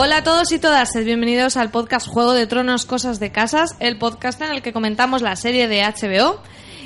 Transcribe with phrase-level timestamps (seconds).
[0.00, 3.98] Hola a todos y todas, bienvenidos al podcast Juego de Tronos Cosas de Casas, el
[3.98, 6.40] podcast en el que comentamos la serie de HBO.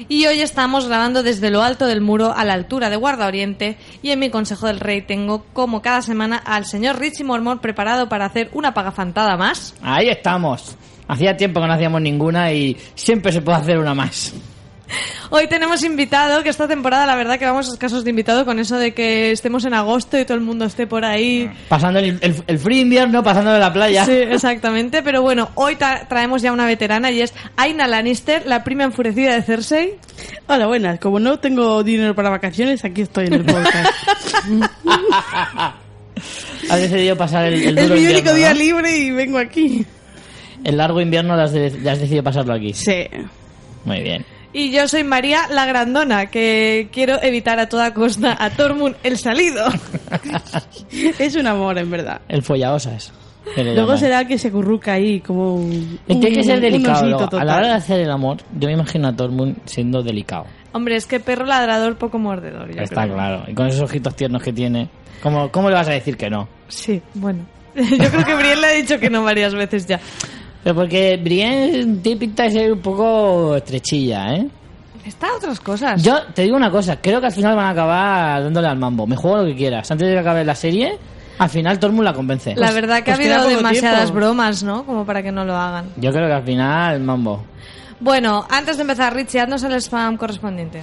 [0.08, 3.76] Y hoy estamos grabando desde lo alto del muro a la altura de Guarda Oriente
[4.02, 8.08] y en mi Consejo del Rey tengo como cada semana al señor Richie Mormor preparado
[8.08, 9.74] para hacer una pagafantada más.
[9.82, 10.78] Ahí estamos.
[11.06, 14.32] Hacía tiempo que no hacíamos ninguna y siempre se puede hacer una más.
[15.30, 18.76] Hoy tenemos invitado, que esta temporada la verdad que vamos escasos de invitado con eso
[18.76, 21.50] de que estemos en agosto y todo el mundo esté por ahí.
[21.68, 24.04] Pasando el, el, el frío invierno, pasando de la playa.
[24.04, 28.62] Sí, exactamente, pero bueno, hoy tra- traemos ya una veterana y es Aina Lannister, la
[28.64, 29.94] prima enfurecida de Cersei.
[30.46, 30.98] Hola, buenas.
[31.00, 33.90] Como no tengo dinero para vacaciones, aquí estoy en el podcast.
[36.70, 38.58] Has decidido pasar el, el es duro mi único invierno, día ¿no?
[38.58, 39.84] libre y vengo aquí.
[40.62, 42.72] El largo invierno lo has, de- lo has decidido pasarlo aquí.
[42.72, 43.06] Sí.
[43.84, 44.24] Muy bien.
[44.54, 49.16] Y yo soy María la Grandona, que quiero evitar a toda costa a Tormund el
[49.18, 49.64] salido.
[51.18, 52.20] Es un amor, en verdad.
[52.28, 53.12] El follaosas.
[53.56, 55.98] Luego será que se curruca ahí como un...
[56.06, 57.08] Tiene que ser delicado.
[57.08, 57.36] luego.
[57.38, 60.02] A la hora de hacer el amor, yo me imagino a todo el mundo siendo
[60.02, 60.44] delicado.
[60.72, 62.72] Hombre, es que perro ladrador, poco mordedor.
[62.74, 63.14] yo Está creo.
[63.14, 63.44] claro.
[63.48, 64.88] Y con esos ojitos tiernos que tiene.
[65.22, 66.48] ¿Cómo, ¿Cómo le vas a decir que no?
[66.68, 67.44] Sí, bueno.
[67.74, 69.98] Yo creo que Brienne le ha dicho que no varias veces ya.
[70.62, 74.48] Pero porque Brienne tiene pinta de ser un poco estrechilla, ¿eh?
[75.04, 76.02] Está a otras cosas.
[76.02, 79.06] Yo te digo una cosa, creo que al final van a acabar dándole al mambo.
[79.06, 79.90] Me juego lo que quieras.
[79.90, 80.96] Antes de que acabe la serie,
[81.38, 82.54] al final mundo la convence.
[82.54, 84.20] La verdad que pues ha habido demasiadas tiempo.
[84.20, 84.84] bromas, ¿no?
[84.84, 85.86] Como para que no lo hagan.
[85.96, 87.44] Yo creo que al final, mambo.
[87.98, 90.82] Bueno, antes de empezar, Richie, haznos el spam correspondiente.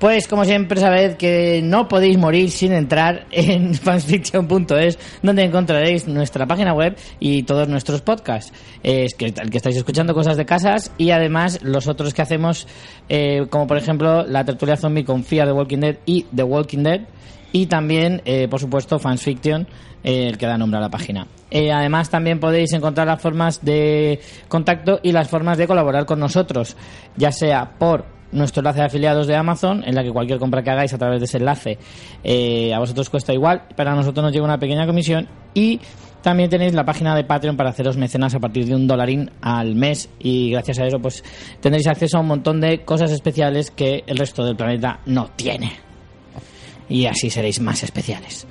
[0.00, 6.46] Pues como siempre sabed que no podéis morir sin entrar en fansfiction.es donde encontraréis nuestra
[6.46, 8.50] página web y todos nuestros podcasts.
[8.82, 12.22] Eh, Es que el que estáis escuchando cosas de casas y además los otros que
[12.22, 12.66] hacemos
[13.10, 16.82] eh, como por ejemplo la tertulia zombie con Fear the Walking Dead y The Walking
[16.82, 17.00] Dead
[17.52, 19.68] y también eh, por supuesto fansfiction
[20.02, 21.26] eh, el que da nombre a la página.
[21.52, 26.74] Además también podéis encontrar las formas de contacto y las formas de colaborar con nosotros,
[27.18, 30.70] ya sea por nuestro enlace de afiliados de Amazon, en la que cualquier compra que
[30.70, 31.78] hagáis a través de ese enlace
[32.24, 35.80] eh, a vosotros cuesta igual, pero a nosotros nos llega una pequeña comisión y
[36.22, 39.74] también tenéis la página de Patreon para haceros mecenas a partir de un dolarín al
[39.74, 41.24] mes y gracias a eso pues
[41.60, 45.72] tendréis acceso a un montón de cosas especiales que el resto del planeta no tiene
[46.88, 48.46] y así seréis más especiales.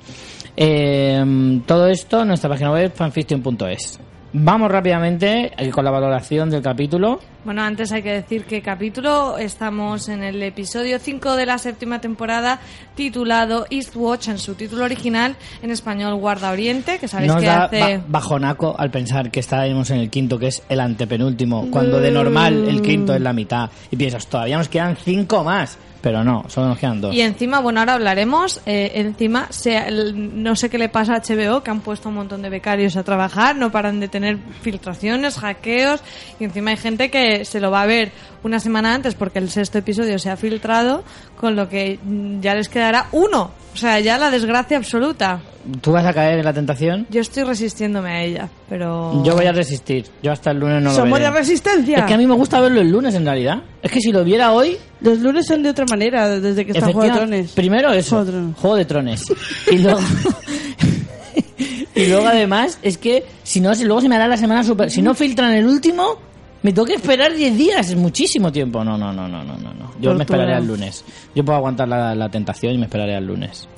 [0.56, 4.00] Eh, todo esto en nuestra página web fanfiction.es.
[4.32, 7.18] Vamos rápidamente eh, con la valoración del capítulo.
[7.44, 12.00] Bueno, antes hay que decir que capítulo estamos en el episodio 5 de la séptima
[12.00, 12.60] temporada
[12.94, 17.64] titulado Eastwatch en su título original en español Guarda Oriente, que sabéis Nos que da
[17.64, 21.98] hace ba- bajonaco al pensar que estábamos en el quinto, que es el antepenúltimo, cuando
[21.98, 23.68] de normal el quinto es la mitad.
[23.90, 25.76] Y piensas, todavía nos quedan cinco más.
[26.02, 27.14] Pero no, solo nos quedan dos.
[27.14, 28.60] Y encima, bueno, ahora hablaremos.
[28.64, 32.40] eh, encima, el- no sé qué le pasa a HBO, que han puesto un montón
[32.42, 36.00] de becarios a trabajar, no paran de tener filtraciones, hackeos,
[36.38, 39.50] y encima hay gente que se lo va a ver una semana antes porque el
[39.50, 41.04] sexto episodio se ha filtrado,
[41.36, 41.98] con lo que
[42.40, 43.50] ya les quedará uno.
[43.72, 45.40] O sea, ya la desgracia absoluta.
[45.80, 47.06] ¿Tú vas a caer en la tentación?
[47.10, 49.22] Yo estoy resistiéndome a ella, pero...
[49.24, 50.06] Yo voy a resistir.
[50.22, 51.30] Yo hasta el lunes no lo Somos veré.
[51.30, 51.98] de resistencia.
[51.98, 53.62] Es que a mí me gusta verlo el lunes en realidad.
[53.82, 56.86] Es que si lo viera hoy, Los lunes son de otra manera, desde que está
[56.86, 57.52] Juego de Trones.
[57.52, 58.56] Primero eso, Juego de Tronos.
[58.58, 59.24] Juego de Trones.
[59.70, 60.00] Y luego,
[61.94, 64.90] y luego además es que si no, si luego se me hará la semana super.
[64.90, 66.18] Si no filtran el último,
[66.62, 68.84] me tengo que esperar 10 días, es muchísimo tiempo.
[68.84, 69.74] No, no, no, no, no, no.
[69.74, 69.92] no.
[70.00, 71.04] Yo me esperaré al lunes.
[71.34, 73.68] Yo puedo aguantar la, la tentación y me esperaré al lunes.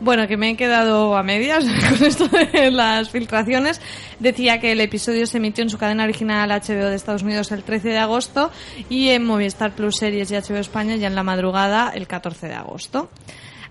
[0.00, 3.80] Bueno, que me he quedado a medias con esto de las filtraciones.
[4.18, 7.62] Decía que el episodio se emitió en su cadena original HBO de Estados Unidos el
[7.62, 8.50] 13 de agosto
[8.88, 12.54] y en Movistar Plus Series y HBO España ya en la madrugada el 14 de
[12.54, 13.10] agosto.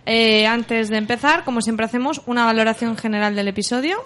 [0.06, 3.98] Eh, antes de empezar, como siempre hacemos, una valoración general del episodio.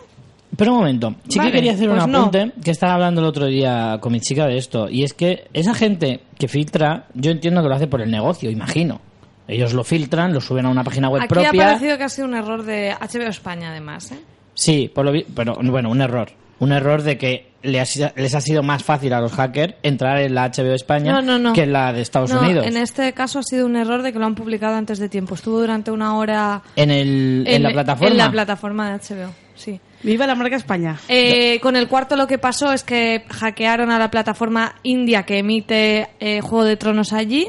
[0.55, 2.19] Pero un momento, sí Vale, que quería hacer pues un no.
[2.19, 4.87] apunte que estaba hablando el otro día con mi chica de esto.
[4.89, 8.51] Y es que esa gente que filtra, yo entiendo que lo hace por el negocio,
[8.51, 9.01] imagino.
[9.47, 11.49] Ellos lo filtran, lo suben a una página web Aquí propia.
[11.49, 14.11] ha parecido que ha sido un error de HBO España, además.
[14.11, 14.19] ¿eh?
[14.53, 16.29] Sí, por lo vi- pero bueno, un error.
[16.59, 19.73] Un error de que le ha sido- les ha sido más fácil a los hackers
[19.83, 21.53] entrar en la HBO España No, no, no.
[21.53, 22.65] que en la de Estados Unidos.
[22.67, 25.35] En este caso ha sido un error de que lo han publicado antes de tiempo.
[25.35, 28.11] Estuvo durante una hora En, el, en, la plataforma.
[28.11, 29.79] En la plataforma de HBO, sí.
[30.03, 30.99] Viva la marca España.
[31.07, 35.39] Eh, con el cuarto lo que pasó es que hackearon a la plataforma india que
[35.39, 37.47] emite eh, Juego de Tronos allí.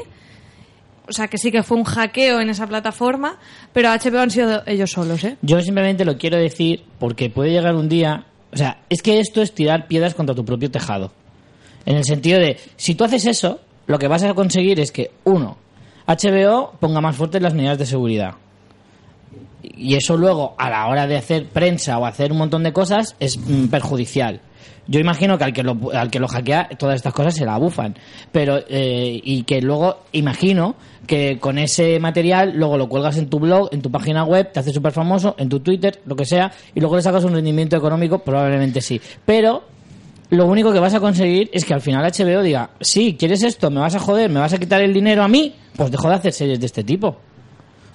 [1.07, 3.37] O sea que sí que fue un hackeo en esa plataforma,
[3.73, 5.37] pero HBO han sido ellos solos, ¿eh?
[5.41, 8.25] Yo simplemente lo quiero decir porque puede llegar un día.
[8.51, 11.11] O sea, es que esto es tirar piedras contra tu propio tejado.
[11.85, 15.11] En el sentido de, si tú haces eso, lo que vas a conseguir es que,
[15.25, 15.57] uno,
[16.07, 18.35] HBO ponga más fuertes las medidas de seguridad.
[19.77, 23.15] Y eso luego, a la hora de hacer prensa o hacer un montón de cosas,
[23.19, 24.41] es mm, perjudicial.
[24.87, 27.57] Yo imagino que al que lo, al que lo hackea todas estas cosas se la
[27.57, 27.95] bufan.
[28.31, 30.75] Pero, eh, y que luego imagino
[31.07, 34.59] que con ese material luego lo cuelgas en tu blog, en tu página web, te
[34.59, 37.75] haces súper famoso, en tu Twitter, lo que sea, y luego le sacas un rendimiento
[37.75, 38.99] económico, probablemente sí.
[39.25, 39.63] Pero
[40.29, 43.69] lo único que vas a conseguir es que al final HBO diga, sí, ¿quieres esto?
[43.69, 44.29] ¿Me vas a joder?
[44.29, 45.53] ¿Me vas a quitar el dinero a mí?
[45.75, 47.17] Pues dejo de hacer series de este tipo.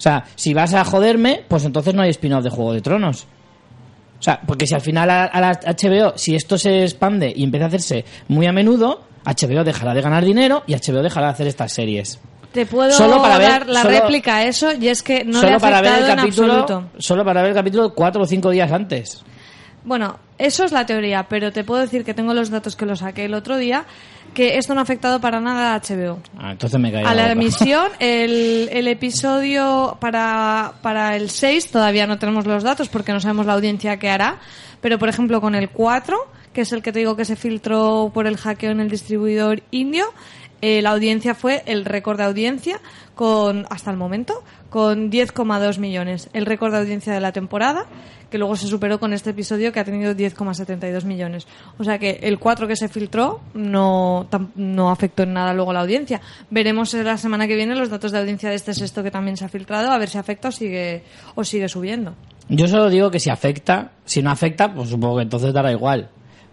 [0.01, 3.27] O sea, si vas a joderme, pues entonces no hay spin-off de Juego de Tronos.
[4.19, 7.43] O sea, porque si al final a, a la HBO, si esto se expande y
[7.43, 11.33] empieza a hacerse muy a menudo, HBO dejará de ganar dinero y HBO dejará de
[11.33, 12.19] hacer estas series.
[12.51, 15.39] Te puedo Solo para ver- dar la solo- réplica a eso y es que no
[15.39, 18.49] le ha solo para ver el capítulo, solo para ver el capítulo cuatro o cinco
[18.49, 19.23] días antes.
[19.83, 22.95] Bueno, eso es la teoría, pero te puedo decir que tengo los datos que lo
[22.95, 23.85] saqué el otro día,
[24.33, 26.19] que esto no ha afectado para nada a HBO.
[26.37, 32.07] Ah, entonces me caí A la emisión, el, el episodio para, para el 6 todavía
[32.07, 34.39] no tenemos los datos porque no sabemos la audiencia que hará,
[34.79, 36.17] pero por ejemplo con el 4,
[36.53, 39.63] que es el que te digo que se filtró por el hackeo en el distribuidor
[39.71, 40.05] indio,
[40.61, 42.79] eh, la audiencia fue el récord de audiencia
[43.21, 47.85] con hasta el momento con 10,2 millones, el récord de audiencia de la temporada,
[48.31, 51.45] que luego se superó con este episodio que ha tenido 10,72 millones.
[51.77, 54.25] O sea que el 4 que se filtró no,
[54.55, 56.19] no afectó en nada luego la audiencia.
[56.49, 59.45] Veremos la semana que viene los datos de audiencia de este sexto que también se
[59.45, 61.03] ha filtrado, a ver si afecta o sigue,
[61.35, 62.15] o sigue subiendo.
[62.49, 66.09] Yo solo digo que si afecta, si no afecta, pues supongo que entonces dará igual.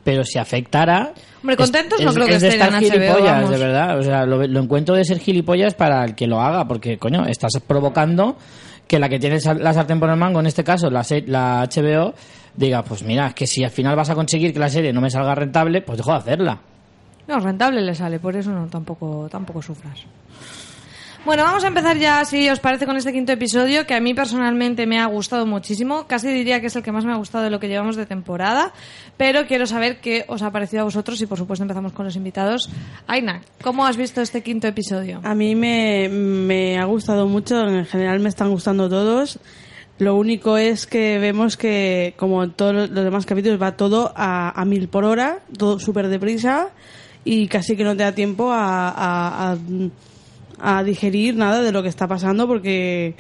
[0.09, 1.13] Pero si afectara...
[1.43, 3.51] Hombre, contentos es- no creo que es de estén estar en HBO, gilipollas, vamos.
[3.51, 3.99] de verdad.
[3.99, 7.27] O sea, lo, lo encuentro de ser gilipollas para el que lo haga, porque, coño,
[7.27, 8.39] estás provocando
[8.87, 11.69] que la que tiene la sartén por el mango, en este caso, la, se- la
[11.71, 12.15] HBO,
[12.57, 15.03] diga, pues mira, es que si al final vas a conseguir que la serie no
[15.03, 16.59] me salga rentable, pues dejo de hacerla.
[17.27, 20.01] No, rentable le sale, por eso no, tampoco, tampoco sufras.
[21.25, 24.15] Bueno, vamos a empezar ya, si os parece, con este quinto episodio, que a mí
[24.15, 26.07] personalmente me ha gustado muchísimo.
[26.07, 28.07] Casi diría que es el que más me ha gustado de lo que llevamos de
[28.07, 28.73] temporada.
[29.19, 32.17] Pero quiero saber qué os ha parecido a vosotros y, por supuesto, empezamos con los
[32.17, 32.71] invitados.
[33.07, 35.21] Aina, ¿cómo has visto este quinto episodio?
[35.23, 39.39] A mí me, ha gustado mucho, en general me están gustando todos.
[39.99, 44.59] Lo único es que vemos que, como en todos los demás capítulos, va todo a,
[44.59, 46.69] a mil por hora, todo súper deprisa
[47.25, 49.57] y casi que no te da tiempo a, a-
[50.61, 53.15] a digerir nada de lo que está pasando porque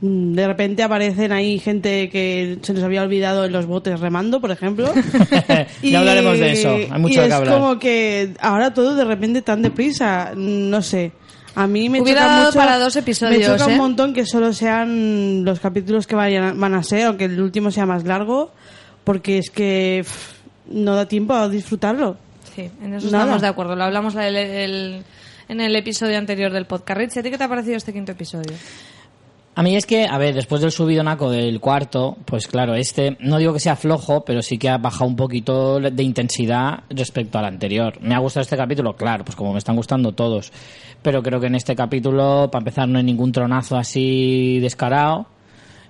[0.00, 4.40] mm, de repente aparecen ahí gente que se nos había olvidado en los botes remando,
[4.40, 4.90] por ejemplo.
[5.82, 7.54] Ya hablaremos de eso, hay mucho y es hablar.
[7.58, 11.12] como que ahora todo de repente tan deprisa, no sé.
[11.54, 13.72] A mí me Hubiera choca mucho, para dos episodios, me choca ¿eh?
[13.72, 17.70] un montón que solo sean los capítulos que vayan, van a ser, aunque el último
[17.70, 18.50] sea más largo,
[19.04, 20.32] porque es que pff,
[20.70, 22.18] no da tiempo a disfrutarlo.
[22.54, 23.24] Sí, en eso Nada.
[23.24, 23.74] estamos de acuerdo.
[23.76, 25.02] Lo hablamos la- el- el-
[25.48, 26.98] en el episodio anterior del podcast.
[26.98, 28.54] Rich, ¿a ti qué te ha parecido este quinto episodio?
[29.58, 33.38] A mí es que, a ver, después del subidonaco del cuarto, pues claro, este, no
[33.38, 37.46] digo que sea flojo, pero sí que ha bajado un poquito de intensidad respecto al
[37.46, 37.94] anterior.
[38.02, 38.94] ¿Me ha gustado este capítulo?
[38.96, 40.52] Claro, pues como me están gustando todos.
[41.00, 45.26] Pero creo que en este capítulo, para empezar, no hay ningún tronazo así descarado.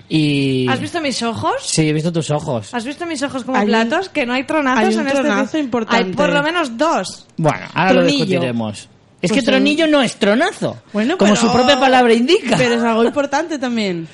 [0.09, 0.69] Y...
[0.69, 1.55] ¿Has visto mis ojos?
[1.63, 2.73] Sí, he visto tus ojos.
[2.73, 4.09] ¿Has visto mis ojos como Hay un- platos?
[4.11, 6.05] Que no hay tronazos hay un en este tronazo epi- importante.
[6.05, 7.27] Hay por lo menos dos.
[7.37, 8.01] Bueno, ahora Tronillo.
[8.03, 8.89] lo discutiremos.
[9.23, 10.77] Es Pues que tronillo no es tronazo.
[10.93, 12.57] Bueno, como pero- su propia palabra indica.
[12.57, 14.07] Pero es algo importante también.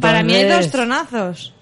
[0.00, 1.54] Para mí hay dos tronazos.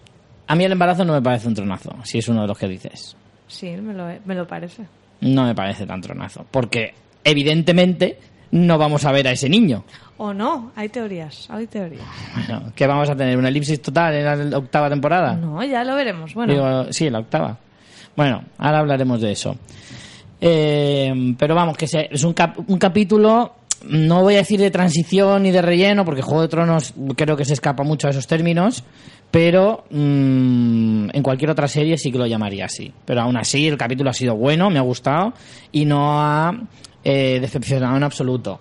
[0.46, 2.68] A mí el embarazo no me parece un tronazo, si es uno de los que
[2.68, 3.16] dices.
[3.48, 4.84] Sí, me lo, me lo parece.
[5.20, 6.44] No me parece tan tronazo.
[6.50, 8.18] Porque, evidentemente,
[8.52, 9.84] no vamos a ver a ese niño.
[10.16, 12.02] O no, hay teorías, hay teorías.
[12.34, 13.36] Bueno, ¿Qué vamos a tener?
[13.38, 15.34] ¿Una elipsis total en la octava temporada?
[15.34, 16.34] No, ya lo veremos.
[16.34, 17.56] Bueno, Digo, sí, la octava.
[18.16, 19.56] Bueno, ahora hablaremos de eso.
[20.40, 23.54] Eh, pero vamos, que es un capítulo,
[23.84, 27.44] no voy a decir de transición ni de relleno, porque Juego de Tronos creo que
[27.44, 28.84] se escapa mucho a esos términos,
[29.30, 32.92] pero mm, en cualquier otra serie sí que lo llamaría así.
[33.04, 35.32] Pero aún así, el capítulo ha sido bueno, me ha gustado
[35.72, 36.52] y no ha
[37.04, 38.60] eh, decepcionado en absoluto.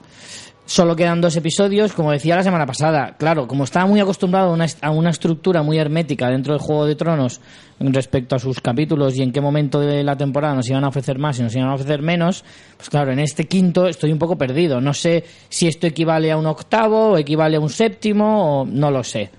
[0.70, 3.16] Solo quedan dos episodios, como decía la semana pasada.
[3.18, 7.42] Claro, como estaba muy acostumbrado a una, estructura muy hermética dentro del Juego de Tronos
[7.80, 11.18] respecto a sus capítulos y en qué momento de la temporada nos iban a ofrecer
[11.18, 12.46] más y nos iban a ofrecer menos,
[12.78, 14.80] pues claro, en este quinto estoy un poco perdido.
[14.80, 18.92] No sé si esto equivale a un octavo o equivale a un séptimo o no
[18.92, 19.32] lo sé.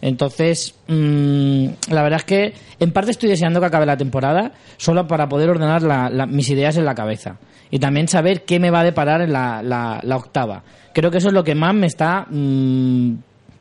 [0.00, 5.06] Entonces, mm, la verdad es que en parte estoy deseando que acabe la temporada solo
[5.06, 7.36] para poder ordenar la- la- mis ideas en la cabeza
[7.70, 9.60] y también saber qué me va a deparar en la-
[10.02, 10.62] la octava.
[10.92, 13.12] Creo que eso es lo que más me está mm,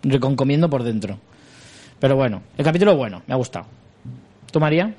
[0.03, 1.19] reconcomiendo por dentro.
[1.99, 3.65] Pero bueno, el capítulo bueno, me ha gustado.
[4.51, 4.93] ¿Tú, María?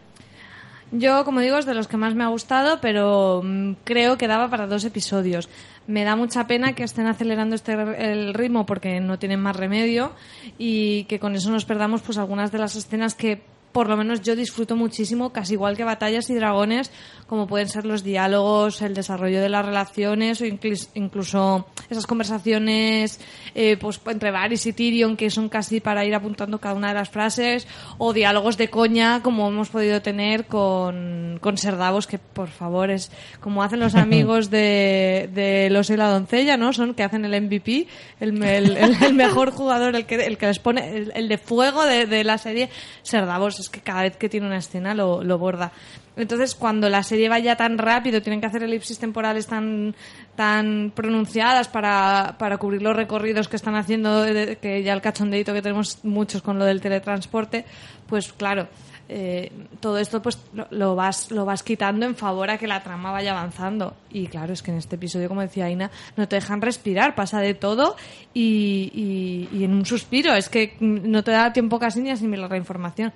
[0.90, 4.26] Yo, como digo, es de los que más me ha gustado, pero mm, creo que
[4.26, 5.49] daba para dos episodios.
[5.87, 10.12] Me da mucha pena que estén acelerando este el ritmo porque no tienen más remedio
[10.58, 13.42] y que con eso nos perdamos pues algunas de las escenas que
[13.73, 16.90] por lo menos yo disfruto muchísimo, casi igual que batallas y dragones,
[17.28, 23.20] como pueden ser los diálogos, el desarrollo de las relaciones o inclus- incluso esas conversaciones
[23.54, 26.94] eh, pues entre Varys y Tyrion que son casi para ir apuntando cada una de
[26.94, 27.66] las frases
[27.99, 32.90] o diálogos de coña como hemos podido tener con, con Ser Davos que por favor
[32.90, 36.73] es como hacen los amigos de, de Los y la doncella, ¿no?
[36.73, 37.87] Son que hacen el MVP,
[38.20, 41.38] el, el- el- el mejor jugador, el que, el que les pone, el, el de
[41.38, 42.70] fuego de, de la serie,
[43.02, 45.73] Ser Davos, es que cada vez que tiene una escena lo, lo borda.
[46.18, 49.94] Entonces, cuando la serie vaya tan rápido, tienen que hacer elipsis temporales tan,
[50.37, 55.54] tan pronunciadas para, para cubrir los recorridos que están haciendo, de- que ya el cachondeito
[55.54, 57.64] que tenemos muchos con lo del teletransporte,
[58.06, 58.68] pues claro,
[59.10, 62.82] eh, todo esto pues lo, lo vas lo vas quitando en favor a que la
[62.82, 63.94] trama vaya avanzando.
[64.10, 67.40] Y claro es que en este episodio como decía Aina no te dejan respirar pasa
[67.40, 67.96] de todo
[68.34, 68.90] y,
[69.52, 70.34] y- y en un suspiro.
[70.34, 73.12] Es que no te da tiempo casi ni a asimilar la información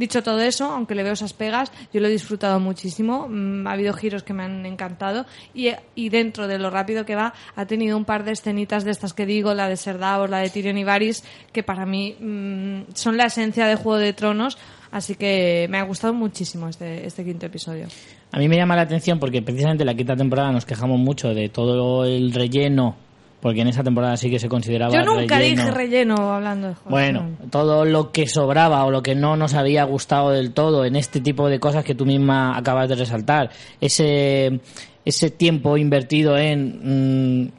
[0.00, 3.28] Dicho todo eso, aunque le veo esas pegas, yo lo he disfrutado muchísimo.
[3.28, 7.16] Mm, Ha habido giros que me han encantado y, y dentro de lo rápido que
[7.16, 10.30] va, ha tenido un par de escenitas de estas que digo, la de Ser Davos,
[10.30, 14.14] la de Tyrion y Varys, que para mí mm, son la esencia de Juego de
[14.14, 14.56] Tronos.
[14.90, 17.86] Así que me ha gustado muchísimo este, este quinto episodio.
[18.32, 21.34] A mí me llama la atención porque precisamente en la quinta temporada nos quejamos mucho
[21.34, 22.96] de todo el relleno,
[23.40, 25.62] porque en esa temporada sí que se consideraba Yo nunca relleno.
[25.62, 29.36] dije relleno hablando de Juego de Bueno, todo lo que sobraba o lo que no
[29.36, 32.96] nos había gustado del todo en este tipo de cosas que tú misma acabas de
[32.96, 34.60] resaltar, ese,
[35.04, 37.52] ese tiempo invertido en, mm,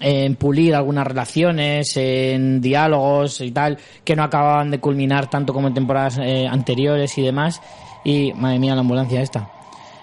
[0.00, 5.68] en pulir algunas relaciones, en diálogos y tal, que no acababan de culminar tanto como
[5.68, 7.62] en temporadas eh, anteriores y demás.
[8.04, 9.48] Y, madre mía, la ambulancia esta.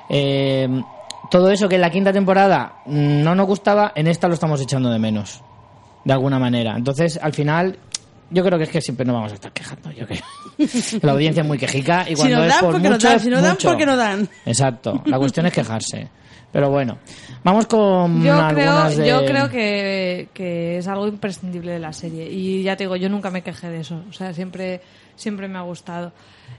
[0.10, 0.68] Eh,
[1.32, 4.62] todo eso que en la quinta temporada mm, no nos gustaba, en esta lo estamos
[4.62, 5.42] echando de menos
[6.04, 6.76] de alguna manera.
[6.76, 7.78] Entonces, al final,
[8.30, 9.92] yo creo que es que siempre nos vamos a estar quejando.
[9.92, 10.22] Yo creo.
[11.02, 13.16] La audiencia es muy quejica y Si cuando nos es dan, por porque mucho, dan.
[13.16, 13.70] es Si no dan, mucho.
[13.70, 14.30] porque no dan.
[14.46, 15.02] Exacto.
[15.06, 16.10] La cuestión es quejarse.
[16.52, 16.98] Pero bueno,
[17.46, 19.08] vamos con Yo creo, de...
[19.08, 22.30] yo creo que, que es algo imprescindible de la serie.
[22.30, 24.04] Y ya te digo, yo nunca me quejé de eso.
[24.10, 24.82] O sea, siempre,
[25.16, 26.12] siempre me ha gustado.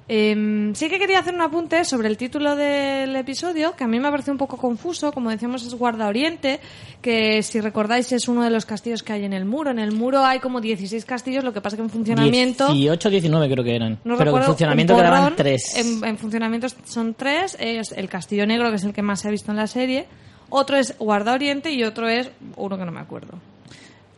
[0.08, 3.98] Em, sí que quería hacer un apunte sobre el título del episodio, que a mí
[4.00, 5.12] me ha parecido un poco confuso.
[5.12, 6.60] Como decíamos, es Guarda Oriente,
[7.00, 9.70] que si recordáis es uno de los castillos que hay en el muro.
[9.70, 12.72] En el muro hay como 16 castillos, lo que pasa que en funcionamiento...
[12.72, 13.98] 18, 19 creo que eran.
[14.04, 15.36] No pero en funcionamiento un quedaban porrón.
[15.36, 15.76] tres.
[15.76, 17.56] En, en funcionamiento son tres.
[17.58, 20.06] Es el Castillo Negro, que es el que más se ha visto en la serie.
[20.50, 23.38] Otro es Guarda Oriente y otro es uno que no me acuerdo.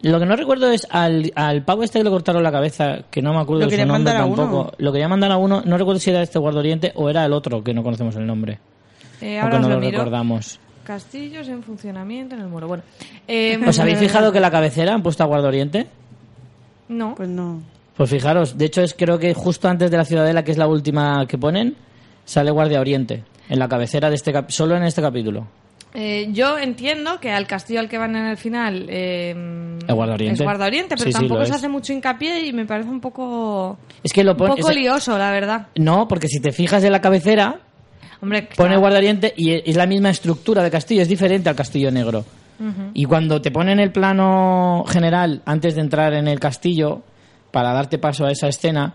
[0.05, 3.23] Lo que no recuerdo es al, al pavo este que le cortaron la cabeza, que
[3.23, 4.37] no me acuerdo de su nombre uno.
[4.37, 4.73] tampoco.
[4.79, 7.33] Lo quería mandar a uno, no recuerdo si era este Guarda Oriente o era el
[7.33, 8.59] otro, que no conocemos el nombre.
[9.21, 10.61] Eh, ahora no lo recordamos.
[10.85, 12.69] Castillos en funcionamiento en el muro.
[12.69, 12.83] Bueno,
[13.27, 15.87] eh, ¿Os habéis fijado que la cabecera han puesto a Guarda Oriente?
[16.89, 17.15] No.
[17.15, 17.63] Pues no.
[17.97, 20.67] Pues fijaros, de hecho es creo que justo antes de la Ciudadela, que es la
[20.67, 21.77] última que ponen,
[22.27, 25.47] sale Guardia Oriente en la cabecera de este cap- solo en este capítulo.
[25.97, 30.15] Eh, yo entiendo que al castillo al que van en el final eh, Es Guarda
[30.15, 30.35] Oriente.
[30.35, 31.57] es Guarda Oriente, pero Sí, tampoco se es.
[31.57, 35.17] hace mucho hincapié y me parece un poco, Es que lo un pone poco lioso,
[35.17, 35.69] la verdad.
[35.77, 37.61] No, porque si te fijas en la cabecera
[38.21, 38.81] Hombre, pone claro.
[38.81, 42.25] Guardia Oriente y es la misma estructura de castillo, es diferente al castillo negro.
[42.95, 47.03] Y cuando te ponen el plano general antes de entrar en el castillo
[47.51, 48.95] para darte paso a esa escena,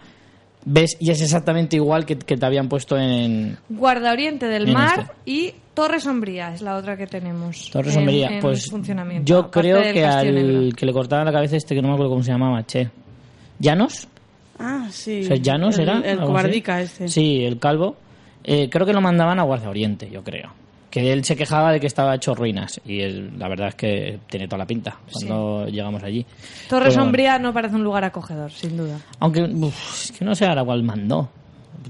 [0.65, 4.73] ves y es exactamente igual que, que te habían puesto en Guarda Oriente del En
[4.73, 5.13] Mar este.
[5.25, 7.69] y Torre Sombría es la otra que tenemos.
[7.71, 8.27] Torre en- Sombría.
[8.29, 10.75] en pues funcionamiento, yo creo que al Negro.
[10.75, 12.89] que le cortaban la cabeza este que no me acuerdo cómo se llamaba, che.
[13.59, 14.07] ¿Llanos?
[14.59, 15.21] Ah, sí.
[15.23, 15.99] O sea, ¿Llanos el, era?
[15.99, 17.07] El cobardica este.
[17.07, 17.95] Sí, el calvo.
[18.43, 20.51] Eh, creo que lo mandaban a Guardia Oriente, yo creo.
[20.89, 22.81] Que él se quejaba de que estaba hecho ruinas.
[22.85, 26.25] Y él- la verdad es que tiene toda la pinta cuando llegamos allí.
[26.67, 28.97] Torre Pero- Sombría no parece un lugar acogedor, sin duda.
[29.19, 31.29] Aunque uf, es que no sé ahora cuál mandó.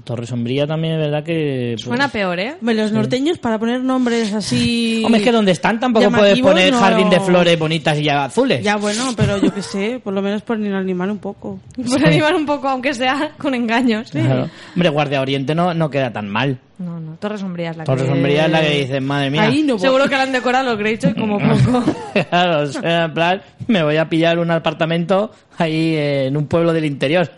[0.04, 1.72] Torre Sombría también es verdad que...
[1.74, 2.56] pues- Suena peor, ¿eh?
[2.60, 5.02] Los norteños para poner nombres así.
[5.04, 6.78] Hombre, es que donde están tampoco puedes poner no.
[6.80, 8.62] jardín de flores bonitas y ya azules.
[8.62, 11.60] Ya bueno, pero yo qué sé, por lo menos por animar un poco.
[11.76, 14.10] Por animar un poco, aunque sea con engaños.
[14.10, 14.48] Claro.
[14.74, 16.58] Hombre, Guardia Oriente no, no queda tan mal.
[16.78, 18.08] No, no, Torre Sombría es la Torre que...
[18.08, 19.42] Sombría es la que dices, madre mía.
[19.42, 21.84] Ahí no Seguro que la han decorado los Greyjoy como poco.
[22.30, 26.72] claro, o sea, en plan, me voy a pillar un apartamento ahí en un pueblo
[26.72, 27.30] del interior.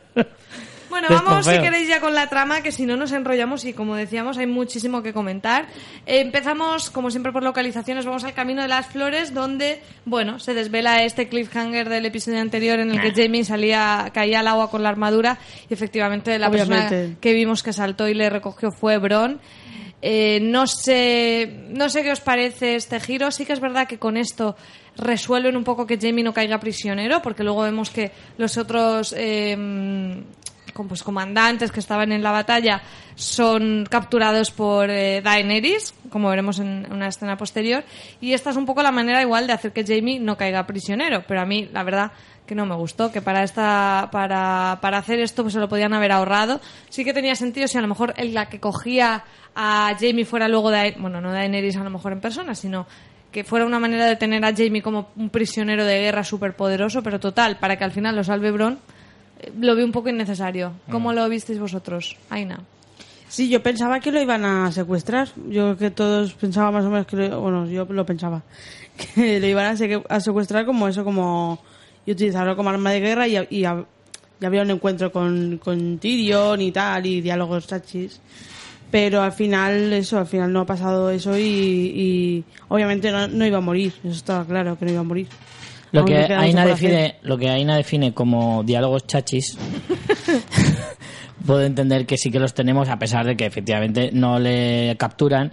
[0.92, 3.72] Bueno, Esto vamos si queréis ya con la trama, que si no nos enrollamos y
[3.72, 5.64] como decíamos hay muchísimo que comentar.
[6.04, 8.04] Eh, empezamos, como siempre, por localizaciones.
[8.04, 12.78] Vamos al Camino de las Flores, donde, bueno, se desvela este cliffhanger del episodio anterior
[12.78, 15.38] en el que Jamie salía, caía al agua con la armadura
[15.70, 19.40] y efectivamente la persona que vimos que saltó y le recogió fue Bron.
[20.02, 23.30] Eh, no sé, no sé qué os parece este giro.
[23.30, 24.56] Sí que es verdad que con esto
[24.98, 29.56] resuelven un poco que Jamie no caiga prisionero, porque luego vemos que los otros eh,
[30.72, 32.82] com- pues, comandantes que estaban en la batalla
[33.14, 37.84] son capturados por eh, Daenerys, como veremos en una escena posterior.
[38.20, 41.24] Y esta es un poco la manera igual de hacer que Jamie no caiga prisionero.
[41.28, 42.12] Pero a mí, la verdad,
[42.46, 45.94] que no me gustó, que para esta para, para hacer esto pues se lo podían
[45.94, 46.60] haber ahorrado.
[46.88, 49.24] Sí que tenía sentido si a lo mejor la que cogía
[49.54, 52.86] a Jamie fuera luego de bueno, no Daenerys a lo mejor en persona, sino
[53.30, 57.02] que fuera una manera de tener a Jamie como un prisionero de guerra súper poderoso,
[57.02, 58.78] pero total, para que al final lo salve Bron,
[59.60, 60.72] lo vi un poco innecesario.
[60.90, 62.60] ¿Cómo lo visteis vosotros, Aina?
[63.28, 65.28] Sí, yo pensaba que lo iban a secuestrar.
[65.48, 68.42] Yo creo que todos pensábamos más o menos que lo, bueno, yo lo pensaba
[69.14, 71.58] que lo iban a, seque- a secuestrar como eso, como
[72.04, 76.60] y utilizarlo como arma de guerra y, y, y había un encuentro con, con Tyrion
[76.60, 78.20] y tal y diálogos chachis.
[78.90, 83.46] Pero al final eso, al final no ha pasado eso y, y obviamente no, no
[83.46, 83.94] iba a morir.
[84.04, 85.28] Eso estaba claro que no iba a morir.
[85.92, 89.58] Lo que, Aina define, lo que Aina define como diálogos chachis,
[91.46, 95.52] puedo entender que sí que los tenemos, a pesar de que efectivamente no le capturan.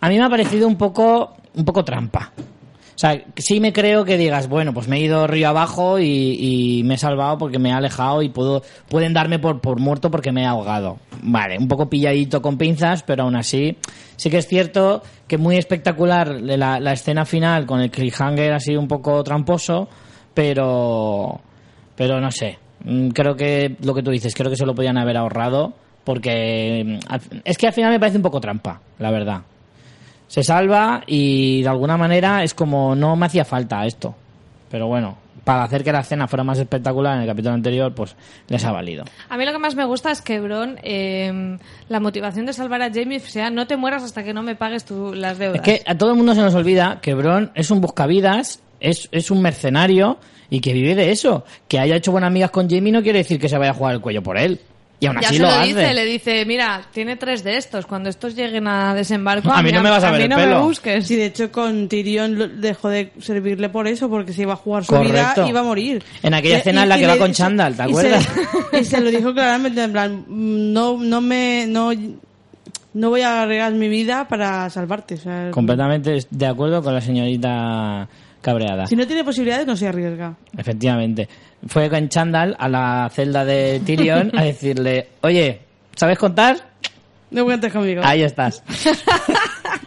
[0.00, 2.32] A mí me ha parecido un poco, un poco trampa.
[2.94, 6.82] O sea, sí me creo que digas, bueno, pues me he ido río abajo y,
[6.84, 10.30] me he salvado porque me he alejado y puedo, pueden darme por, por muerto porque
[10.30, 10.98] me he ahogado.
[11.22, 13.76] Vale, un poco pilladito con pinzas, pero aún así,
[14.14, 18.76] sí que es cierto que muy espectacular la, la escena final con el cliffhanger así
[18.76, 19.88] un poco tramposo,
[20.32, 21.40] pero,
[21.96, 22.58] pero no sé.
[22.84, 25.74] Mm, Creo que lo que tú dices, creo que se lo podían haber ahorrado
[26.04, 29.42] porque mm, es que al final me parece un poco trampa, la verdad
[30.34, 34.16] se salva y de alguna manera es como no me hacía falta esto.
[34.68, 38.16] Pero bueno, para hacer que la escena fuera más espectacular en el capítulo anterior, pues
[38.48, 39.04] les ha valido.
[39.28, 41.56] A mí lo que más me gusta es que Bron, eh,
[41.88, 44.84] la motivación de salvar a Jamie sea no te mueras hasta que no me pagues
[44.84, 45.58] tú las deudas.
[45.58, 49.08] Es que a todo el mundo se nos olvida que Bron es un buscavidas, es,
[49.12, 50.18] es un mercenario
[50.50, 51.44] y que vive de eso.
[51.68, 53.94] Que haya hecho buenas amigas con Jamie no quiere decir que se vaya a jugar
[53.94, 54.58] el cuello por él.
[55.04, 55.66] Y aún ya así se lo, lo, hace.
[55.68, 57.86] dice, le dice, mira, tiene tres de estos.
[57.86, 60.36] Cuando estos lleguen a desembarco, A mí no me vas a ver mí el no
[60.36, 60.58] pelo.
[60.58, 61.06] me busques.
[61.06, 64.84] Sí, de hecho con Tyrion dejó de servirle por eso, porque se iba a jugar
[64.84, 65.12] su Correcto.
[65.42, 66.02] vida iba a morir.
[66.22, 68.28] En aquella Y- escena en la y que va le- con chándal, ¿te y acuerdas?
[68.72, 71.90] Se, y se lo dijo claramente, en plan, no, no me, no,
[72.94, 75.14] no voy a arriesgar mi vida para salvarte.
[75.14, 78.08] o sea, Completamente de acuerdo con la señorita
[78.44, 78.86] cabreada.
[78.86, 80.36] si no tiene posibilidades, no se arriesga.
[80.56, 81.28] Efectivamente.
[81.66, 85.60] Fue con Chandal a la celda de Tyrion a decirle, oye,
[85.96, 86.56] ¿sabes contar?
[87.30, 88.02] No cuentes conmigo.
[88.04, 88.62] Ahí estás.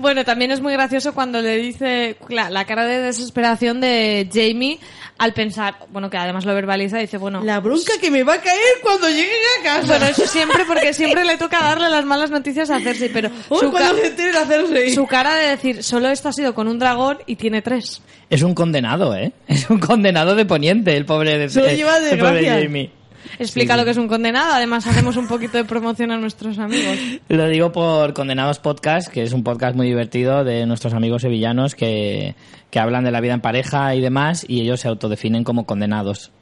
[0.00, 4.78] Bueno, también es muy gracioso cuando le dice la, la cara de desesperación de Jamie
[5.18, 8.40] al pensar, bueno, que además lo verbaliza, dice, bueno, La bronca que me va a
[8.40, 9.86] caer cuando llegue a casa.
[9.86, 13.58] bueno, eso siempre, porque siempre le toca darle las malas noticias a Cersei, pero Uy,
[13.60, 14.94] su, cuando ca- se de hacerse.
[14.94, 18.00] su cara de decir, solo esto ha sido con un dragón y tiene tres.
[18.30, 19.32] Es un condenado, ¿eh?
[19.46, 22.46] Es un condenado de Poniente, el pobre de Se lo lleva de el pobre.
[22.48, 22.90] Jamie.
[23.38, 23.78] Explica Sí, sí.
[23.78, 26.96] lo que es un condenado, además hacemos un poquito de promoción a nuestros amigos.
[27.28, 31.74] Lo digo por Condenados Podcast, que es un podcast muy divertido de nuestros amigos sevillanos
[31.74, 32.34] que,
[32.70, 36.32] que hablan de la vida en pareja y demás, y ellos se autodefinen como condenados.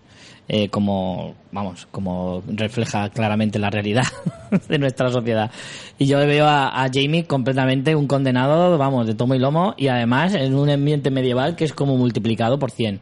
[0.51, 4.07] Eh, como, vamos, como refleja claramente la realidad
[4.69, 5.51] de nuestra sociedad.
[5.99, 9.89] Y yo veo a, a Jamie completamente un condenado, vamos, de tomo y lomo, y
[9.89, 13.01] además en un ambiente medieval que es como multiplicado por 100.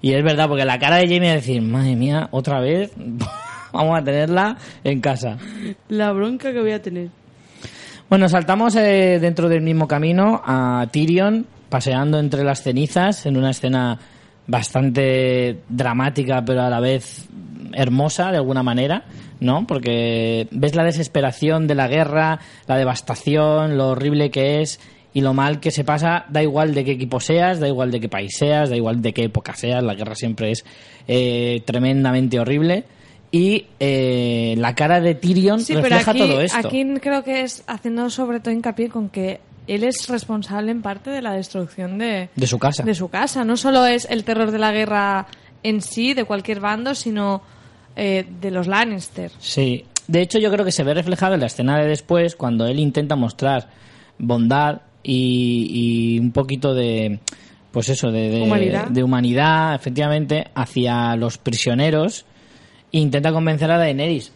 [0.00, 2.92] Y es verdad, porque la cara de Jamie es decir, madre mía, otra vez,
[3.72, 5.38] vamos a tenerla en casa.
[5.88, 7.08] La bronca que voy a tener.
[8.08, 13.50] Bueno, saltamos eh, dentro del mismo camino a Tyrion paseando entre las cenizas en una
[13.50, 13.98] escena
[14.46, 17.28] bastante dramática pero a la vez
[17.74, 19.04] hermosa de alguna manera,
[19.40, 19.66] ¿no?
[19.66, 24.80] Porque ves la desesperación de la guerra, la devastación, lo horrible que es
[25.14, 28.00] y lo mal que se pasa, da igual de qué equipo seas, da igual de
[28.00, 30.64] qué país seas, da igual de qué época seas, la guerra siempre es
[31.06, 32.84] eh, tremendamente horrible.
[33.30, 36.58] Y eh, la cara de Tyrion Sí, pero refleja aquí, todo esto.
[36.66, 41.10] aquí creo que es haciendo sobre todo hincapié con que él es responsable en parte
[41.10, 42.84] de la destrucción de, De su casa.
[42.84, 43.44] de su casa.
[43.44, 45.26] No solo es el terror de la guerra
[45.62, 47.42] en sí, de cualquier bando, sino
[47.96, 49.30] eh, de los Lannister.
[49.38, 49.84] Sí.
[50.06, 52.78] De hecho, yo creo que se ve reflejado en la escena de después, cuando él
[52.78, 53.68] intenta mostrar
[54.18, 57.20] bondad y, y un poquito de.
[57.70, 58.88] Pues eso, de, de- Humanidad.
[58.88, 62.24] de humanidad, efectivamente, hacia los prisioneros.
[62.92, 64.32] E intenta convencer a Daenerys.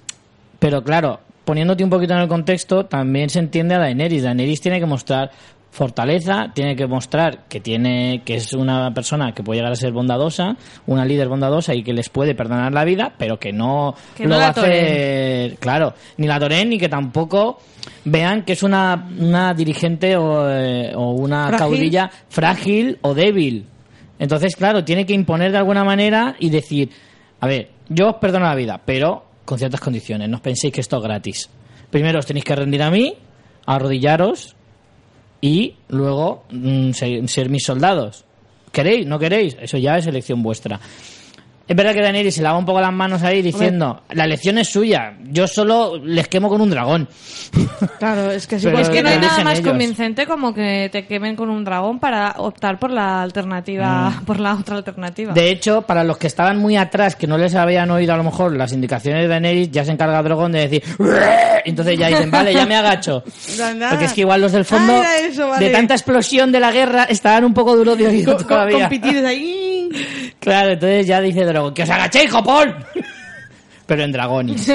[0.59, 4.23] Pero claro, poniéndote un poquito en el contexto, también se entiende a Daenerys.
[4.23, 5.31] Daenerys tiene que mostrar
[5.73, 9.91] fortaleza, tiene que mostrar que tiene que es una persona que puede llegar a ser
[9.91, 10.55] bondadosa,
[10.87, 14.29] una líder bondadosa y que les puede perdonar la vida, pero que no Que lo
[14.29, 17.59] no va la a hacer, claro, ni la toren ni que tampoco
[18.05, 21.59] vean que es una, una dirigente o, eh, o una Frágil.
[21.59, 23.65] caudilla frágil o débil.
[24.19, 26.91] Entonces, claro, tiene que imponer de alguna manera y decir,
[27.41, 30.83] a ver, yo os perdono la vida, pero con ciertas condiciones, no os penséis que
[30.83, 31.49] esto es gratis.
[31.91, 33.15] Primero os tenéis que rendir a mí,
[33.65, 34.55] arrodillaros
[35.43, 38.25] y luego mm, ser, ser mis soldados.
[38.71, 39.07] ¿Queréis?
[39.07, 39.55] ¿No queréis?
[39.61, 40.81] Eso ya es elección vuestra.
[41.67, 44.69] Es verdad que Daenerys se lava un poco las manos ahí diciendo, la elección es
[44.69, 47.09] suya, yo solo les quemo con un dragón.
[47.99, 48.69] Claro, es que sí.
[48.69, 49.69] Es que no hay nada más ellos.
[49.69, 54.55] convincente como que te quemen con un dragón para optar por la alternativa, por la
[54.55, 55.33] otra alternativa.
[55.33, 55.35] Mm.
[55.35, 58.25] De hecho, para los que estaban muy atrás, que no les habían oído a lo
[58.25, 60.83] mejor las indicaciones de Daenerys, ya se encarga Drogon de decir,
[61.65, 63.23] entonces ya dicen, vale, ya me agacho.
[63.91, 65.67] Porque es que igual los del fondo, Ah, eso, vale.
[65.67, 68.81] de tanta explosión de la guerra, estaban un poco duros de oído todavía.
[68.81, 69.89] con pitidos ahí.
[70.41, 72.75] Claro, entonces ya dice Drogon, que os agachéis, Jopón.
[73.87, 74.67] Pero en dragonis.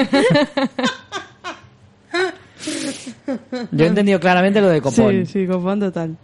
[3.72, 5.26] Yo he entendido claramente lo de Copón.
[5.26, 6.16] Sí, sí, copón total.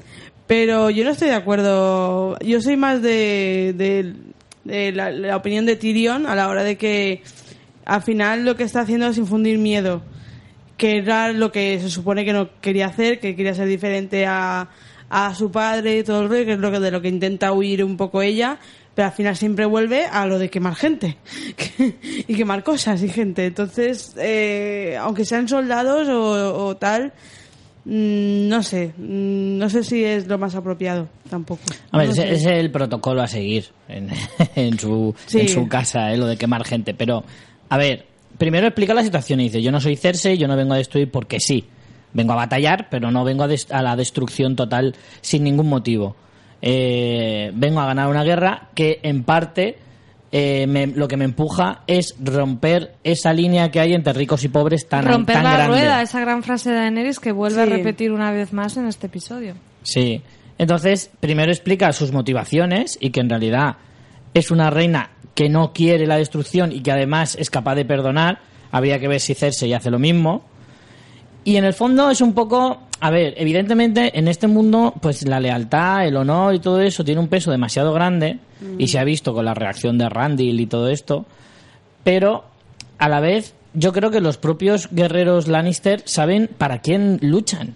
[0.47, 2.39] Pero yo no estoy de acuerdo.
[2.41, 4.15] Yo soy más de,
[4.65, 7.23] de, la opinión de Tyrion a la hora de que
[7.85, 10.03] al final lo que está haciendo es infundir miedo.
[10.77, 14.69] Que era lo que se supone que no quería hacer, que quería ser diferente a,
[15.09, 17.53] a su padre y todo el rollo, que es lo que, de lo que intenta
[17.53, 18.59] huir un poco ella.
[18.95, 21.17] Pero al final siempre vuelve a lo de quemar gente
[22.29, 23.47] y quemar cosas y gente.
[23.47, 27.13] Entonces, eh, aunque sean soldados o, o tal,
[27.87, 31.61] Mm, no sé, mm, no sé si es lo más apropiado tampoco.
[31.91, 32.33] A ver, No ese sé.
[32.35, 34.09] es el protocolo a seguir en,
[34.57, 35.41] en su, Sí.
[35.41, 36.95] en su casa, eh, lo de quemar gente.
[36.95, 37.25] Pero,
[37.69, 38.07] a ver,
[38.39, 41.11] primero explica la situación y dice, yo no soy Cersei, yo no vengo a destruir
[41.11, 41.65] porque sí.
[42.15, 46.17] Vengo a batallar, pero no vengo a, a la destrucción total sin ningún motivo.
[46.67, 49.77] Eh, vengo a ganar una guerra que, en parte,
[50.33, 54.49] eh, me- lo que me empuja es romper esa línea que hay entre ricos y
[54.49, 55.77] pobres tan, Romper tan la grande.
[55.77, 59.09] rueda, esa gran frase de Daenerys que vuelve a repetir una vez más en este
[59.09, 59.55] episodio.
[59.83, 60.23] Sí.
[60.57, 63.77] Entonces, primero explica sus motivaciones y que en realidad
[64.33, 68.39] es una reina que no quiere la destrucción y que además es capaz de perdonar.
[68.73, 70.45] Habría que ver si Cersei hace lo mismo.
[71.45, 75.41] Y en el fondo es un poco, a ver, evidentemente en este mundo, pues la
[75.41, 78.39] lealtad, el honor y todo eso tiene un peso demasiado grande
[78.79, 81.27] y se ha visto con la reacción de Randall y todo esto.
[82.03, 82.45] Pero
[82.99, 87.75] a la vez, yo creo que los propios guerreros Lannister saben para quién luchan.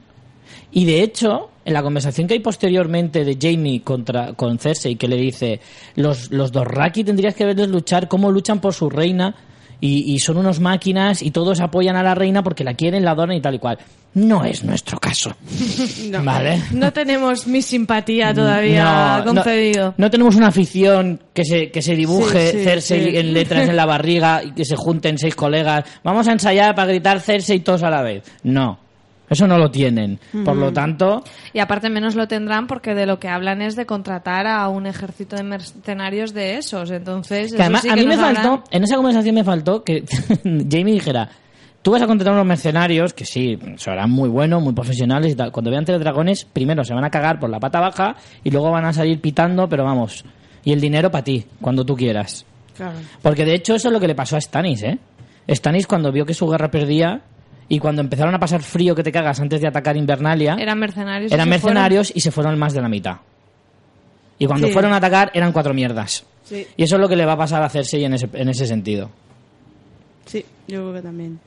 [0.71, 5.09] Y de hecho, en la conversación que hay posteriormente de Jamie contra, con Cersei, que
[5.09, 5.61] le dice,
[5.97, 9.35] los, los Dorraki tendrías que verles luchar, cómo luchan por su reina,
[9.81, 13.13] y, y son unos máquinas, y todos apoyan a la reina porque la quieren, la
[13.13, 13.79] adoran y tal y cual.
[14.15, 15.35] No es nuestro caso.
[16.11, 16.25] No.
[16.25, 16.63] ¿Vale?
[16.73, 19.95] No tenemos mi simpatía todavía No, no- concedido.
[19.99, 23.17] No, tenemos una afición que se, que se dibuje Sí, sí, Cersei sí.
[23.19, 25.85] en letras en la barriga y que se junten seis colegas.
[26.03, 28.23] Vamos a ensayar para gritar Cersei todos a la vez.
[28.43, 28.79] No.
[29.31, 30.19] Eso no lo tienen.
[30.45, 33.87] Por lo tanto, Y aparte menos lo tendrán porque de lo que hablan es de
[33.87, 36.91] contratar a un ejército de mercenarios de esos.
[36.91, 40.05] Entonces, que además sí a mí me faltó, en esa conversación me faltó que
[40.45, 41.29] Jamie dijera,
[41.83, 45.53] tú vas a contratar unos mercenarios que sí, serán muy buenos, muy profesionales y tal.
[45.53, 48.71] Cuando vean tres dragones, primero se van a cagar por la pata baja y luego
[48.71, 50.25] van a salir pitando, pero vamos.
[50.65, 52.45] Y el dinero para ti, cuando tú quieras.
[52.77, 52.97] Claro.
[53.23, 54.99] Porque de hecho eso es lo que le pasó a Stannis, ¿eh?
[55.51, 57.23] Stannis cuando vio que su guerra perdía
[57.69, 61.31] y cuando empezaron a pasar frío que te cagas antes de atacar Invernalia, Eran mercenarios.
[61.31, 63.17] y eran se mercenarios y se fueron más de la mitad.
[64.39, 64.73] Y cuando Sí.
[64.73, 66.25] fueron a atacar eran cuatro mierdas.
[66.45, 68.49] Sí, Y eso es lo que le va a pasar a Cersei en ese, en
[68.49, 69.11] ese sentido.
[70.27, 71.39] sí, yo creo que también.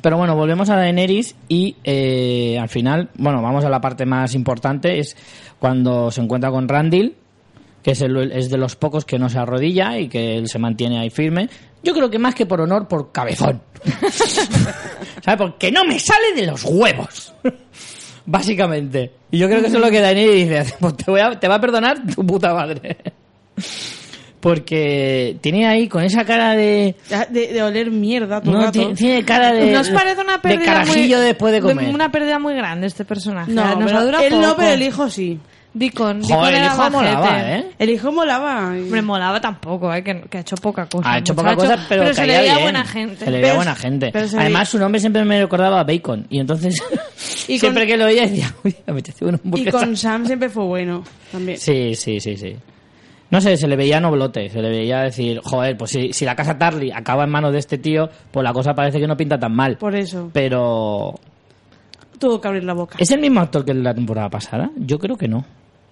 [0.00, 4.34] Pero bueno, volvemos a Daenerys y eh, al final, bueno, vamos a la parte más
[4.34, 5.16] importante, es
[5.58, 7.14] cuando se encuentra con Randall,
[7.88, 10.58] que es, el- es de los pocos que no se arrodilla y que él se
[10.58, 11.48] mantiene ahí firme.
[11.82, 13.62] Yo creo que más que por honor, por cabezón.
[15.24, 15.38] ¿Sabes?
[15.38, 17.32] Porque no me sale de los huevos.
[18.26, 19.10] Básicamente.
[19.30, 21.48] Y yo creo que eso es lo que Daenerys dice, pues te, voy a- te
[21.48, 22.98] va a perdonar tu puta madre.
[24.40, 26.94] Porque tiene ahí con esa cara de...
[27.08, 28.78] Ya, De, de oler mierda todo el No, rato.
[28.78, 29.72] tiene, tiene cara de...
[29.72, 31.88] ¿Nos parece una pérdida de carajillo muy, después de comer.
[31.94, 33.50] Una pérdida muy grande este personaje.
[33.50, 35.40] No, Nos pero dura él no, pero el hijo sí.
[35.78, 36.22] Deacon.
[36.22, 36.96] Joder, el era hijo majete.
[36.96, 37.70] molaba, ¿eh?
[37.78, 38.68] El hijo molaba.
[38.68, 40.02] Hombre, molaba tampoco, ¿eh?
[40.02, 41.10] que, que ha hecho poca cosa.
[41.12, 41.56] Ha hecho muchacho.
[41.56, 42.62] poca cosa, pero, se le caía veía bien.
[42.64, 43.24] buena gente.
[43.24, 44.10] Se le veía Pero- buena gente.
[44.12, 46.26] pero se Además, veía- su nombre siempre me recordaba a Bacon.
[46.28, 46.82] Y entonces,
[47.48, 49.78] Y siempre con- que lo oía decía, uy, me apetece una Y hamburguesa.
[49.78, 51.58] con Sam siempre fue bueno también.
[51.58, 52.56] Sí, sí, sí, sí.
[53.30, 56.34] No sé, se le veía noblote, se le veía decir, joder, pues si, si la
[56.34, 59.38] casa Tarly acaba en manos de este tío, pues la cosa parece que no pinta
[59.38, 59.76] tan mal.
[59.76, 60.30] Por eso.
[60.32, 61.14] Pero
[62.18, 62.96] tuvo que abrir la boca.
[62.98, 64.70] ¿Es el mismo actor que en la temporada pasada?
[64.78, 65.44] Yo creo que no.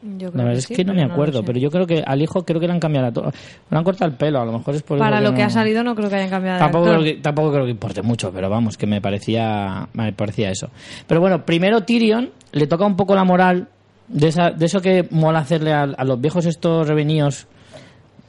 [0.03, 1.47] Yo creo La verdad es sí, que no me acuerdo, sé.
[1.47, 3.33] pero yo creo que al hijo creo que le han cambiado la
[3.71, 5.51] Le han cortado el pelo, a lo mejor es por Para lo que no- ha
[5.51, 8.49] salido no creo que hayan cambiado Tampoco creo, que, tampoco creo que importe mucho, pero
[8.51, 10.71] vamos, que me parecía, me parecía eso.
[11.07, 13.69] Pero bueno, primero Tyrion le toca un poco la moral
[14.09, 17.47] de, esa, de eso que mola hacerle a, a los viejos estos revenidos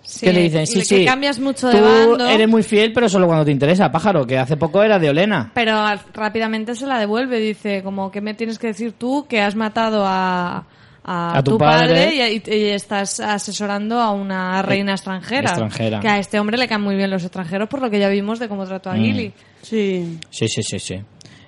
[0.02, 2.94] Sí, que le dicen, sí, que sí, cambias mucho tú de bando, eres muy fiel,
[2.94, 5.52] pero solo cuando te interesa, pájaro, que hace poco era de Olena.
[5.54, 7.40] pero rápidamente se la devuelve.
[7.40, 10.64] Dice, como, que me tienes que decir tú que has matado a,
[11.08, 12.06] a, A tu tu padre.
[12.06, 15.50] padre, y, y estás asesorando a una reina extranjera?
[15.50, 16.00] extranjera.
[16.02, 18.40] Que a este hombre le caen muy bien los extranjeros por lo que ya vimos
[18.40, 19.02] de cómo trató a Mm.
[19.04, 19.34] Gilly.
[19.62, 20.20] Sí.
[20.30, 21.02] Sí, sí, sí, sí.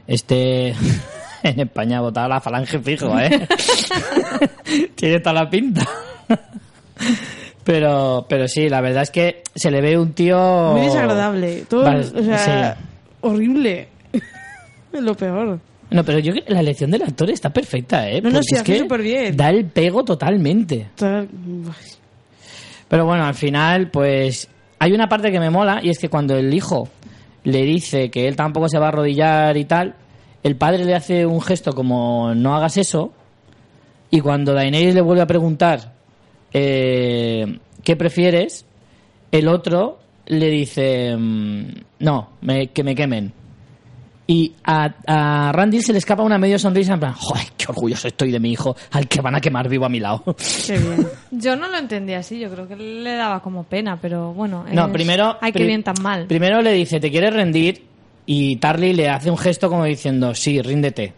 [0.07, 0.69] Este...
[1.43, 3.47] en España votaba la falange fijo, ¿eh?
[4.95, 5.85] Tiene toda la pinta.
[7.63, 10.71] pero, pero sí, la verdad es que se le ve un tío...
[10.73, 11.63] Muy desagradable.
[11.69, 12.81] Todo, Bas- o sea, sí.
[13.21, 13.87] horrible.
[14.93, 15.59] Lo peor.
[15.91, 18.21] No, pero yo creo que la elección del actor está perfecta, ¿eh?
[18.21, 19.35] No, no, sí, es que superbién.
[19.35, 20.87] Da el pego totalmente.
[22.87, 24.47] Pero bueno, al final, pues
[24.79, 26.87] hay una parte que me mola y es que cuando el hijo
[27.43, 29.95] le dice que él tampoco se va a arrodillar y tal,
[30.43, 33.13] el padre le hace un gesto como no hagas eso
[34.11, 35.93] y cuando Daenerys le vuelve a preguntar
[36.53, 38.65] eh, ¿qué prefieres?
[39.31, 41.63] El otro le dice mm,
[41.99, 43.33] no, me- que me quemen.
[44.31, 48.07] Y a, a Randy se le escapa una medio sonrisa en plan, joder, qué orgulloso
[48.07, 50.23] estoy de mi hijo al que van a quemar vivo a mi lado.
[50.67, 51.07] Qué bien.
[51.31, 54.65] Yo no lo entendía así, yo creo que le daba como pena, pero bueno.
[54.71, 55.35] No, es- primero.
[55.41, 56.27] Ay, qué pri- bien tan mal.
[56.27, 57.83] Primero le dice, ¿te quieres rendir?
[58.27, 61.11] Y Tarly le hace un gesto como diciendo, sí, ríndete.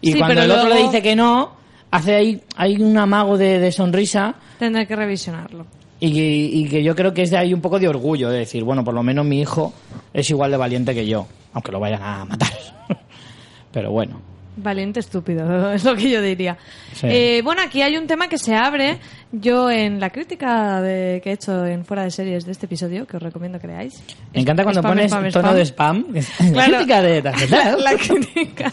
[0.00, 1.52] Y Sí, cuando el otro le dice que no,
[1.92, 5.66] hace ahí, hay un amago de, de sonrisa Tendré que revisionarlo.
[6.00, 8.64] y, y que yo creo que es de ahí un poco de orgullo, de decir,
[8.64, 9.72] bueno, por lo menos mi hijo
[10.12, 12.50] es igual de valiente que yo, aunque lo vayan a matar.
[13.72, 14.20] Pero bueno.
[14.56, 16.56] Valiente estúpido, es lo que yo diría.
[16.92, 17.06] Sí.
[17.10, 18.98] Eh, bueno, aquí hay un tema que se abre.
[19.32, 23.04] Yo en la crítica de- que he hecho en Fuera de Series de este episodio,
[23.04, 24.00] que os recomiendo que leáis.
[24.32, 26.12] Me encanta cuando Spam, pones spam, tono spam.
[26.12, 26.52] de spam.
[26.52, 26.72] Claro.
[26.76, 27.76] Crítica de tarjeta.
[27.78, 28.72] La crítica.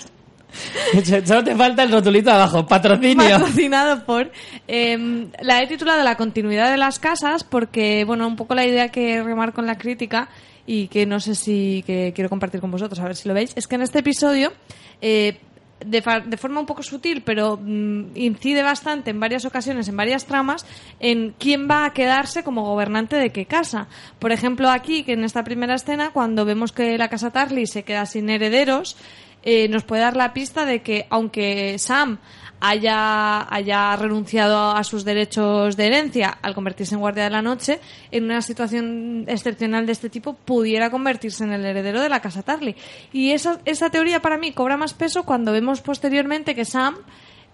[1.25, 3.23] Solo te falta el rotulito abajo, patrocinio.
[3.29, 4.29] patrocinado por
[4.67, 8.89] eh, la he titulado la continuidad de las casas porque bueno un poco la idea
[8.89, 10.27] que remarco en la crítica
[10.71, 13.51] y que no sé si que quiero compartir con vosotros a ver si lo veis
[13.57, 14.53] es que en este episodio
[15.01, 15.37] eh,
[15.85, 20.25] de, de forma un poco sutil, pero mm, incide bastante en varias ocasiones, en varias
[20.25, 20.65] tramas,
[20.99, 23.87] en quién va a quedarse como gobernante de qué casa.
[24.19, 27.81] Por ejemplo, aquí, que en esta primera escena, cuando vemos que la casa Tarly se
[27.81, 28.95] queda sin herederos,
[29.43, 32.19] eh, nos puede dar la pista de que aunque Sam
[32.61, 37.79] haya, haya renunciado a sus derechos de herencia al convertirse en guardia de la noche,
[38.11, 42.43] en una situación excepcional de este tipo pudiera convertirse en el heredero de la casa
[42.43, 42.75] Tarly.
[43.11, 46.95] Y esa, esa teoría para mí cobra más peso cuando vemos posteriormente que Sam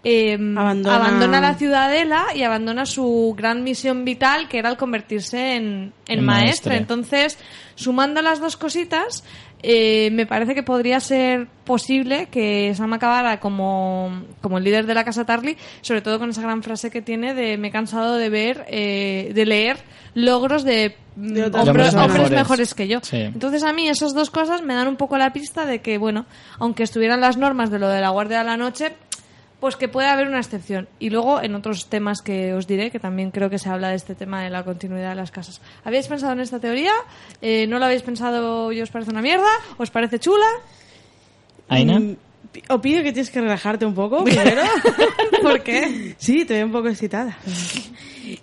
[0.10, 1.42] eh, Abandona- abandona...
[1.42, 6.78] la ciudadela y abandona su gran misión vital que era el convertirse en, en maestre.
[6.78, 7.38] Entonces,
[7.76, 9.24] sumando las dos cositas,
[9.64, 14.94] eh, me parece que podría ser posible que Sam acabara como, como el líder de
[14.94, 18.16] la casa Tarly, sobre todo con esa gran frase que tiene de me he cansado
[18.16, 19.78] de ver, eh, de leer
[20.14, 22.32] logros de, mm, De hombres, mejores.
[22.32, 23.00] mejores que yo.
[23.02, 23.18] Sí.
[23.18, 26.26] Entonces a mí esas dos cosas me dan un poco la pista de que, bueno,
[26.60, 28.94] aunque estuvieran las normas de lo de la Guardia de la Noche,
[29.60, 30.88] pues que puede haber una excepción.
[31.00, 33.96] Y luego en otros temas que os diré, que también creo que se habla de
[33.96, 35.62] este tema de la continuidad de las casas.
[35.84, 36.92] ¿Habéis pensado en esta teoría?
[37.42, 39.50] Eh, ¿No lo habéis pensado y os parece una mierda?
[39.78, 40.46] ¿Os parece chula?
[41.70, 42.00] Aina.
[42.00, 42.16] Mm,
[42.70, 44.62] Opino que tienes que relajarte un poco primero.
[45.42, 46.16] ¿Por qué?
[46.18, 47.38] Sí, te veo un poco excitada.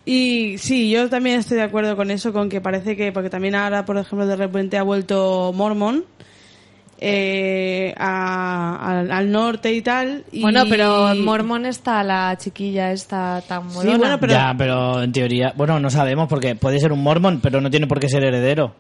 [0.04, 3.54] Y sí, yo también estoy de acuerdo con eso, con que parece que, porque también
[3.54, 6.04] ahora, por ejemplo, de repente ha vuelto Mormon
[7.00, 10.24] eh, a- al, al norte y tal.
[10.32, 13.98] y- Bueno, pero en Mormon está la chiquilla esta tan molona.
[13.98, 17.60] bueno, pero- Ya, pero en teoría, bueno, no sabemos porque puede ser un mormón, pero
[17.60, 18.74] no tiene por qué ser heredero.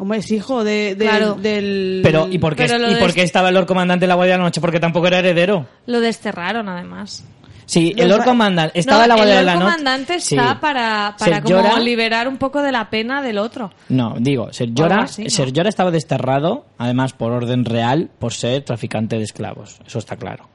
[0.00, 1.34] Hombre, es hijo de, de- Claro.
[1.34, 2.00] del...
[2.04, 4.34] Pero ¿y por qué, ¿y de- por qué estaba el Lord Comandante en la Guardia
[4.34, 4.60] de la Noche?
[4.60, 5.66] Porque tampoco era heredero.
[5.86, 7.24] Lo desterraron, además.
[7.68, 9.72] Sí, el Lord Comandante estaba No, en la Guardia de la Lord Noche.
[9.76, 10.36] comandante Sí.
[10.36, 13.70] está para, para Ser como Jorah- liberar un poco de la pena del otro.
[13.90, 15.28] No, digo, Ser Jorah, así.
[15.28, 19.80] Ser Jorah estaba desterrado, además por orden real, por ser traficante de esclavos.
[19.86, 20.48] Eso está claro.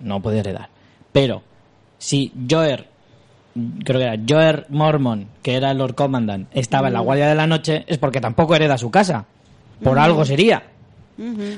[0.00, 0.70] No puede heredar.
[1.12, 1.42] Pero,
[1.98, 2.88] si Joer,
[3.84, 6.96] creo que era Joer Mormon, que era el Lord Commandant, estaba en Mm.
[6.96, 9.26] la Guardia de la Noche, es porque tampoco hereda su casa.
[9.84, 10.62] Por algo sería.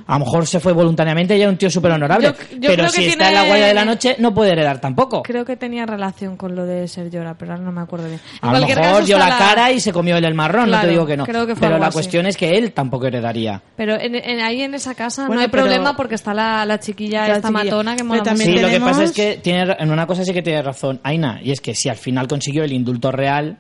[0.06, 2.32] A lo mejor se fue voluntariamente y era un tío súper honorable.
[2.60, 5.22] Pero creo si que está en la guardia de la noche, no puede heredar tampoco.
[5.22, 8.20] Creo que tenía relación con lo de ser llora, pero ahora no me acuerdo bien.
[8.42, 10.86] En A lo mejor dio la cara y se comió el, el marrón, no te
[10.88, 11.24] digo que no.
[11.26, 11.94] creo que fue pero la así.
[11.94, 13.60] cuestión es que él tampoco heredaría.
[13.76, 16.64] Pero en, en- ahí en esa casa Bueno, no hay pero- problema porque está la,
[16.64, 17.64] la chiquilla La esta chiquilla.
[17.64, 18.62] matona que mola también Sí, mucho.
[18.62, 21.40] lo que tenemos- pasa es que tiene, en una cosa sí que tiene razón Aina,
[21.42, 23.58] y es que si al final consiguió el indulto real,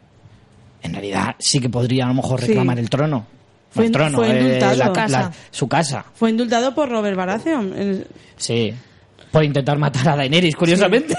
[0.82, 2.46] en realidad sí que podría a lo mejor Sí.
[2.48, 3.26] reclamar el trono.
[3.84, 4.76] Fue- trono, fue eh, indultado.
[4.76, 5.20] la- casa.
[5.20, 7.72] la- su casa, Fue indultado por Robert Baratheon.
[7.76, 8.72] El- sí.
[9.30, 11.14] Por intentar matar a Daenerys, curiosamente.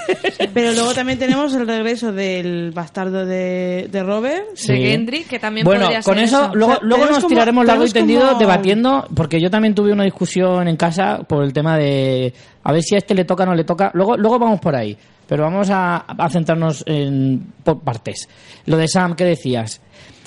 [0.52, 4.46] Pero luego también tenemos el regreso del bastardo de, de Robert.
[4.54, 4.72] Sí.
[4.72, 6.54] De Gendry, que también bueno, podría con ser eso, eso.
[6.56, 10.02] luego, luego nos como- tiraremos largo y tendido como- debatiendo, porque yo también tuve una
[10.02, 13.46] discusión en casa por el tema de a ver si a este le toca o
[13.46, 13.92] no le toca.
[13.94, 18.28] Luego, luego vamos por ahí, pero vamos a, a centrarnos en por partes.
[18.66, 19.80] Lo de Sam, ¿qué decías?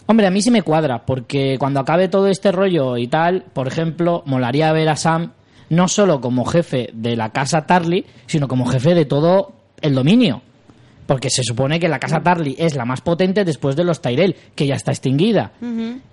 [0.06, 3.68] Hombre, a mí sí me cuadra, porque cuando acabe todo este rollo y tal, por
[3.68, 5.32] ejemplo, molaría ver a Sam
[5.70, 10.42] no solo como jefe de la casa Tarly, sino como jefe de todo el dominio.
[11.06, 14.36] Porque se supone que la casa Tarly es la más potente después de los Tyrell,
[14.56, 15.52] que ya está extinguida.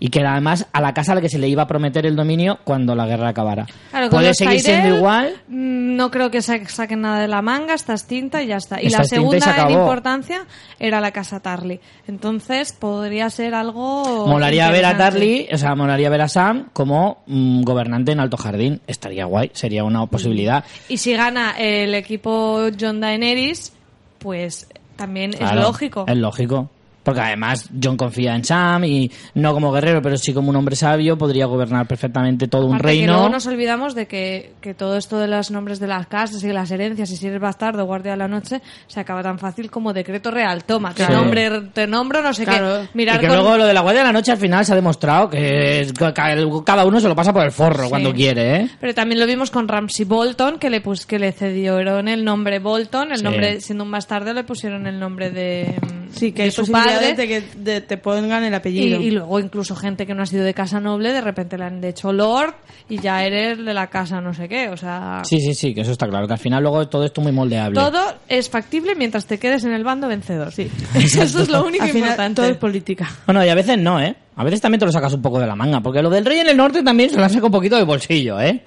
[0.00, 2.06] Y que era además a la casa a la que se le iba a prometer
[2.06, 3.66] el dominio cuando la guerra acabara.
[3.90, 5.34] Claro, Puede seguir siendo igual.
[5.48, 8.80] mm, No creo que sa- saquen nada de la manga, está extinta y ya está.
[8.82, 10.46] Y Está la y se segunda en importancia
[10.78, 11.78] era la casa Tarly.
[12.08, 14.26] Entonces podría ser algo.
[14.26, 14.96] Molaría ver a.
[14.96, 18.80] Tarly, o sea, molaría ver a Sam como mm, gobernante en Alto Jardín.
[18.86, 20.64] Estaría guay, sería una posibilidad.
[20.88, 23.72] Y si gana el equipo John Daenerys,
[24.18, 24.66] pues
[25.00, 26.04] también Claro, es lógico.
[26.06, 26.68] Es lógico.
[27.02, 30.76] Porque además John confía en Sam y no como guerrero, pero sí como un hombre
[30.76, 33.12] sabio, podría gobernar perfectamente todo un Aparte que reino.
[33.14, 36.48] luego nos olvidamos de que, que todo esto de los nombres de las casas y
[36.52, 39.94] las herencias, y si eres bastardo, guardia de la noche, se acaba tan fácil como
[39.94, 40.64] decreto real.
[40.64, 42.82] Toma, te, nombre, te nombro, no sé Claro.
[42.82, 42.88] qué.
[42.92, 44.72] Mirar y que con- luego lo de la Guardia de la Noche al final se
[44.72, 47.88] ha demostrado que es- cada uno se lo pasa por el forro Sí.
[47.90, 48.68] cuando quiere, ¿eh?
[48.78, 52.58] Pero también lo vimos con Ramsey Bolton, que le pus, que le cedieron el nombre
[52.58, 53.24] Bolton, el Sí.
[53.24, 55.76] nombre, siendo un bastardo, le pusieron el nombre de,
[56.12, 57.14] Sí, que de su posibilidades padre.
[57.14, 59.00] de que de- te pongan el Y, apellido.
[59.00, 61.82] y luego incluso gente que no ha sido de casa noble, de repente le han
[61.84, 62.54] hecho Lord
[62.88, 64.68] y ya eres de la casa no sé qué.
[64.68, 66.26] O sea, Sí, sí, sí, que eso está claro.
[66.26, 67.74] Que al final luego todo esto es muy moldeable.
[67.80, 70.52] todo es factible mientras te quedes en el bando vencedor.
[70.52, 70.70] Sí.
[70.94, 72.42] Eso es lo único Al final importante.
[72.42, 73.10] todo es política.
[73.26, 74.14] Bueno, y a veces no, ¿eh?
[74.36, 75.80] A veces también te lo sacas un poco de la manga.
[75.80, 78.40] Porque lo del rey en el norte también se lo saca un poquito de bolsillo,
[78.40, 78.62] ¿eh?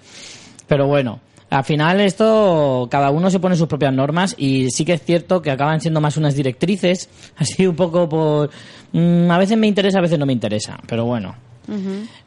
[0.67, 1.19] Pero bueno.
[1.53, 5.41] Al final esto, cada uno se pone sus propias normas y sí que es cierto
[5.41, 8.49] que acaban siendo más unas directrices, así un poco por...
[8.91, 11.35] mm, a veces me interesa, a veces no me interesa, pero bueno.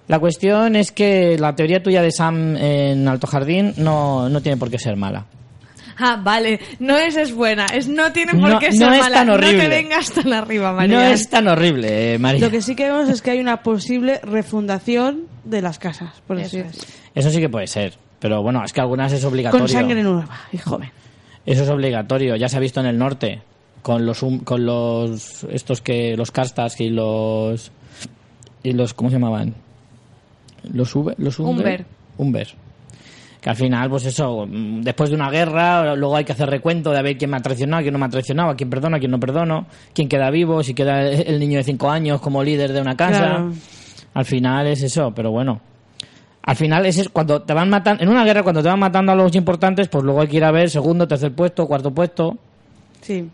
[0.08, 4.56] La cuestión es que la teoría tuya de Sam en Alto Jardín no, no tiene
[4.56, 5.26] por qué ser mala.
[5.98, 6.60] Ah, vale.
[6.78, 7.66] No es es buena.
[7.66, 9.14] Es no tiene por No- qué no ser es mala.
[9.16, 9.58] tan No horrible.
[9.62, 10.96] te vengas tan arriba, María.
[10.98, 12.40] No es tan horrible, eh, María.
[12.40, 16.38] Lo que sí que vemos es que hay una posible refundación de las casas, por
[16.38, 16.70] Eso decir.
[16.70, 16.86] es.
[17.14, 17.94] Eso sí que puede ser.
[18.26, 19.66] Pero bueno, es que algunas es obligatorio.
[19.66, 20.90] Con sangre nueva y joven.
[21.46, 23.40] Eso es obligatorio, ya se ha visto en el norte
[23.82, 27.70] con los con los estos que los castas y los
[28.64, 29.54] y los ¿cómo se llamaban?
[30.64, 31.86] Los Uber, los Umber.
[32.18, 32.48] Umber.
[33.40, 36.98] Que al final pues eso, después de una guerra, luego hay que hacer recuento de
[36.98, 38.98] a ver quién me ha traicionado, quién no me ha traicionado, a quién perdono, a
[38.98, 42.72] quién no perdono, quién queda vivo, si queda el niño de cinco años como líder
[42.72, 43.18] de una casa.
[43.18, 43.52] Claro.
[44.14, 45.60] Al final es eso, pero bueno.
[46.46, 49.16] Al final es cuando te van matando, en una guerra cuando te van matando a
[49.16, 52.38] los importantes, pues luego hay que ir a ver segundo, tercer puesto, cuarto puesto.
[53.00, 53.28] Sí.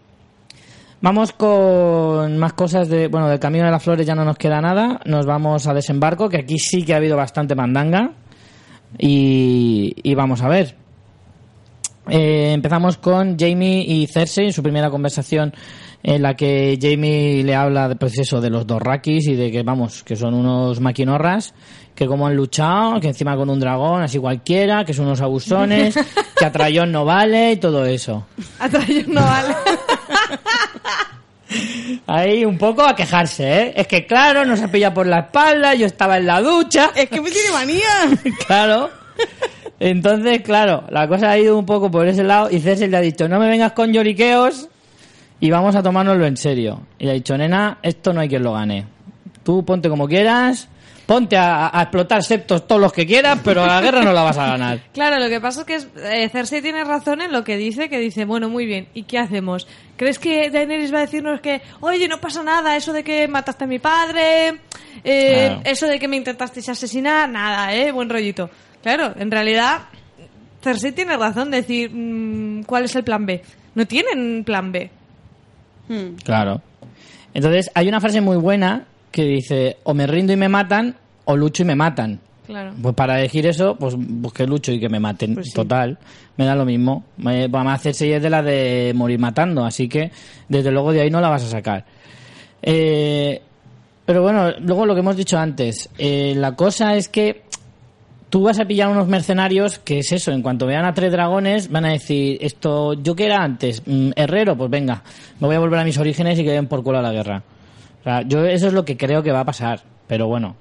[1.02, 4.60] Vamos con más cosas de, bueno, del Camino de las Flores ya no nos queda
[4.60, 8.12] nada, nos vamos a Desembarco, que aquí sí que ha habido bastante mandanga
[8.98, 10.76] y, y vamos a ver.
[12.08, 15.52] Eh, empezamos con Jamie y Cersei en su primera conversación
[16.02, 19.52] en la que Jamie le habla de, pues eso, de los dos Rakis y de
[19.52, 21.54] que, vamos, que son unos maquinorras,
[21.94, 25.94] que como han luchado, que encima con un dragón, así cualquiera, que son unos abusones,
[26.36, 28.26] que a Trayón no vale y todo eso.
[28.58, 29.54] Atrás no vale.
[32.06, 33.72] Ahí un poco a quejarse, ¿eh?
[33.76, 36.90] Es que claro, nos ha pillado por la espalda, yo estaba en la ducha.
[36.94, 37.88] Es que me tiene manía.
[38.46, 38.90] claro.
[39.78, 43.00] Entonces, claro, la cosa ha ido un poco por ese lado y César le ha
[43.00, 44.68] dicho, no me vengas con lloriqueos
[45.40, 46.82] y vamos a tomárnoslo en serio.
[46.98, 48.86] Y le ha dicho, nena, esto no hay quien lo gane.
[49.44, 50.68] Tú ponte como quieras,
[51.06, 54.38] ponte a, a explotar septos todos los que quieras, pero la guerra no la vas
[54.38, 54.80] a ganar.
[54.92, 57.98] Claro, lo que pasa es que eh, Cersei tiene razón en lo que dice, que
[57.98, 59.66] dice, bueno, muy bien, ¿y qué hacemos?
[59.96, 63.64] ¿Crees que Daenerys va a decirnos que, oye, no pasa nada, eso de que mataste
[63.64, 64.60] a mi padre,
[65.04, 65.60] eh, Claro.
[65.64, 68.48] eso de que me intentasteis asesinar, nada, eh, buen rollito.
[68.82, 69.82] Claro, en realidad,
[70.62, 73.42] Cersei tiene razón de decir, mm, ¿cuál es el plan B?
[73.74, 74.90] No tienen plan B.
[75.88, 76.14] Hmm.
[76.24, 76.60] Claro.
[77.34, 81.36] Entonces, hay una frase muy buena que dice, o me rindo y me matan, o
[81.36, 82.20] lucho y me matan.
[82.46, 82.72] Claro.
[82.82, 85.34] Pues para elegir eso, pues, pues que lucho y que me maten.
[85.34, 85.54] Pues sí.
[85.54, 85.96] Total,
[86.36, 87.04] me da lo mismo.
[87.18, 90.10] Me, a hacer es de la de morir matando, así que
[90.48, 91.84] desde luego de ahí no la vas a sacar.
[92.60, 93.40] Eh,
[94.04, 97.42] pero bueno, luego lo que hemos dicho antes, eh, la cosa es que
[98.28, 101.70] tú vas a pillar unos mercenarios que es eso, en cuanto vean a tres dragones
[101.70, 105.02] van a decir, esto, yo que era antes, Mm, herrero, pues venga,
[105.38, 107.42] me voy a volver a mis orígenes y que den por culo a la guerra.
[108.02, 110.56] O sea, yo eso es lo que creo que va a pasar, pero bueno.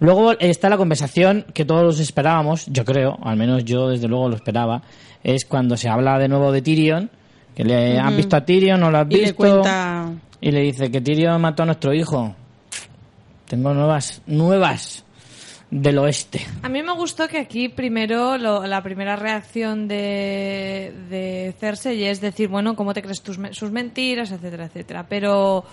[0.00, 4.34] Luego está la conversación que todos esperábamos, yo creo, al menos yo desde luego lo
[4.34, 4.82] esperaba,
[5.22, 7.08] es cuando se habla de nuevo de Tyrion,
[7.54, 9.26] que le han visto a Tyrion, no lo has Y visto.
[9.26, 10.10] le cuenta...
[10.40, 12.34] Y le dice que Tyrion mató a nuestro hijo.
[13.46, 15.04] Tengo nuevas, nuevas
[15.70, 16.40] del oeste.
[16.62, 22.20] A mí me gustó que aquí primero lo- la primera reacción de, de Cersei es
[22.20, 25.06] decir, bueno, ¿cómo te crees tus, me- sus mentiras, etcétera, etcétera?
[25.08, 25.64] Pero,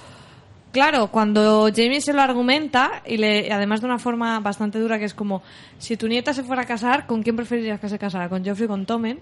[0.71, 5.05] claro, cuando Jamie se lo argumenta, y le, además de una forma bastante dura, que
[5.05, 5.41] es como,
[5.77, 8.29] si tu nieta se fuera a casar, ¿con quién preferirías que se casara?
[8.29, 9.19] ¿Con Joffrey o con Tommen?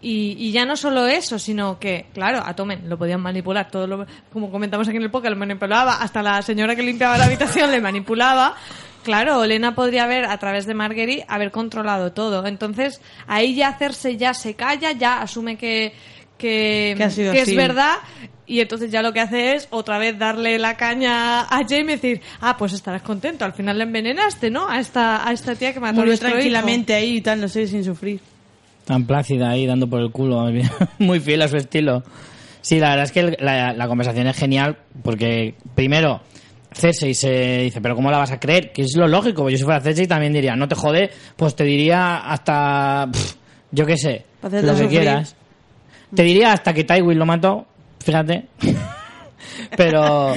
[0.00, 3.86] Y, y ya no solo eso, sino que, claro, a Tommen lo podían manipular, todo
[3.86, 7.24] lo, como comentamos aquí en el podcast, lo manipulaba, hasta la señora que limpiaba la
[7.24, 8.54] habitación le manipulaba.
[9.04, 12.44] Claro, Elena podría haber, a través de Marguerite, haber controlado todo.
[12.46, 15.94] Entonces, ahí ya hacerse ya se calla, ya asume que,
[16.38, 17.96] que, Que ha sido que es verdad.
[18.46, 21.96] Y entonces ya lo que hace es otra vez darle la caña a Jamie y
[21.96, 24.66] decir, ah, pues estarás contento, al final le envenenaste, ¿no?
[24.70, 26.20] A esta, a esta tía que mató a Murió hijo".
[26.22, 28.20] tranquilamente ahí y tal, no sé, sin sufrir.
[28.86, 30.46] Tan plácida ahí, dando por el culo.
[30.98, 32.02] Muy fiel a su estilo.
[32.62, 36.22] Sí, la verdad es que el- la, la conversación es genial porque, primero,
[36.72, 38.72] Cersei se dice, pero ¿cómo la vas a creer?
[38.72, 39.42] Que es lo lógico.
[39.42, 43.34] pues Yo si fuera Cersei también diría, no te jode, pues te diría hasta, pff,
[43.72, 44.88] yo qué sé, lo que sufrir.
[44.88, 45.36] quieras.
[46.14, 47.66] Te diría hasta que Tywin lo mató,
[48.04, 48.46] fíjate.
[49.76, 50.34] pero,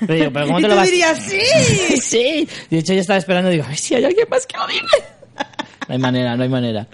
[0.00, 1.96] pero digo, pero ¿cómo y te tú lo vas dirías, ¡sí!
[2.00, 2.48] sí.
[2.70, 4.66] De hecho, yo estaba esperando y digo, a ver si hay alguien más que lo
[4.66, 4.88] diga.
[5.88, 6.86] No hay manera, no hay manera.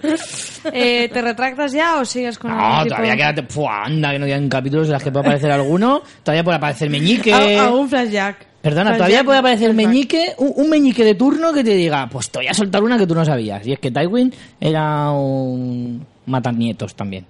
[0.73, 3.45] Eh, ¿Te retractas ya o sigues con No, todavía queda...
[3.47, 6.01] Fua, anda, que no quedan capítulos en los que puede aparecer alguno.
[6.23, 7.31] Todavía puede aparecer Meñique.
[7.33, 8.47] A, a un flashback.
[8.61, 9.87] Perdona, Flashback, todavía puede aparecer flashback.
[9.87, 12.97] Meñique, un, un Meñique de turno que te diga, pues te voy a soltar una
[12.97, 13.65] que tú no sabías.
[13.67, 17.25] Y es que Tywin era un matanietos también.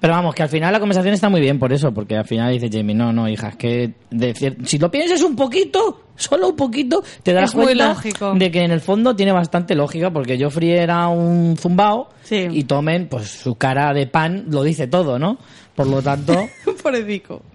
[0.00, 2.52] Pero vamos, que al final la conversación está muy bien por eso, porque al final
[2.52, 6.56] dice Jamie, no, no, hija, es que decir, si lo piensas un poquito, solo un
[6.56, 8.32] poquito, te das Es cuenta lógico.
[8.34, 12.46] de que en el fondo tiene bastante lógica, porque Joffrey era un zumbao Sí.
[12.48, 15.36] y Tomen, pues su cara de pan lo dice todo, ¿no?
[15.74, 16.32] Por lo tanto...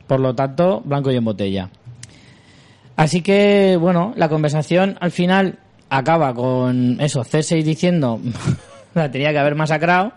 [0.08, 1.70] Por lo tanto, blanco y en botella.
[2.98, 8.20] Así que, bueno, la conversación al final acaba con eso, Cersei diciendo
[8.96, 10.14] la tenía que haber masacrado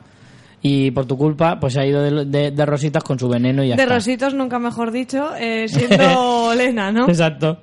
[0.63, 3.63] y por tu culpa pues se ha ido de, de- de rositas con su veneno
[3.63, 3.95] y ya De está.
[3.95, 7.09] rositos, nunca mejor dicho, eh, siendo Lena, ¿no?
[7.09, 7.61] Exacto.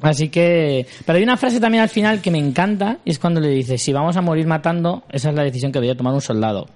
[0.00, 0.86] Así que...
[1.06, 3.78] Pero hay una frase también al final que me encanta y es cuando le dice,
[3.78, 6.66] si vamos a morir matando, esa es la decisión que debería tomar un soldado.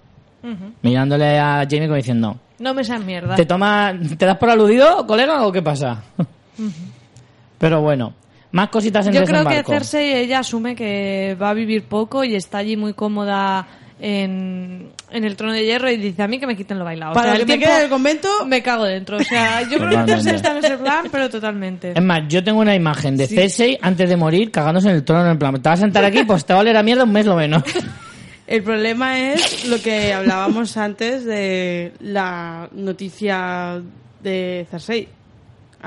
[0.83, 3.35] Mirándole a Jamie como diciendo, No me seas mierda.
[3.35, 6.05] ¿Te toma, te das por aludido, colega, o qué pasa?
[7.59, 8.13] Pero bueno,
[8.57, 9.63] más cositas en Yo creo que.
[9.63, 13.69] Cersei ella asume que va a vivir poco y está allí muy cómoda
[14.01, 17.13] en, en el trono de hierro y dice a mí que me quiten lo bailado.
[17.13, 19.19] O Para sea, lo el que me tiempo queda del convento, me cago dentro.
[19.19, 20.13] O sea, yo creo que Totalmente.
[20.13, 21.93] Cersei está en ese plan, pero totalmente.
[21.95, 25.31] Es más, yo tengo una imagen de Cersei antes de morir cagándose en el trono
[25.31, 27.13] en plan, te vas a sentar aquí, pues te va a oler a mierda un
[27.13, 27.63] mes lo menos.
[28.47, 33.83] el problema es lo que hablábamos antes de la noticia
[34.23, 35.16] de Cersei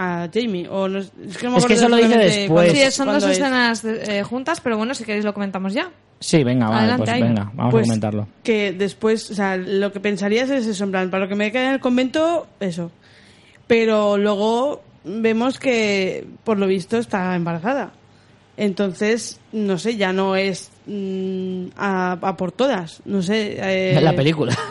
[0.02, 0.68] a Jamie.
[0.70, 2.72] O no, es que, no me Es que acuerdo eso lo dice después.
[2.72, 3.32] sí, son dos es.
[3.32, 5.89] escenas eh, juntas, pero bueno, si queréis lo comentamos ya.
[6.22, 8.28] Sí, venga, vale, Adelante, pues venga, vamos Pues a comentarlo.
[8.43, 11.52] Que después, o sea, lo que pensarías es eso, en plan, para lo que me
[11.52, 12.91] queda en el convento, eso.
[13.68, 17.91] Pero luego vemos que, por lo visto, está embarazada.
[18.58, 23.02] Entonces, no sé, ya no es mm, a, a por todas.
[23.06, 23.56] No sé.
[23.58, 24.58] eh, La película.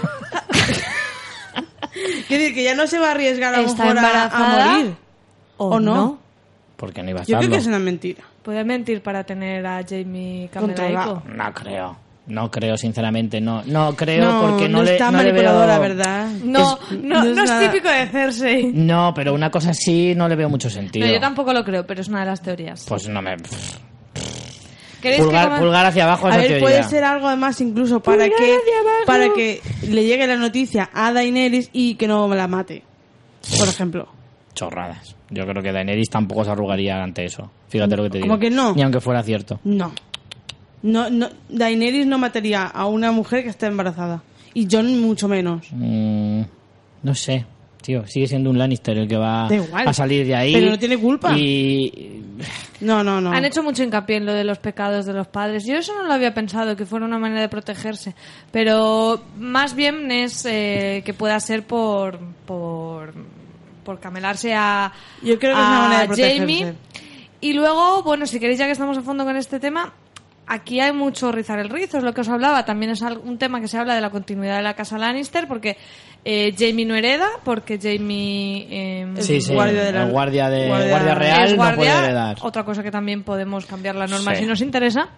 [2.29, 4.95] Quiero decir que ya no se va a arriesgar a lo ¿Está mejor a- morir.
[5.59, 5.95] ¿O, ¿O no?
[5.95, 6.19] no?
[6.77, 8.23] Porque no iba a Yo creo que es una mentira.
[8.43, 11.21] Puede mentir para tener a Jamie Controlado.
[11.23, 11.45] Camelaico.
[11.45, 11.97] No creo.
[12.29, 13.41] No creo, sinceramente.
[13.41, 15.59] No, no creo no, porque no, no le está no le veo...
[15.81, 16.29] ¿verdad?
[16.45, 18.71] No, Es- no, no es, nada- típico de Cersei.
[18.73, 21.07] No, pero una cosa así no le veo mucho sentido.
[21.07, 22.85] No, yo tampoco lo creo, pero es una de las teorías.
[22.87, 23.37] Pues no me...
[25.01, 26.65] ¿Queréis que Pulgar, pulgar hacia abajo A esa ver, teoría.
[26.67, 29.07] puede ser algo además incluso para Pulgar que hacia abajo.
[29.07, 32.83] para que le llegue la noticia a Daenerys y que no la mate.
[33.59, 34.09] Por ejemplo.
[34.55, 35.15] Chorradas.
[35.31, 37.51] Yo creo que Daenerys tampoco se arrugaría ante eso.
[37.69, 38.29] Fíjate lo que te digo.
[38.29, 38.75] ¿Cómo que no?
[38.75, 39.61] Ni aunque fuera cierto.
[39.65, 39.93] No.
[40.83, 41.29] No, no.
[41.49, 44.23] Daenerys no mataría a una mujer que está embarazada.
[44.55, 45.67] Y Jon mucho menos.
[45.71, 46.43] Mm,
[47.03, 47.45] no sé.
[47.83, 50.53] Tío, sigue siendo un Lannister el que va a salir de ahí.
[50.53, 51.37] Pero no tiene culpa.
[51.39, 52.23] Y
[52.81, 53.31] No, no, no.
[53.33, 55.65] Han hecho mucho hincapié en lo de los pecados de los padres.
[55.65, 58.15] Yo eso no lo había pensado, que fuera una manera de protegerse.
[58.51, 63.15] Pero más bien es eh, que pueda ser por, por,
[63.89, 66.39] por camelarse a, Yo creo que es a una manera de protegerse.
[66.41, 66.75] Jamie.
[67.41, 69.95] Y luego, bueno, si queréis ya que estamos a fondo con este tema,
[70.47, 72.67] aquí hay mucho rizar el rizo, es lo que os hablaba.
[72.67, 75.79] También es un tema que se habla de la continuidad de la casa Lannister, porque
[76.23, 78.67] eh, Jamie no hereda, porque Jamie...
[78.71, 81.75] eh, Es Sí, sí, guardia de la- el guardia, de, guardia- guardia real es no
[81.77, 82.37] puede heredar.
[82.43, 84.43] otra cosa que también podemos cambiar la norma Sí.
[84.43, 85.09] si nos interesa.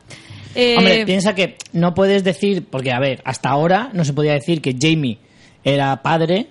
[0.55, 4.33] Eh, Hombre, piensa que no puedes decir, porque a ver, hasta ahora no se podía
[4.35, 5.19] decir que Jamie
[5.65, 6.49] era padre,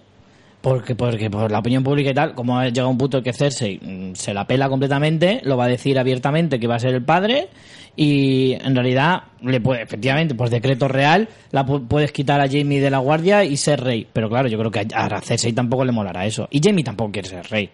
[0.61, 3.79] porque, porque por la opinión pública y tal, como ha llegado un punto que Cersei
[3.81, 7.03] mm, se la pela completamente, lo va a decir abiertamente que va a ser el
[7.03, 7.47] padre,
[7.95, 12.79] y en realidad, le puede, efectivamente, por decreto real, la pu- puedes quitar a Jamie
[12.79, 14.07] de la guardia y ser rey.
[14.13, 16.47] Pero claro, yo creo que a a Cersei tampoco le molará eso.
[16.51, 17.69] Y Jamie tampoco quiere ser rey,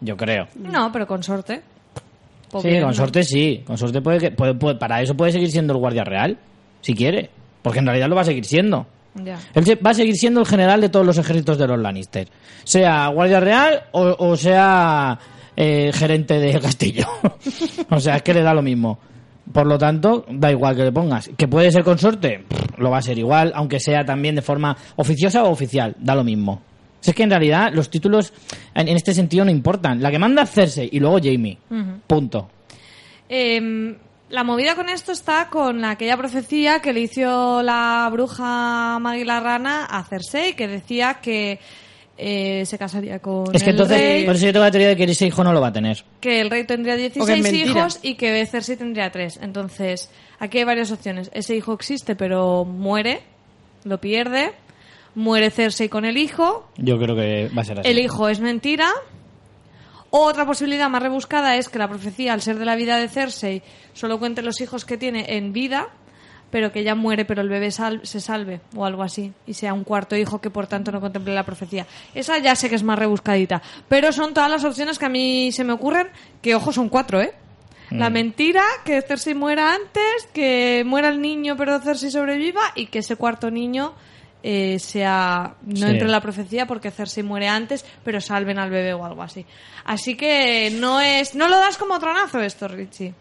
[0.00, 0.48] yo creo.
[0.56, 1.62] no, pero con sorte.
[2.50, 3.22] Pues Sí, bien, con ¿no?
[3.22, 3.62] sí.
[3.66, 6.36] Con suerte puede que, puede- puede- para eso puede seguir siendo el guardia real,
[6.82, 7.30] si quiere.
[7.62, 8.86] Porque en realidad lo va a seguir siendo.
[9.14, 12.28] Él va a seguir siendo el general de todos los ejércitos de los Lannister.
[12.64, 15.18] Sea guardia real o, o sea
[15.56, 17.06] eh, gerente de castillo.
[17.90, 18.98] o sea, es que le da lo mismo.
[19.52, 21.30] Por lo tanto, da igual que le pongas.
[21.36, 22.44] ¿Que puede ser consorte?
[22.78, 25.94] Lo va a ser igual, aunque sea también de forma oficiosa o oficial.
[25.98, 26.62] Da lo mismo.
[27.00, 28.32] Si es que en realidad los títulos
[28.74, 30.00] en, en este sentido no importan.
[30.00, 31.58] La que manda es Cersei y luego Jamie.
[32.06, 32.48] Punto.
[33.28, 33.96] Eh,
[34.32, 39.40] la movida con esto está con aquella profecía que le hizo la bruja Maggie la
[39.40, 41.60] Rana a Cersei, que decía que
[42.18, 44.88] eh, se casaría con Es que el entonces, rey, por eso yo tengo la teoría
[44.88, 46.04] de que ese hijo no lo va a tener.
[46.20, 47.70] que el rey tendría O que es 16 mentira.
[47.80, 49.38] hijos y que Cersei tendría 3.
[49.42, 51.30] Entonces, aquí hay varias opciones.
[51.34, 53.20] Ese hijo existe, pero muere,
[53.84, 54.52] lo pierde.
[55.14, 57.88] Muere Cersei con el hijo, Yo creo que va a ser así.
[57.90, 58.88] el hijo es mentira.
[60.14, 63.62] Otra posibilidad más rebuscada es que la profecía, al ser de la vida de Cersei,
[63.94, 65.88] solo cuente los hijos que tiene en vida,
[66.50, 69.72] pero que ella muere, pero el bebé sal- se salve, o algo así, y sea
[69.72, 71.86] un cuarto hijo que por tanto no contemple la profecía.
[72.14, 75.50] Esa ya sé que es más rebuscadita, pero son todas las opciones que a mí
[75.50, 76.08] se me ocurren,
[76.42, 77.32] que ojo, son cuatro, ¿eh?
[77.90, 82.98] La mentira, que Cersei muera antes, que muera el niño pero Cersei sobreviva y que
[83.00, 83.94] ese cuarto niño
[84.42, 85.82] eh, sea no Sí.
[85.84, 89.44] entre en la profecía porque Cersei muere antes, pero salven al bebé o algo así.
[89.84, 93.14] Así que no es no lo das como tronazo esto, Richie.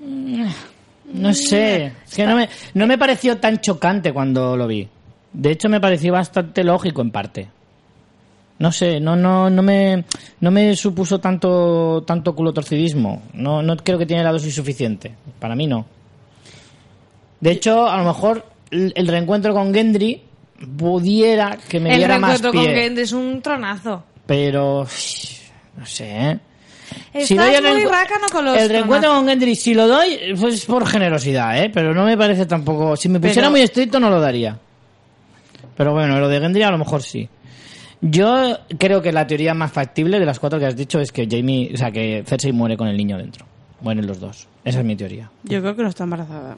[0.00, 4.88] No sé, es que no me, no me pareció tan chocante cuando lo vi.
[5.32, 7.48] De hecho, me pareció bastante lógico en parte.
[8.58, 10.04] No sé, no, no, no me,
[10.40, 13.22] no me supuso tanto, tanto culo torcidismo.
[13.34, 15.14] No, no creo que tiene la dosis suficiente.
[15.38, 15.86] Para mí no.
[17.40, 20.22] De hecho, a lo mejor el, el reencuentro con Gendry
[20.76, 22.82] pudiera que me el diera más reencuentro con pie.
[22.82, 24.04] Gendry es un tronazo.
[24.26, 24.86] Pero,
[25.76, 26.38] no sé, ¿eh?
[27.12, 29.18] Estás doy el muy rácano con los El reencuentro tronazos.
[29.22, 31.70] con Gendry, si lo doy, pues por generosidad, ¿eh?
[31.72, 32.96] Pero no me parece tampoco...
[32.96, 34.58] Si me pusiera Pero- muy estricto, no lo daría.
[35.76, 37.28] Pero bueno, lo de Gendry a lo mejor sí.
[38.00, 41.26] Yo creo que la teoría más factible de las cuatro que has dicho es que
[41.30, 43.46] Jamie, o sea, que Cersei muere con el niño dentro.
[43.80, 44.46] Mueren los dos.
[44.64, 45.30] Esa es mi teoría.
[45.44, 46.56] Yo creo que no está embarazada.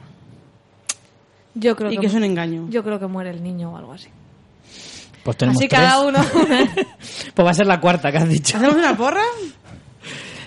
[1.59, 2.67] Yo creo Y que, que es un engaño.
[2.71, 4.09] Yo creo que muere el niño o algo así.
[5.23, 5.81] Pues tenemos Así tres.
[5.81, 6.19] cada uno.
[7.35, 8.57] pues va a ser la cuarta que has dicho.
[8.57, 9.23] ¿Hacemos una porra?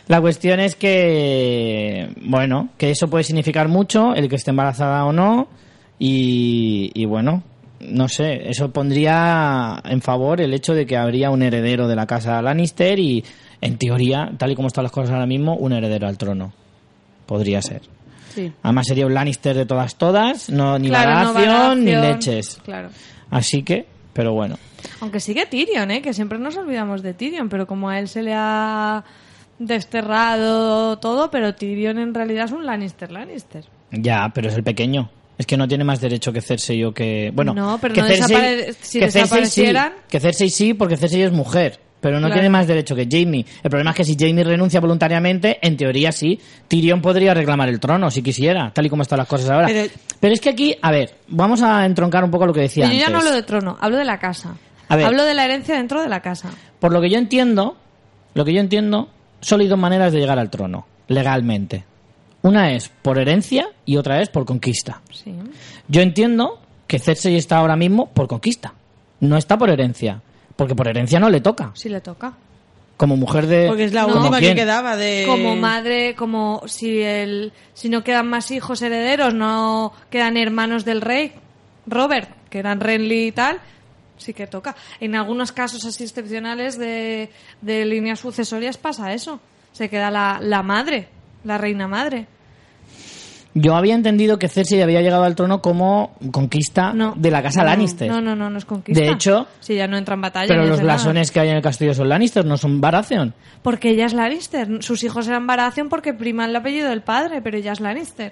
[0.07, 5.13] La cuestión es que, bueno, que eso puede significar mucho, el que esté embarazada o
[5.13, 5.47] no,
[5.99, 7.43] y, y bueno,
[7.79, 12.07] no sé, eso pondría en favor el hecho de que habría un heredero de la
[12.07, 13.23] casa Lannister y,
[13.61, 16.51] en teoría, tal y como están las cosas ahora mismo, un heredero al trono.
[17.25, 17.81] Podría ser.
[18.33, 18.51] Sí.
[18.63, 22.59] Además sería un Lannister de todas todas, no ni Claro, no Baratheon ni leches.
[22.63, 22.89] Claro.
[23.29, 24.57] Así que, pero bueno.
[24.99, 26.01] Aunque sigue Tyrion, ¿eh?
[26.01, 29.03] Que siempre nos olvidamos de Tyrion, pero como a él se le ha
[29.59, 33.65] desterrado todo, pero Tyrion en realidad es un Lannister Lannister.
[33.91, 35.09] Ya, pero es el pequeño.
[35.37, 37.31] Es que no tiene más derecho que Cersei o que...
[37.33, 39.73] Bueno, No, pero que no Cersei, si que Cersei sí,
[40.07, 41.79] que Cersei sí, porque Cersei es mujer.
[42.01, 42.33] Pero no Claro.
[42.33, 43.45] tiene más derecho que Jamie.
[43.63, 47.79] El problema es que si Jamie renuncia voluntariamente, en teoría sí, Tyrion podría reclamar el
[47.79, 49.67] trono si quisiera, tal y como están las cosas ahora.
[49.67, 49.87] Pero,
[50.19, 52.93] Pero- es que aquí, a ver, vamos a entroncar un poco lo que decía Pero
[52.95, 53.13] yo ya antes.
[53.21, 54.55] no hablo de trono, hablo de la casa.
[54.89, 55.05] A ver.
[55.05, 56.49] Hablo de la herencia dentro de la casa.
[56.79, 57.77] Por lo que yo entiendo,
[58.33, 61.85] lo que yo entiendo, solo hay dos maneras de llegar al trono, legalmente.
[62.41, 65.01] Una es por herencia y otra es por conquista.
[65.11, 65.31] Sí.
[65.87, 68.73] Yo entiendo que Cersei está ahora mismo por conquista.
[69.19, 70.21] No está por herencia.
[70.55, 71.71] Porque por herencia no le toca.
[71.73, 72.33] Sí le toca.
[72.97, 73.67] Como mujer de...
[73.67, 74.15] Porque es la No.
[74.17, 74.53] última ¿Quién?
[74.55, 75.23] que quedaba de...
[75.27, 81.01] Como madre, como si el, si no quedan más hijos herederos, no quedan hermanos del
[81.01, 81.31] rey,
[81.87, 83.59] Robert, que eran Renly y tal,
[84.17, 84.75] sí que toca.
[84.99, 87.31] En algunos casos así excepcionales de,
[87.61, 89.39] de líneas sucesorias pasa eso.
[89.71, 91.07] Se queda la, la madre
[91.43, 92.27] la reina madre.
[93.53, 97.13] Yo había entendido que Cersei había llegado al trono como conquista No.
[97.17, 98.09] de la casa No, Lannister.
[98.09, 99.01] No, no, no, no es conquista.
[99.01, 100.47] De hecho- si ya no entra en batalla.
[100.47, 100.83] Pero los nada.
[100.83, 103.33] blasones que hay en el castillo son Lannister, no son Baratheon.
[103.61, 104.81] Porque ella es Lannister.
[104.81, 108.31] Sus hijos eran Baratheon porque priman el apellido del padre, pero ella es Lannister.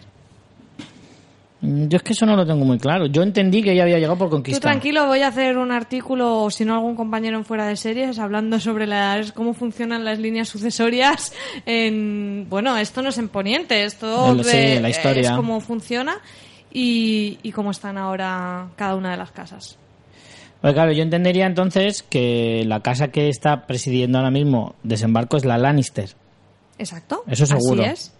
[1.62, 3.06] Mm, Yo es que eso no lo tengo muy claro.
[3.08, 4.60] Yo entendí que ella había llegado por Tú conquista.
[4.62, 8.18] tranquilo, voy a hacer un artículo, o si no algún compañero en fuera de series,
[8.20, 11.34] hablando sobre las, cómo funcionan las líneas sucesorias
[11.66, 12.48] en...
[12.50, 15.22] Bueno, esto no es en Poniente, esto sí, de- la historia.
[15.22, 16.18] es cómo funciona
[16.72, 19.78] y, y cómo están ahora cada una de las casas.
[20.62, 25.46] Pues claro, yo entendería entonces que la casa que está presidiendo ahora mismo desembarco es
[25.46, 26.10] la Lannister.
[26.78, 27.24] Exacto.
[27.28, 27.82] Eso seguro.
[27.84, 28.14] Así es.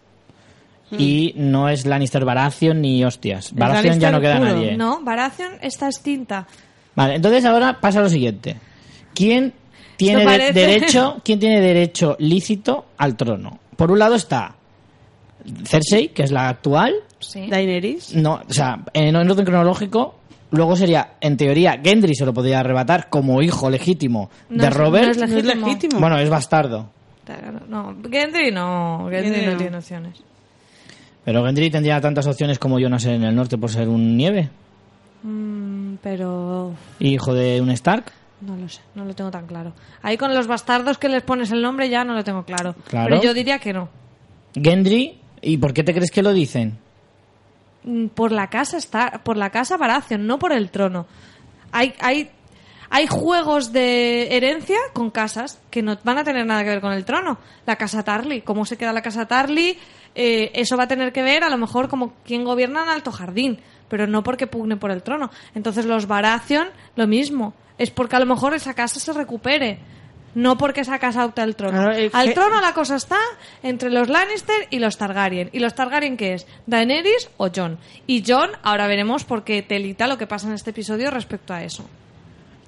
[0.98, 3.54] Y no es Lannister Baratheon ni hostias.
[3.54, 4.50] Baratheon ya no queda puro.
[4.54, 4.76] nadie.
[4.78, 6.48] No, Baratheon está extinta.
[6.96, 8.56] Vale, entonces ahora pasa lo siguiente.
[9.14, 9.54] ¿Quién
[9.98, 13.60] tiene de- derecho, quién tiene derecho lícito al trono?
[13.76, 14.56] Por un lado está
[15.66, 16.94] Cersei, que es la actual.
[17.20, 17.48] Sí.
[17.50, 18.16] Daenerys.
[18.16, 20.16] No, o sea, en orden cronológico,
[20.52, 25.06] luego sería, en teoría, Gendry se lo podría arrebatar como hijo legítimo No de Robert.
[25.06, 25.68] no es legítimo.
[25.68, 26.00] legítimo.
[26.00, 26.90] Bueno, es bastardo.
[27.68, 29.58] No, Gendry no, Gendry Gendry no no.
[29.58, 30.24] tiene opciones.
[31.30, 34.50] Pero Gendry tendría tantas opciones como Jonas en el norte por ser un nieve.
[35.22, 38.06] Mm, pero Hijo de un Stark.
[38.42, 39.74] no lo sé, no lo tengo tan claro.
[40.02, 42.74] Ahí con los bastardos que les pones el nombre ya no lo tengo claro.
[42.88, 43.10] Claro.
[43.10, 43.90] Pero yo diría que no.
[44.56, 46.80] Gendry, ¿y por qué te crees que lo dicen?
[47.84, 51.06] Mm, Por la casa está, por la casa Baratheon, no por el trono.
[51.72, 52.32] Hay, hay,
[52.90, 56.92] hay juegos de herencia con casas que no van a tener nada que ver con
[56.94, 57.38] el trono.
[57.66, 59.78] La casa Tarly, cómo se queda la casa Tarly,
[60.16, 63.12] eh, eso va a tener que ver a lo mejor como quién gobierna en Alto
[63.12, 63.60] Jardín,
[63.90, 65.30] pero no porque pugne por el trono.
[65.56, 67.54] Entonces los Baratheon, lo mismo.
[67.78, 69.80] Es porque a lo mejor esa casa se recupere.
[70.36, 71.80] No porque esa casa opte al trono.
[71.82, 73.18] Claro, al que- trono la cosa está
[73.64, 75.50] entre los Lannister y los Targaryen.
[75.54, 76.46] ¿Y los Targaryen qué es?
[76.68, 77.80] ¿Daenerys o Jon?
[78.06, 81.84] Y Jon, ahora veremos porque telita lo que pasa en este episodio respecto a eso.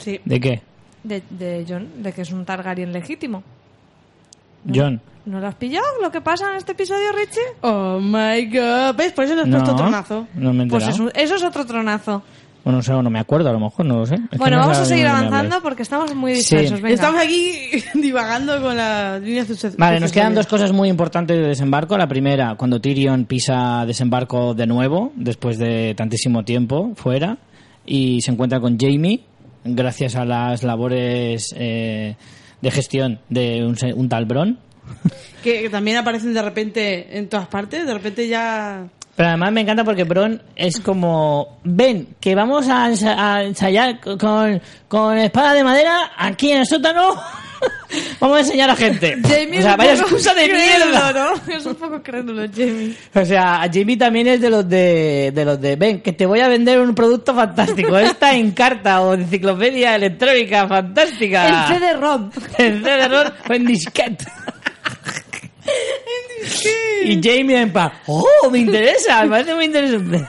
[0.01, 0.19] Sí.
[0.25, 0.61] ¿De qué?
[1.03, 3.43] De, de Jon, de que es un Targaryen legítimo.
[4.73, 5.01] John.
[5.25, 7.41] ¿No lo has pillado lo que pasa en este episodio, Richie?
[7.61, 8.95] Oh my god.
[8.95, 9.11] ¿Ves?
[9.13, 10.27] Por eso nos has No, puesto tronazo.
[10.35, 11.09] no me he Pues enterado.
[11.09, 12.23] es un- eso es otro tronazo.
[12.63, 14.15] Bueno, no sé, no me acuerdo, a lo mejor, no lo sé.
[14.31, 16.55] Es bueno, no vamos a seguir avanzando porque estamos muy Sí.
[16.55, 16.81] dispersos.
[16.81, 16.93] Venga.
[16.93, 17.53] Estamos aquí
[17.95, 21.97] divagando con la línea suces- Vale, nos quedan dos cosas muy importantes de desembarco.
[21.97, 27.37] La primera, cuando Tyrion pisa desembarco de nuevo, después de tantísimo tiempo fuera,
[27.83, 29.21] y se encuentra con Jamie,
[29.63, 32.15] gracias a las labores eh,
[32.61, 34.59] de gestión de un, un tal Bron.
[35.43, 37.85] Que, que también aparecen de repente en todas partes.
[37.85, 38.87] De repente ya...
[39.15, 45.17] Pero además me encanta porque Bron es como, ven, que vamos a ensayar con, con
[45.17, 47.15] espada de madera aquí en el sótano.
[48.19, 49.17] vamos a enseñar a gente.
[49.23, 51.13] Jamie o sea, vaya excusa de crédulo, mierda.
[51.13, 51.53] ¿no?
[51.53, 52.95] Es un poco crédulo, Jamie.
[53.13, 56.39] O sea, Jamie también es de los de, de los de, ven, que te voy
[56.39, 57.97] a vender un producto fantástico.
[57.97, 61.69] Esta en carta o enciclopedia electrónica fantástica.
[61.69, 62.31] El CD-ROM.
[62.57, 64.25] El CD-ROM o en disquete.
[67.03, 67.93] Y Jamie en paz.
[68.07, 69.23] ¡Oh, me interesa!
[69.23, 70.25] Me parece muy interesante.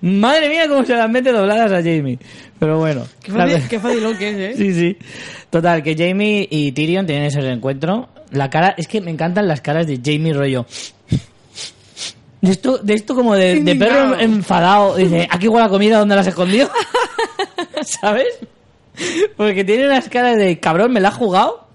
[0.00, 2.18] Madre mía, cómo se las mete dobladas a Jamie.
[2.58, 3.06] Pero bueno.
[3.22, 4.54] Qué fácil, qué fácil que es, ¿eh?
[4.56, 4.96] Sí, sí.
[5.50, 8.08] Total, que Jamie y Tyrion tienen ese reencuentro.
[8.30, 10.66] La cara, es que me encantan las caras de Jamie rollo.
[12.40, 14.96] De esto, de esto como de, de perro enfadado.
[14.96, 16.70] Dice, aquí huele la comida, ¿dónde la has escondido?
[17.82, 18.38] ¿Sabes?
[19.36, 21.66] Porque tiene unas caras de, cabrón, me la has jugado.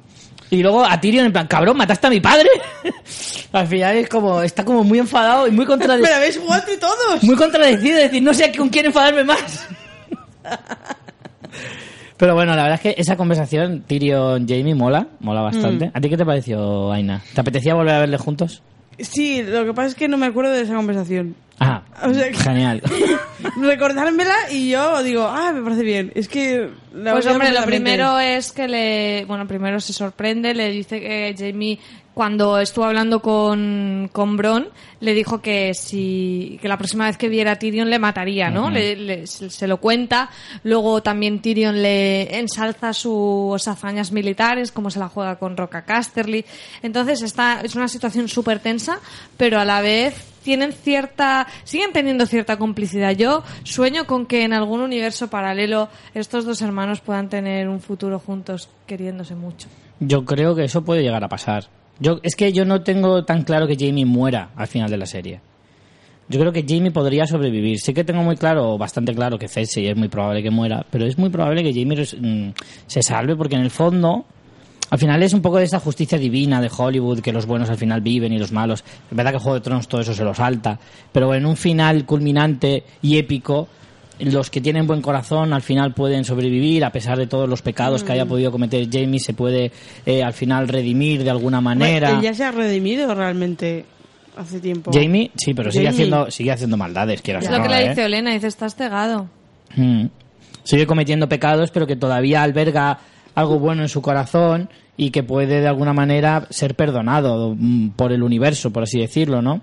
[0.50, 2.50] Y luego a Tyrion en plan, cabrón, mataste a mi padre.
[3.54, 6.10] Al final es como, está como muy enfadado y muy Me contradicido.
[6.10, 7.24] la habéis jugado entre todos.
[7.24, 9.66] Muy contradecido, es decir, no sé con quién enfadarme más.
[12.18, 15.88] Pero bueno, la verdad es que esa conversación Tyrion-Jamie mola, mola bastante.
[15.88, 15.92] Mm.
[15.96, 17.22] ¿A ti qué te pareció, Aina?
[17.34, 18.62] ¿Te apetecía volver a verle juntos?
[19.00, 21.36] Sí, lo que pasa es que no me acuerdo de esa conversación.
[21.60, 22.82] Ah, O sea que- genial.
[23.60, 26.12] Recordármela y yo digo, ah, me parece bien.
[26.14, 26.70] Es que...
[26.94, 31.34] la Pues hombre, lo primero es que le, bueno, primero se sorprende, le dice que
[31.38, 31.80] Jamie
[32.14, 34.68] cuando estuvo hablando con, con Bron
[35.00, 38.70] le dijo que si que la próxima vez que viera a Tyrion le mataría, ¿no?
[38.70, 40.30] Le- se lo cuenta.
[40.64, 46.46] Luego también Tyrion le ensalza sus hazañas militares, como se la juega con Roca Casterly.
[46.84, 49.00] Entonces está es una situación súper tensa,
[49.38, 53.12] pero a la vez tienen cierta siguen teniendo cierta complicidad.
[53.16, 58.20] Yo sueño con que en algún universo paralelo estos dos hermanos puedan tener un futuro
[58.20, 59.68] juntos queriéndose mucho.
[60.00, 61.68] Yo creo que eso puede llegar a pasar.
[62.02, 65.06] Yo, es que yo no tengo tan claro que Jamie muera al final de la
[65.06, 65.40] serie.
[66.28, 67.80] Yo creo que Jamie podría sobrevivir.
[67.80, 71.06] Sí que tengo muy claro, bastante claro, que Cersei es muy probable que muera, pero
[71.06, 72.54] es muy probable que Jamie mm,
[72.88, 74.26] se salve porque en el fondo
[74.90, 77.78] Al final es un poco de esa justicia divina de Hollywood, que los buenos al
[77.78, 78.84] final viven y los malos.
[79.10, 80.80] Es verdad que Juego de Tronos todo eso se lo salta,
[81.14, 83.70] pero en un final culminante y épico,
[84.26, 88.04] los que tienen buen corazón al final pueden sobrevivir a pesar de todos los pecados
[88.04, 89.72] que haya podido cometer Jamie, se puede
[90.06, 92.12] eh, al final redimir de alguna manera.
[92.12, 93.86] Él ya se ha redimido realmente
[94.36, 94.92] hace tiempo.
[94.94, 97.90] Jamie, sí, pero sigue haciendo, sigue haciendo maldades, quieras Es lo no, que le ¿eh?
[97.90, 99.28] dice Olena, dice, estás cegado.
[99.76, 100.06] Mm.
[100.64, 103.00] Sigue cometiendo pecados, pero que todavía alberga
[103.36, 108.12] algo bueno en su corazón y que puede de alguna manera ser perdonado mm, por
[108.12, 109.62] el universo, por así decirlo, ¿no?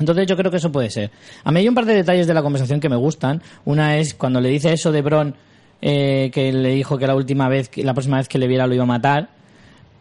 [0.00, 1.10] Entonces yo creo que eso puede ser.
[1.44, 3.42] A mí hay un par de detalles de la conversación que me gustan.
[3.66, 5.34] Una es cuando le dice eso de Bron,
[5.82, 8.74] eh, que le dijo que la última vez, la próxima vez que le viera lo
[8.74, 9.28] iba a matar.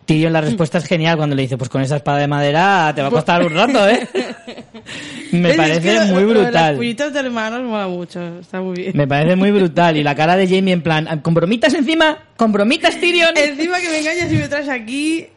[0.10, 3.02] Tyrion la respuesta es genial cuando le dice, pues con esa espada de madera te
[3.04, 4.08] va a costar un rato, ¿eh?
[5.32, 6.54] me Es que parece lo- muy lo de brutal.
[6.54, 8.92] Las puñitas de hermanos mola mucho, está muy bien.
[8.96, 9.98] Me parece muy brutal.
[9.98, 12.18] Y la cara de Jamie en plan, ¿compromitas encima?
[12.38, 13.38] ¿Compromitas Tyrion?
[13.38, 15.28] Encima que me engañas y me traes aquí.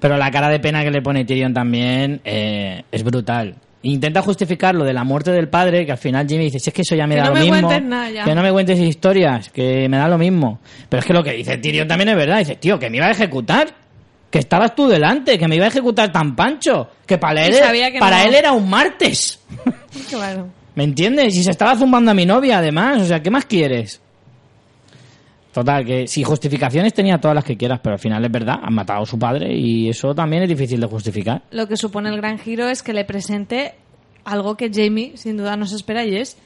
[0.00, 3.56] Pero la cara de pena que le pone Tyrion también eh, es brutal.
[3.84, 6.74] Intenta justificar lo de la muerte del padre, que al final Jamie dice, si es
[6.74, 7.68] que eso ya me Que da no lo me mismo.
[7.68, 8.24] cuentes nada ya".
[8.24, 10.60] Que no me cuentes historias, que me da lo mismo.
[10.88, 12.38] Pero es que lo que dice Tyrion también es verdad.
[12.38, 13.74] Dice, tío, que me iba a ejecutar.
[14.30, 16.88] Que estabas tú delante, que me iba a ejecutar tan pancho.
[17.04, 17.52] Que para él,
[17.92, 18.28] que para no.
[18.28, 19.40] él era un martes.
[20.08, 20.48] Claro.
[20.74, 21.36] ¿Me entiendes?
[21.36, 23.02] Y se estaba zumbando a mi novia, además.
[23.02, 24.00] O sea, ¿qué más quieres?
[25.52, 28.74] Total, que si justificaciones tenía todas las que quieras, pero al final es verdad, han
[28.74, 31.42] matado a su padre y eso también es difícil de justificar.
[31.50, 33.74] Lo que supone el gran giro es que le presente
[34.24, 36.38] algo que Jamie sin duda nos espera y es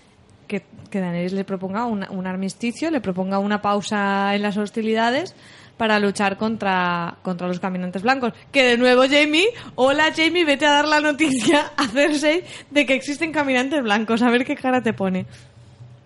[0.48, 5.36] que, que Daenerys le proponga una- un armisticio, le proponga una pausa en las hostilidades
[5.76, 8.32] para luchar contra, contra los caminantes blancos.
[8.50, 9.46] Que de nuevo Jamie,
[9.76, 14.30] hola Jamie, vete a dar la noticia a Cersei de que existen caminantes blancos, a
[14.30, 15.26] ver qué cara te pone.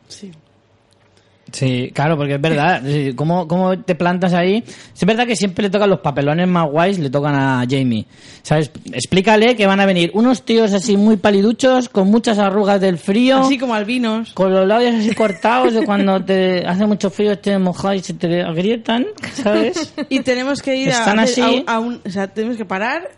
[0.09, 0.33] Sí.
[1.53, 2.83] Sí, claro, porque es verdad.
[3.17, 4.63] ¿Cómo, ¿Cómo te plantas ahí?
[4.95, 8.07] Es verdad que siempre le tocan los papelones más guays, le tocan a Jamie.
[8.43, 8.71] ¿Sabes?
[8.93, 13.39] Explícale que van a venir unos tíos así muy paliduchos, con muchas arrugas del frío.
[13.39, 14.33] Así como albinos.
[14.33, 18.15] Con los labios así cortados de cuando te hace mucho frío, te mojas y se
[18.15, 19.93] te agrietan, ¿sabes?
[20.09, 21.65] Y tenemos que ir a, Están hacer- así.
[21.67, 22.01] a, a un...
[22.07, 23.09] O sea, tenemos que parar,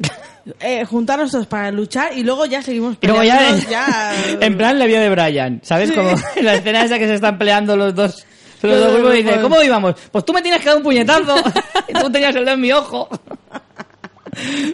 [0.60, 4.78] eh, juntarnos todos para luchar y luego ya seguimos Y luego ya, ya, en plan
[4.78, 5.92] la vía de Brian, ¿sabes?
[5.92, 8.26] Como en la escena esa que se están peleando los dos.
[8.62, 9.42] Los dos grupos y dice, grupos.
[9.50, 9.94] ¿cómo íbamos?
[10.12, 11.34] Pues tú me tienes que dar un puñetazo
[11.88, 13.08] y tú tenías el dedo en mi ojo.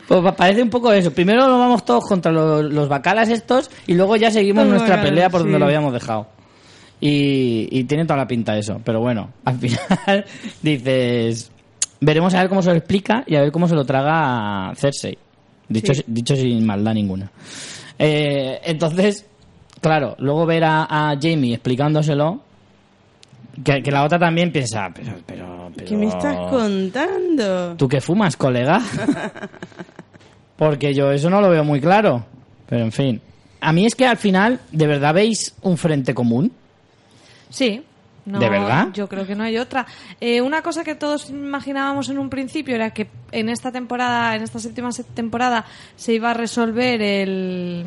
[0.07, 1.13] Pues pa- parece un poco eso.
[1.13, 5.11] Primero nos vamos todos contra los, los bacalas estos y luego ya seguimos nuestra bacalas,
[5.11, 5.59] pelea por donde sí.
[5.61, 6.29] lo habíamos dejado.
[7.01, 8.81] Y, y tiene toda la pinta eso.
[8.85, 10.25] Pero bueno, al final
[10.63, 11.51] dices...
[12.01, 15.19] Veremos a ver cómo se lo explica y a ver cómo se lo traga Cersei.
[15.69, 16.03] Dicho, Sí.
[16.07, 17.31] dicho sin maldad ninguna.
[17.99, 19.27] Eh, entonces,
[19.81, 22.41] claro, luego ver a, a Jamie explicándoselo,
[23.65, 25.89] que, que la otra también piensa, pero, pero, pero...
[25.89, 27.75] ¿Qué me estás contando?
[27.77, 28.81] ¿Tú qué fumas, colega?
[30.57, 32.25] Porque yo eso no lo veo muy claro.
[32.69, 33.21] Pero en fin.
[33.61, 36.53] A mí es que al final, ¿de verdad veis un frente común?
[37.51, 37.83] Sí.
[38.29, 38.89] No, ¿De verdad?
[38.93, 39.87] Yo creo que no hay otra.
[40.21, 44.43] Eh, una cosa que todos imaginábamos en un principio era que en esta temporada, en
[44.43, 45.65] esta séptima temporada,
[45.97, 47.85] se iba a resolver el,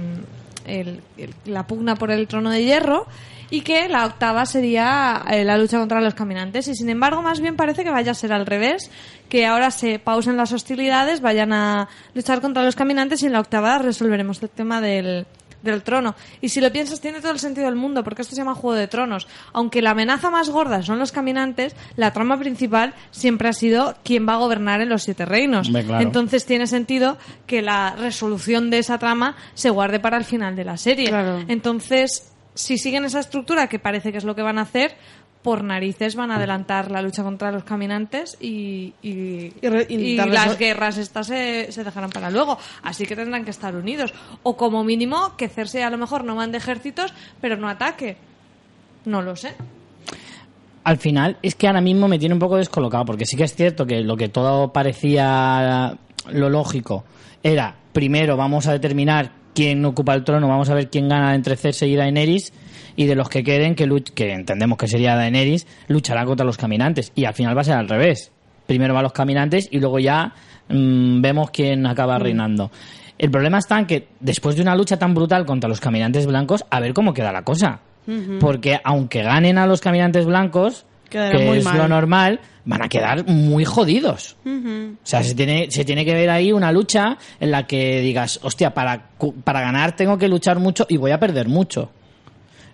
[0.66, 3.06] el- el- la pugna por el trono de hierro
[3.50, 6.68] y que la octava sería eh, la lucha contra los caminantes.
[6.70, 8.89] Y sin embargo, más bien parece que vaya a ser al revés,
[9.30, 13.42] que ahora se pausen las hostilidades, vayan a luchar contra los caminantes y en la
[13.42, 15.26] octava resolveremos el tema del,
[15.62, 16.16] del trono.
[16.41, 18.76] Y si lo piensas, tiene todo el sentido del mundo, porque esto se llama Juego
[18.76, 19.28] de Tronos.
[19.53, 24.28] Aunque la amenaza más gorda son los caminantes, la trama principal siempre ha sido quién
[24.28, 25.68] va a gobernar en los siete reinos.
[25.68, 26.03] Hombre, claro.
[26.03, 30.66] Entonces tiene sentido que la resolución de esa trama se guarde para el final de
[30.66, 31.09] la serie.
[31.09, 31.43] Claro.
[31.47, 34.95] Entonces, si siguen esa estructura, que parece que es lo que van a hacer,
[35.42, 40.12] por narices van a adelantar la lucha contra los caminantes y, y, Y re- y
[40.12, 42.58] intentar las guerras estas se, se dejarán para luego.
[42.84, 44.14] Así que tendrán que estar unidos.
[44.44, 48.18] O como mínimo que Cersei a lo mejor no mande ejércitos, pero no ataque.
[49.06, 49.54] No lo sé.
[50.84, 53.56] Al final, es que ahora mismo me tiene un poco descolocado, porque sí que es
[53.56, 55.98] cierto que lo que todo parecía
[56.32, 57.04] lo lógico
[57.44, 61.56] era, primero vamos a determinar quién ocupa el trono, vamos a ver quién gana entre
[61.56, 62.54] Cersei y Daenerys,
[62.95, 66.58] y de los que queden, que, luch- que entendemos que sería Daenerys, luchará contra los
[66.58, 67.12] caminantes.
[67.16, 68.32] Y al final va a ser al revés.
[68.68, 70.34] Primero van los caminantes y luego ya
[70.70, 72.72] mm, vemos quién acaba reinando.
[73.18, 76.66] El problema está en que después de una lucha tan brutal contra los caminantes blancos,
[76.70, 77.80] a ver cómo queda la cosa.
[78.39, 81.78] Porque aunque ganen a los caminantes blancos, Quedará que muy es mal.
[81.78, 84.36] lo normal, van a quedar muy jodidos.
[84.45, 88.39] O sea, se tiene, se tiene que ver ahí una lucha en la que digas,
[88.41, 89.09] hostia, para,
[89.43, 91.91] para ganar tengo que luchar mucho y voy a perder mucho.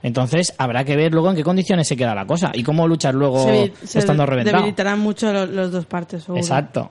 [0.04, 3.16] Entonces habrá que ver luego en qué condiciones se queda la cosa y cómo luchar
[3.16, 4.58] luego se, se estando reventado.
[4.58, 6.40] debilitarán mucho lo- los dos partes, seguro.
[6.40, 6.90] Exacto.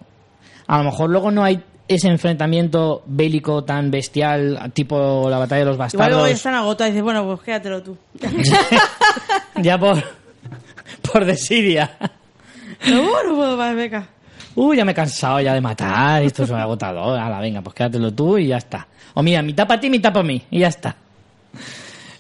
[0.66, 5.64] a lo mejor luego no hay ese enfrentamiento bélico tan bestial, tipo la batalla de
[5.66, 6.10] los Igual bastardos.
[6.18, 7.96] luego están agotados y dices, bueno, pues quédatelo tú.
[9.62, 10.02] ya por,
[11.16, 11.92] por desidia.
[12.90, 14.06] No, no puedo más, beca.
[14.54, 17.18] Uy, ya me he cansado ya de matar, esto es un agotador.
[17.18, 18.86] Ala, venga, pues quédatelo tú y ya está.
[19.14, 20.94] O mira, mitad para ti, mitad para mí, y ya está.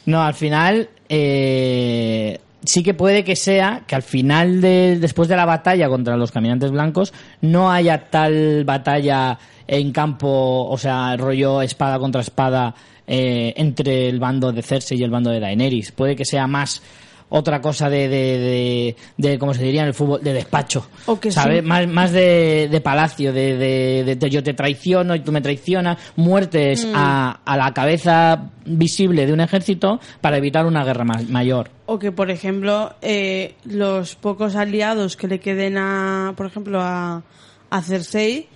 [0.06, 5.36] No, al final, eh, sí que puede que sea que al final, de, después de
[5.36, 11.60] la batalla contra los caminantes blancos, no haya tal batalla en campo, o sea, rollo
[11.60, 12.74] espada contra espada
[13.06, 15.92] eh, entre el bando de Cersei y el bando de Daenerys.
[15.92, 16.80] Puede que sea más
[17.28, 20.86] otra cosa de, de, de, de como se diría en el fútbol, de despacho.
[21.06, 21.60] O que ¿sabes?
[21.62, 21.66] sí.
[21.66, 27.40] Más, más de, de palacio, de, yo te traiciono y tú me traicionas, muertes a,
[27.44, 31.70] a la cabeza visible de un ejército para evitar una guerra ma- mayor.
[31.86, 37.22] O que, por ejemplo, eh, los pocos aliados que le queden a, por ejemplo, a,
[37.70, 38.48] a Cersei,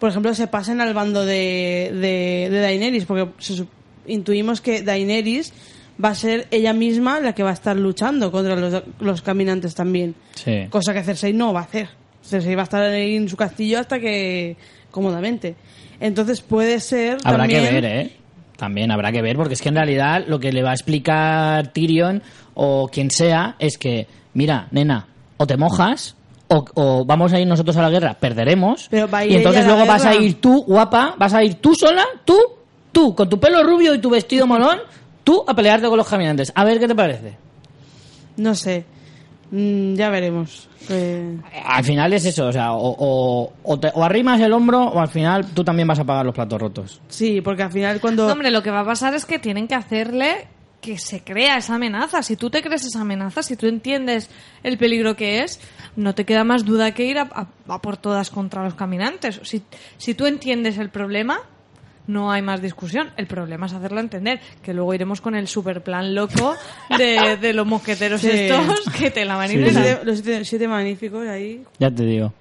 [0.00, 3.64] por ejemplo, se pasen al bando de, de, de Daenerys, porque se
[4.06, 5.52] intuimos que Daenerys
[6.02, 9.74] va a ser ella misma la que va a estar luchando contra los, los caminantes
[9.74, 10.14] también.
[10.34, 10.66] Sí.
[10.70, 11.88] Cosa que Cersei no va a hacer.
[12.22, 14.56] Cersei va a estar ahí en su castillo hasta que
[14.90, 15.54] cómodamente.
[16.00, 18.12] Entonces puede ser Habrá también que ver, ¿eh?
[18.56, 21.72] También habrá que ver, porque es que en realidad lo que le va a explicar
[21.72, 22.22] Tyrion
[22.54, 26.16] o quien sea es que, mira, nena, o te mojas
[26.48, 28.88] o, o vamos a ir nosotros a la guerra, perderemos.
[28.90, 32.38] Pero y entonces luego vas a ir tú, guapa, vas a ir tú sola, tú,
[32.92, 34.78] tú, con tu pelo rubio y tu vestido molón,
[35.26, 36.52] tú a pelearte con los caminantes.
[36.54, 37.36] A ver qué te parece.
[38.36, 38.84] No sé.
[39.50, 40.68] Mm, ya veremos.
[40.88, 44.82] Eh, Al final es eso, o sea, o, o, o te- o arrimas el hombro
[44.84, 47.00] o al final tú también vas a pagar los platos rotos.
[47.08, 48.26] sí, porque al final cuando...
[48.26, 50.46] No, hombre, lo que va a pasar es que tienen que hacerle
[50.80, 52.22] que se crea esa amenaza.
[52.22, 54.30] Si tú te crees esa amenaza, si tú entiendes
[54.62, 55.60] el peligro que es,
[55.96, 59.40] no te queda más duda que ir a, a- a por todas contra los caminantes.
[59.42, 59.62] Si,
[59.96, 61.40] si tú entiendes el problema,
[62.06, 63.08] no hay más discusión.
[63.16, 66.54] El problema es hacerlo entender, que luego iremos con el super plan loco
[66.98, 68.30] de, de los mosqueteros Sí.
[68.30, 69.82] estos que te la van los, inventar.
[69.84, 71.62] siete, los siete- siete magníficos ahí.
[71.78, 72.32] Ya te digo.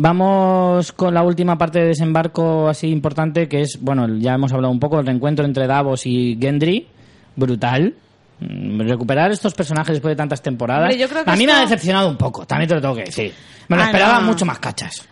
[0.00, 4.70] Vamos con la última parte de desembarco así importante, que es, bueno, ya hemos hablado
[4.72, 6.86] un poco, el reencuentro entre Davos y Gendry.
[7.34, 7.94] Brutal.
[8.40, 10.84] Mm, Recuperar estos personajes después de tantas temporadas.
[10.90, 12.94] Hombre, yo creo que a mí me ha decepcionado un poco, también te lo tengo
[12.94, 13.32] que decir.
[13.66, 14.26] Me lo Ah, esperaba no.
[14.26, 15.08] mucho más cachas.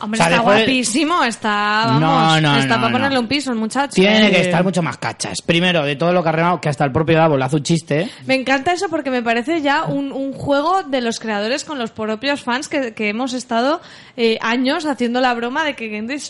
[0.00, 2.92] Hombre, O sea, está después- guapísimo, está, vamos, No, no, está no, para no.
[2.98, 3.94] ponerle un piso el muchacho.
[3.94, 4.30] Tiene ¿eh?
[4.30, 5.42] que estar mucho más cachas.
[5.42, 7.62] Primero, de todo lo que ha remado, que hasta el propio Davos le hace un
[7.62, 8.08] chiste.
[8.26, 11.90] Me encanta eso porque me parece ya un, un juego de los creadores con los
[11.90, 13.80] propios fans que, que hemos estado
[14.16, 16.20] eh, años haciendo la broma de que Gendry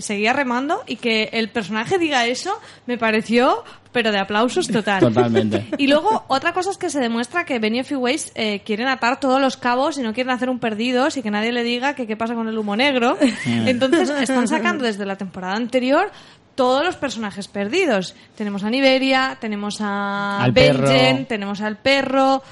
[0.00, 3.64] seguía remando y que el personaje diga eso me pareció,
[3.98, 5.00] pero de aplausos total.
[5.00, 5.66] Totalmente.
[5.76, 9.18] Y luego, otra cosa es que se demuestra que Benioff y Weiss eh, quieren atar
[9.18, 12.06] todos los cabos y no quieren hacer un perdidos y que nadie le diga que
[12.06, 13.18] qué pasa con el humo negro.
[13.44, 16.12] Entonces, están sacando desde la temporada anterior
[16.54, 18.14] todos los personajes perdidos.
[18.36, 21.26] Tenemos a Niberia, tenemos a Al Benjen, perro.
[21.26, 22.42] tenemos al perro,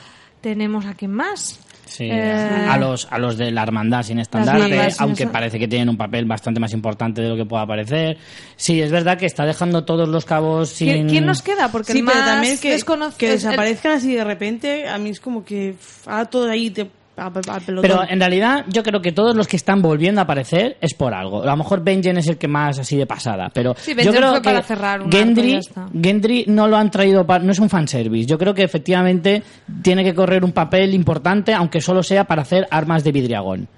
[0.40, 1.60] tenemos a quién más.
[1.86, 5.68] Sí, Eh, a los a los de la hermandad sin estandarte, sin aunque parece que
[5.68, 8.18] tienen un papel bastante más importante de lo que pueda parecer.
[8.56, 10.88] Sí, es verdad que está dejando todos los cabos sin...
[10.88, 11.70] ¿Quién, quién nos queda?
[11.70, 15.44] Porque sí, el pero más también que, desaparezcan así de repente, a mí es como
[15.44, 15.76] que
[16.06, 17.60] ahora todo ahí te, a- a-.
[17.80, 21.14] Pero en realidad yo creo que todos los que están volviendo a aparecer es por
[21.14, 21.42] algo.
[21.42, 24.30] A lo mejor Benjen es el que más así de pasada, pero Sí, yo creo
[24.30, 25.58] fue que para cerrar un Gendry.
[26.00, 28.26] Gendry no lo han traído para, no es un fanservice.
[28.26, 29.42] Yo creo que efectivamente
[29.82, 33.68] tiene que correr un papel importante, aunque solo sea para hacer armas de vidriagón.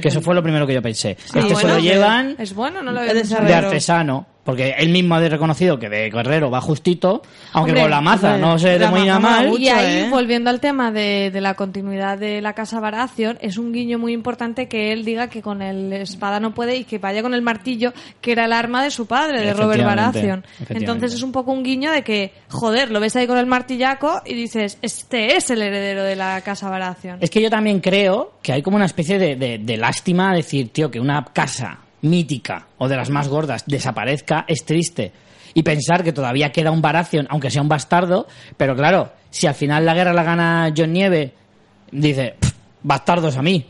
[0.00, 1.16] Que eso fue lo primero que yo pensé.
[1.34, 4.88] Ah, este se bueno, lo que- llevan Es bueno, no lo de artesano, porque él
[4.88, 7.22] mismo ha reconocido que de guerrero va justito,
[7.52, 9.48] aunque Hombre, con la maza hombre, no se maza mal.
[9.48, 10.08] mucho, Y ahí, ¿eh?
[10.10, 14.12] volviendo al tema de, de la continuidad de la casa Baratheon, es un guiño muy
[14.12, 17.42] importante que él diga que con el espada no puede y que vaya con el
[17.42, 20.48] martillo, que era el arma de su padre, de Robert efectivamente.
[20.70, 24.22] Entonces es un poco un guiño de que, joder, lo ves ahí con el martillaco
[24.26, 27.18] y dices, este es el heredero de la casa Baratheon.
[27.20, 30.70] Es que yo también creo que hay como una especie de, de- de lástima decir,
[30.72, 35.12] tío, que una casa mítica o de las más gordas desaparezca es triste.
[35.54, 38.26] Y pensar que todavía queda un Baratheon, aunque sea un bastardo,
[38.56, 41.32] pero claro, si al final la guerra la gana John Nieve,
[41.90, 43.64] dice, "Pff, bastardos a mí.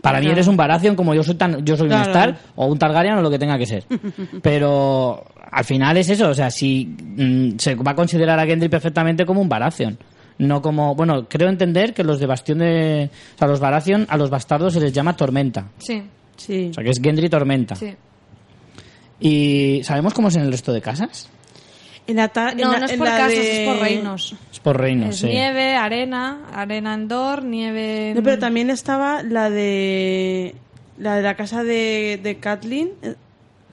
[0.00, 1.94] Para mí eres un Baratheon como yo soy tan, yo soy un.
[1.94, 3.84] Stark o un Targaryen o lo que tenga que ser.
[4.42, 8.68] Pero al final es eso, o sea, si mm, se va a considerar a Gendry
[8.68, 9.98] perfectamente como un Baratheon.
[10.38, 14.16] No como, bueno, creo entender que los de Bastión de, o sea, los Baratheon a
[14.16, 15.66] los bastardos se les llama Tormenta.
[15.78, 16.00] Sí,
[16.38, 16.68] Sí.
[16.70, 17.74] O sea, que es Gendry Tormenta.
[17.76, 17.94] sí.
[19.20, 21.28] ¿Y sabemos cómo es en el resto de casas?
[22.06, 23.80] En la ta- en No, la- no es en por la casas, de- es por
[23.82, 24.36] reinos.
[24.52, 25.26] Es por reinos, es sí.
[25.26, 28.16] nieve, arena, arena en Dor, nieve en...
[28.16, 30.54] No, pero también estaba la de
[30.98, 32.90] la de la casa de, de Kathleen.
[33.02, 33.14] eh,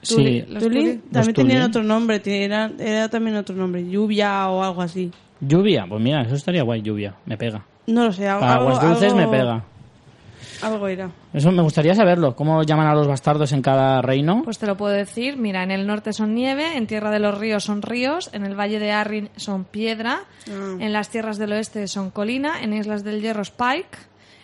[0.02, 0.44] Sí.
[0.60, 5.10] También tenían otro nombre, era, era también otro nombre, lluvia o algo así.
[5.40, 7.64] Lluvia, pues mira, eso estaría guay, lluvia, me pega.
[7.88, 9.64] No lo sé, algo, Para aguas dulces algo- me pega.
[10.62, 11.10] Algo era.
[11.34, 14.42] Eso me gustaría saberlo, cómo llaman a los bastardos en cada reino.
[14.44, 15.36] Pues te lo puedo decir.
[15.36, 18.54] Mira, en el norte son nieve, en Tierra de los Ríos son ríos, en el
[18.58, 20.76] Valle de Arryn son piedra, Ah.
[20.78, 23.98] en las tierras del oeste son colina, en Islas del Hierro es pike,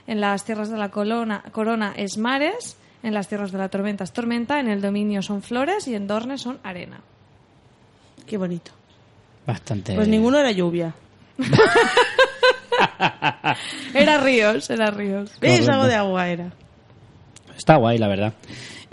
[0.06, 4.04] en las tierras de la colona, corona es mares, en las tierras de la tormenta
[4.04, 7.00] es tormenta, en el dominio son flores y en Dorne son arena.
[8.26, 8.70] Qué bonito.
[9.46, 9.94] Bastante.
[9.94, 10.92] Pues ninguno era lluvia.
[13.94, 15.30] Era ríos, era ríos.
[15.40, 15.72] Correcto.
[15.72, 16.52] Algo de agua era.
[17.56, 18.32] Está guay, la verdad.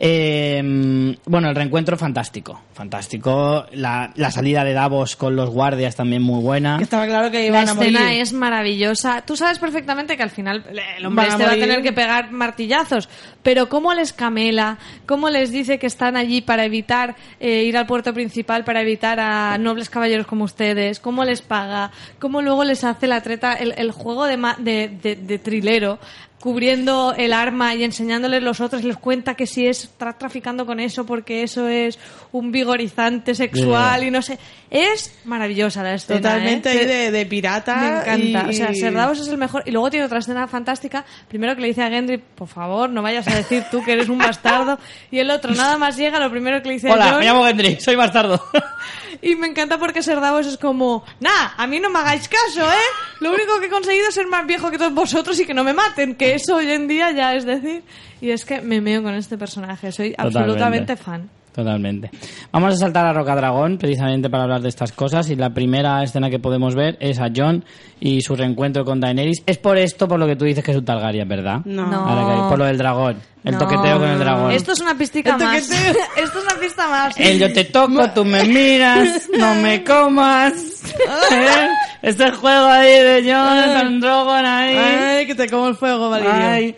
[0.02, 2.62] Eh, bueno, el reencuentro fantástico.
[2.74, 3.66] Fantástico.
[3.74, 6.78] La, la salida de Davos con los guardias también muy buena.
[6.78, 7.94] Que estaba claro que La iban a morir.
[7.96, 9.22] escena es maravillosa.
[9.26, 10.64] Tú sabes perfectamente que al final
[10.98, 13.10] el hombre Van este va a tener que pegar martillazos,
[13.44, 17.86] pero cómo les camela, cómo les dice que están allí para evitar eh, ir al
[17.86, 22.86] puerto principal, para evitar a nobles caballeros como ustedes, cómo les paga, cómo luego les
[22.86, 26.00] hace la treta, el, el juego de, ma- de, de- de trilero
[26.40, 30.80] cubriendo el arma y enseñándoles los otros, les cuenta que si es está traficando con
[30.80, 32.00] eso porque eso es
[32.32, 34.08] un vigorizante sexual Yeah.
[34.08, 34.40] y no sé.
[34.70, 36.20] Es maravillosa la escena.
[36.22, 36.86] Totalmente ¿eh?
[36.86, 37.76] de, de pirata.
[37.76, 38.48] me encanta.
[38.48, 39.64] y- O sea, Ser Davos es el mejor.
[39.66, 41.04] Y luego tiene otra escena fantástica.
[41.28, 44.08] Primero que le dice a Gendry, por favor, no vayas a decir tú que eres
[44.10, 44.80] un bastardo.
[45.12, 47.44] Y el otro nada más llega, lo primero que le dice a Hola, me llamo
[47.46, 48.42] Gendry, soy bastardo.
[49.22, 52.64] Y me encanta porque Ser Davos es como, nah, a mí no me hagáis caso,
[52.72, 52.78] ¿eh?
[53.20, 55.64] Lo único que he conseguido es ser más viejo que todos vosotros y que no
[55.64, 57.84] me maten, que eso hoy en día ya es decir.
[58.22, 60.40] Y es que me meo con este personaje, soy Totalmente.
[60.40, 61.30] absolutamente fan.
[61.60, 62.10] Totalmente.
[62.52, 66.02] Vamos a saltar a Roca Dragón precisamente para hablar de estas cosas y la primera
[66.04, 67.66] escena que podemos ver es a Jon
[68.00, 69.44] y su reencuentro con Daenerys.
[69.46, 71.60] Es por esto por lo que tú dices que es un Targaryen, ¿verdad?
[71.66, 71.86] No.
[71.88, 71.98] No.
[72.08, 73.18] Ahora que- por lo del dragón.
[73.44, 73.60] El No.
[73.60, 74.52] toqueteo con el dragón.
[74.52, 75.58] Esto es una pistica El más.
[76.18, 77.18] Esto es una pista más.
[77.20, 80.54] El yo te toco, tú me miras, no me comas.
[81.32, 81.68] ¿Eh?
[82.02, 84.76] Este juego ahí de Jon con Drogon ahí.
[84.78, 86.32] Ay, que te como el fuego, Valirio.
[86.34, 86.76] Ay.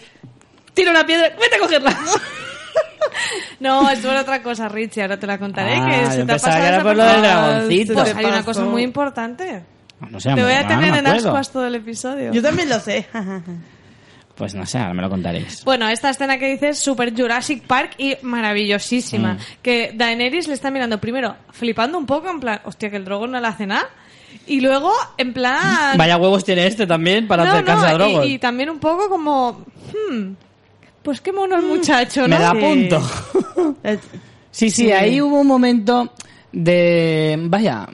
[0.73, 1.95] Tira una piedra, vete a cogerla.
[3.59, 5.76] No, es por otra cosa, Richie, ahora te la contaré.
[5.76, 7.28] Ah, que yo se te ha pensaba pasado que era por lo del parte.
[7.28, 7.93] dragoncito.
[7.93, 9.63] Pues hay una cosa muy importante.
[10.09, 12.34] No sé, Te voy a no tener me en ascuas todo el episodio.
[12.34, 13.07] Yo también lo sé.
[14.34, 15.63] Pues no sé, ahora me lo contaréis.
[15.65, 19.34] Bueno, esta escena que dices Super Jurassic Park y maravillosísima.
[19.34, 19.38] Mm.
[19.61, 23.28] Que Daenerys le está mirando primero, flipando un poco, en plan, hostia, que el drogo
[23.28, 23.88] no le hace nada.
[24.47, 25.95] Y luego, en plan.
[25.95, 28.26] Vaya huevos tiene este también para no, acercarse a no, Drogon.
[28.26, 29.63] y, y también un poco como.
[30.09, 30.32] hmm,
[31.04, 32.38] pues qué mono el muchacho, ¿no?
[32.38, 32.60] Me da Sí.
[32.60, 33.76] punto.
[33.84, 33.97] Eh,
[34.52, 34.91] Sí, sí, Sí.
[34.91, 36.14] ahí hubo un momento
[36.52, 37.38] de...
[37.43, 37.88] Vaya...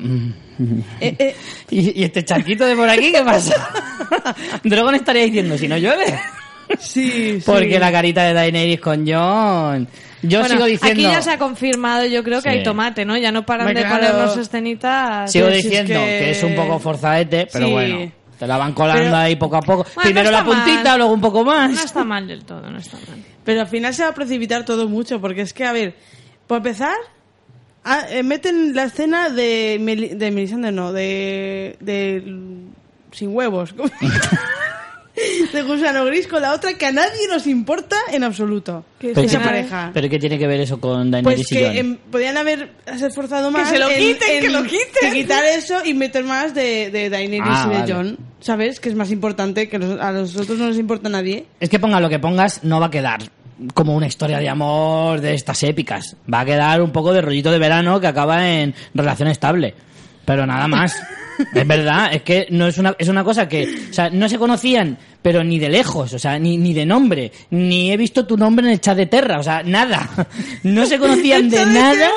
[1.00, 1.36] eh, eh,
[1.70, 3.54] ¿Y, y este charquito de por aquí qué pasa?
[4.64, 6.20] Drogon estaría diciendo, si no llueve.
[6.80, 7.44] sí, sí.
[7.46, 9.88] Porque la carita de Daenerys con Jon...
[10.24, 10.94] Yo Bueno, sigo diciendo...
[11.08, 12.58] Aquí ya se ha confirmado, yo creo que Sí.
[12.58, 13.16] hay tomate, ¿no?
[13.18, 13.96] Ya no paran de claro.
[13.98, 15.32] ponernos escenitas.
[15.32, 16.06] Sigo Pero si es diciendo que...
[16.20, 17.72] que- es un poco forzadete, pero Sí.
[17.72, 18.12] bueno.
[18.40, 19.84] Te la van colando Pero- ahí poco a poco.
[19.96, 20.98] Bueno, Primero no la puntita, mal.
[21.00, 21.72] luego un poco más.
[21.72, 23.24] No está mal del todo, no está mal.
[23.44, 25.96] Pero al final se va a precipitar todo mucho, porque es que, a ver,
[26.46, 26.96] por empezar,
[28.10, 32.38] eh, meten la escena de, de Melisandre, no, de, de
[33.12, 33.74] sin huevos.
[35.54, 38.86] de gusano gris con la otra que a nadie nos importa en absoluto.
[39.00, 39.92] Que Pero, esa ¿qué- pareja.
[39.94, 43.50] pero ¿qué tiene que ver eso con Daenerys Pues y que em, podían haber esforzado
[43.52, 44.80] más se lo en- quiten, en- que lo quiten.
[45.04, 47.94] en quitar eso y meter más de, de Daenerys Ah, y de vale.
[47.94, 48.18] Jon.
[48.40, 48.80] ¿Sabes?
[48.80, 51.46] Que es más importante, que los- a los otros no les importa a nadie.
[51.60, 53.22] Es que ponga lo que pongas, no va a quedar
[53.74, 56.16] como una historia de amor de estas épicas.
[56.32, 59.74] Va a quedar un poco de rollito de verano que acaba en relación estable.
[60.26, 60.96] Pero nada más.
[61.54, 64.38] es verdad, es que no es una, es una cosa que, o sea, no se
[64.38, 68.38] conocían, pero ni de lejos, o sea, ni, ni de nombre, ni he visto tu
[68.38, 70.10] nombre en el chat de Terra, o sea, nada.
[70.64, 72.10] No se conocían de nada.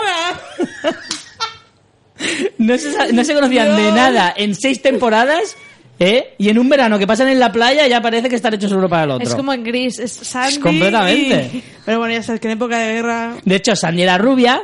[2.58, 5.56] No se, no se conocían de nada en seis temporadas,
[5.98, 6.34] ¿eh?
[6.36, 8.88] Y en un verano que pasan en la playa ya parece que están hechos uno
[8.90, 9.26] para el otro.
[9.28, 11.50] Es como en gris, es Sandy completamente.
[11.54, 13.36] y- Pero bueno, ya sabes que en época de guerra...
[13.42, 14.62] De hecho, Sandy era rubia,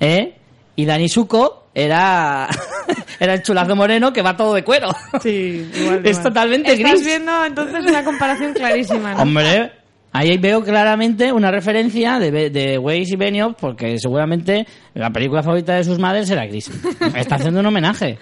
[0.00, 0.34] ¿eh?
[0.74, 2.48] Y Dani Suco era,
[3.20, 4.88] era el chulazo moreno que va todo de cuero.
[5.22, 6.22] Sí, igual, es igual.
[6.22, 7.04] totalmente Estás gris.
[7.04, 9.22] viendo entonces una comparación clarísima, ¿no?
[9.22, 9.72] Hombre,
[10.12, 15.74] ahí veo claramente una referencia de, de Weiss y Benioff porque seguramente la película favorita
[15.74, 16.70] de sus madres era Gris.
[17.14, 18.18] Está haciendo un homenaje.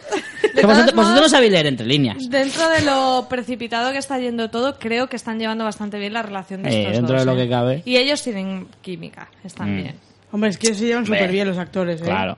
[0.53, 2.17] Que vosotros, vosotros no modos- sabéis leer entre líneas.
[2.29, 6.23] Dentro de lo precipitado que está yendo todo, creo que están llevando bastante bien la
[6.23, 7.45] relación de Eh, estos dentro dos, de lo ¿eh?
[7.45, 7.83] que cabe.
[7.85, 9.77] Y ellos tienen química, están Mm.
[9.77, 9.95] bien.
[10.33, 12.05] Hombre, es que se llevan súper bien los actores, ¿eh?
[12.05, 12.37] Claro.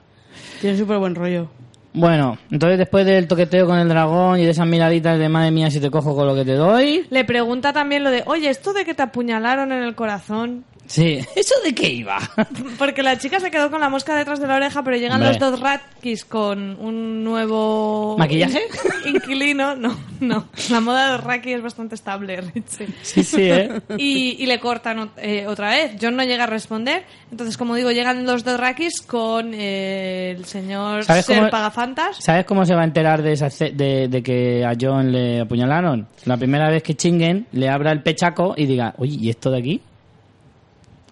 [0.60, 1.48] Tienen súper buen rollo.
[1.92, 5.70] Bueno, entonces después del toqueteo con el dragón y de esas miraditas de madre mía
[5.70, 7.06] si te cojo con lo que te doy.
[7.08, 10.64] Le pregunta también lo de, oye, ¿esto de que te apuñalaron en el corazón?
[10.86, 12.18] Sí, ¿eso de qué iba?
[12.78, 15.38] Porque la chica se quedó con la mosca detrás de la oreja, pero llegan los
[15.38, 18.16] dos Ratkis con un nuevo...
[18.18, 18.60] ¿Maquillaje?
[19.06, 19.74] Inquilino.
[19.76, 20.48] No, no.
[20.70, 22.88] La moda de los Raki es bastante estable, Richie.
[23.02, 23.80] Sí, sí, ¿eh?
[23.98, 25.92] Y, y le cortan eh, otra vez.
[26.00, 27.04] John no llega a responder.
[27.30, 32.16] Entonces, como digo, llegan los dos Rakis con eh, el señor ¿Sabes Ser cómo- Pagafantas.
[32.20, 36.06] ¿Sabes cómo se va a enterar de, esa de, de que a John le apuñalaron?
[36.24, 39.58] La primera vez que chinguen, le abra el pechaco y diga, oye, ¿y esto de
[39.58, 39.80] aquí?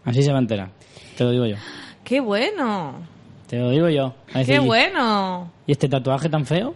[0.05, 0.69] Así se va a enterar.
[1.17, 1.57] Te lo digo yo.
[2.05, 2.95] ¡Qué bueno!
[3.49, 4.09] Te lo digo yo.
[4.29, 5.51] Va a decir, ¡Qué bueno!
[5.67, 6.75] ¿Y este tatuaje tan feo?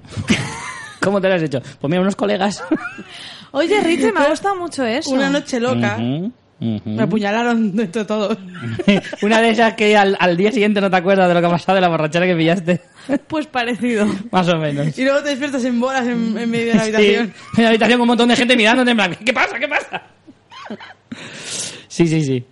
[1.00, 1.60] ¿Cómo te lo has hecho?
[1.60, 2.62] Pues mira, unos colegas.
[3.52, 5.10] Oye, Richie, me ha gustado mucho eso.
[5.10, 5.96] Una noche loca.
[5.98, 6.80] Ujú, ujú.
[6.90, 8.36] Me apuñalaron dentro de todo.
[9.22, 11.50] Una de esas que al, al día siguiente no te acuerdas de lo que ha
[11.50, 12.80] pasado, de la borrachera que pillaste.
[13.26, 14.06] Pues parecido.
[14.30, 14.98] Más o menos.
[14.98, 17.32] Y luego te despiertas en bolas en, en medio de la Sí, habitación.
[17.56, 19.58] en la habitación con un montón de gente mirándote en plan, ¿qué pasa?
[19.58, 20.02] ¿Qué pasa?
[21.88, 22.44] Sí, sí, sí.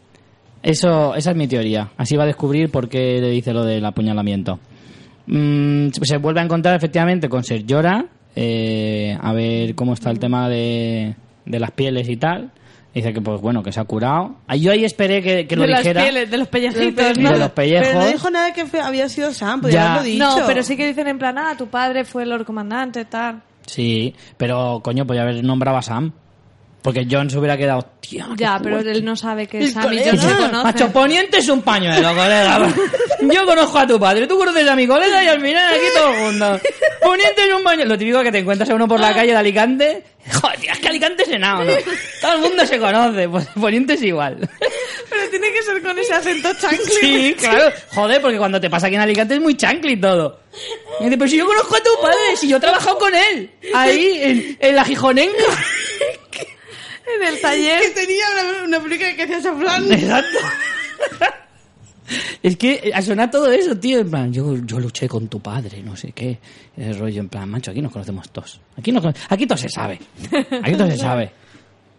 [0.67, 1.91] Eso, esa es mi teoría.
[1.97, 4.59] Así va a descubrir por qué le dice lo del apuñalamiento.
[5.27, 10.19] Mm, se vuelve a encontrar efectivamente con Ser Llora, eh, a ver cómo está el
[10.19, 11.15] tema de,
[11.45, 12.51] de las pieles y tal.
[12.93, 14.37] Dice que, pues bueno, que se ha curado.
[14.59, 16.03] Yo ahí esperé que, que lo de las dijera.
[16.03, 17.31] pieles, de los pellejitos, ¿no?
[17.33, 17.87] de los pellejos.
[17.89, 19.93] Pero no dijo nada que fue- había sido Sam, podría Ya.
[19.93, 20.41] haberlo dicho.
[20.41, 23.43] No, pero sí que dicen en plan, ah, tu padre fue el Lord Comandante, tal.
[23.67, 26.13] Sí, pero coño, podía haber nombrado a Sam.
[26.87, 28.93] Porque John se hubiera quedado, qué Ya, pero fuerte".
[28.93, 30.05] él no sabe que El Sam y colega.
[30.05, 32.73] yo no se Macho, poniente es un pañuelo, colega.
[33.23, 36.11] Yo conozco a tu padre, tú conoces a mi colega y al final aquí todo
[36.13, 36.61] el mundo.
[37.03, 37.91] Poniente es un pañuelo.
[37.95, 40.05] Lo típico que te encuentras a uno por la calle de Alicante.
[40.33, 41.73] Joder, es que Alicante es enano, ¿no?
[42.21, 44.37] Todo el mundo se conoce, pues Poniente es igual.
[45.11, 46.87] Pero tiene que ser con ese acento chancli.
[47.01, 47.73] Sí, claro.
[47.95, 50.41] Joder, porque cuando te pasa aquí en Alicante es muy chancli todo.
[51.01, 53.51] Y dice, pero si yo conozco a tu padre, si yo he trabajado con él.
[53.75, 55.45] Ahí, en, en la Gijonenca.
[57.15, 57.81] En el taller.
[57.81, 59.93] Que tenía una, una película que hacía Safran.
[59.93, 60.39] Exacto.
[62.43, 65.83] Es que a sonar todo eso, tío, en plan, yo, yo luché con tu padre,
[65.83, 66.39] no sé qué.
[66.77, 68.61] El rollo, en plan, macho, aquí nos conocemos todos.
[68.79, 69.99] Aquí, nos, aquí todo se sabe.
[70.63, 71.33] Aquí todo se sabe.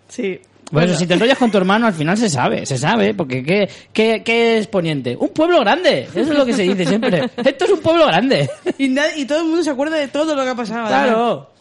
[0.08, 0.40] Sí.
[0.72, 3.70] Bueno, si te enrollas con tu hermano, al final se sabe, se sabe, porque ¿qué,
[3.94, 5.16] qué, qué es Poniente?
[5.18, 7.30] Un pueblo grande, eso es lo que se dice siempre.
[7.38, 8.50] Esto es un pueblo grande.
[8.78, 10.88] Y, nadie- y todo el mundo se acuerda de todo lo que ha pasado.
[10.88, 11.52] Claro.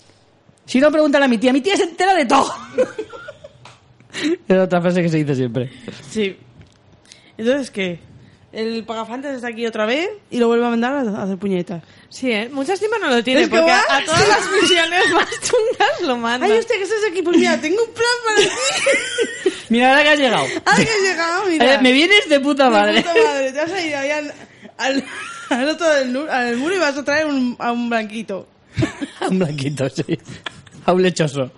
[0.65, 2.53] Si no, pregúntale a mi tía, mi tía se entera de todo.
[4.49, 5.71] Es otra frase que se dice siempre.
[6.11, 6.37] Sí.
[7.39, 8.01] Entonces, ¿qué?
[8.53, 11.83] El pagafantes está aquí otra vez y lo vuelve a mandar a hacer puñetas.
[12.09, 12.49] Sí, ¿eh?
[12.51, 16.01] Mucha estima no lo tiene, Es que porque a, a todas las misiones más chungas
[16.03, 16.47] lo manda.
[16.47, 18.49] Ay, usted que estás aquí, pues mira, tengo un plan para ti.
[19.69, 20.47] Mira, ahora que has llegado.
[20.65, 21.75] Ahora que has llegado, mira.
[21.75, 23.03] Eh, Me vienes de puta De madre.
[23.03, 24.33] puta madre, te vas a ir ahí al,
[24.79, 25.05] al,
[25.51, 28.49] al otro del al muro y vas a traer un, a un blanquito.
[29.21, 30.05] A un blanquito, sí.
[30.85, 31.51] A un lechoso.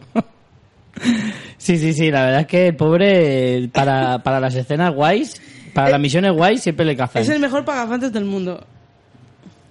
[1.57, 5.41] Sí, sí, sí, la verdad es que el pobre, para, para las escenas guays,
[5.75, 7.23] para las misiones guays, siempre le cazan.
[7.23, 8.65] Es el mejor pagafantes del mundo.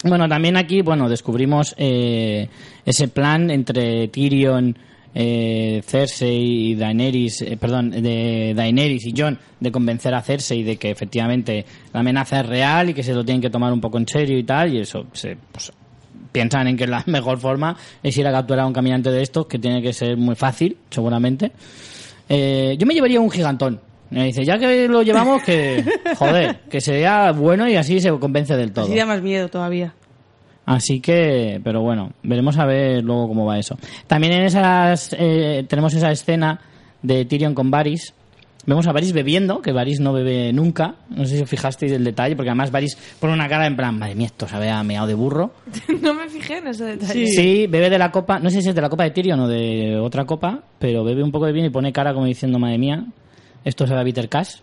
[0.03, 2.47] Bueno, también aquí, bueno, descubrimos eh,
[2.86, 4.78] ese plan entre Tyrion,
[5.15, 10.78] eh, Cersei y Daenerys, eh, perdón, de Daenerys y Jon de convencer a Cersei de
[10.78, 13.97] que efectivamente la amenaza es real y que se lo tienen que tomar un poco
[13.97, 15.72] en serio y tal, y eso se, pues,
[16.32, 19.48] piensan en que la mejor forma es ir a capturar a un caminante de estos,
[19.48, 21.52] que tiene que ser muy fácil, seguramente.
[22.30, 23.80] Eh, yo me llevaría un gigantón.
[24.10, 25.84] Me dice, ya que lo llevamos, que,
[26.18, 28.86] joder, que sea bueno y así se convence del todo.
[28.86, 29.94] Así da más miedo todavía.
[30.66, 33.78] Así que, pero bueno, veremos a ver luego cómo va eso.
[34.06, 36.60] También en esas, eh, tenemos esa escena
[37.02, 38.14] de Tyrion con Varys.
[38.68, 40.95] Vemos a Varys bebiendo, que Varys no bebe nunca.
[41.09, 43.98] No sé si os fijasteis del detalle, porque además Varys pone una cara en plan,
[43.98, 45.53] madre mía, esto sabe a meado de burro.
[46.02, 47.27] no me fijé en ese detalle.
[47.27, 47.65] Sí.
[47.68, 49.98] bebe de la copa, no sé si es de la copa de Tyrion o de
[49.98, 53.06] otra copa, pero bebe un poco de vino y pone cara como diciendo, madre mía,
[53.64, 54.57] esto sabe a Bitter Cash.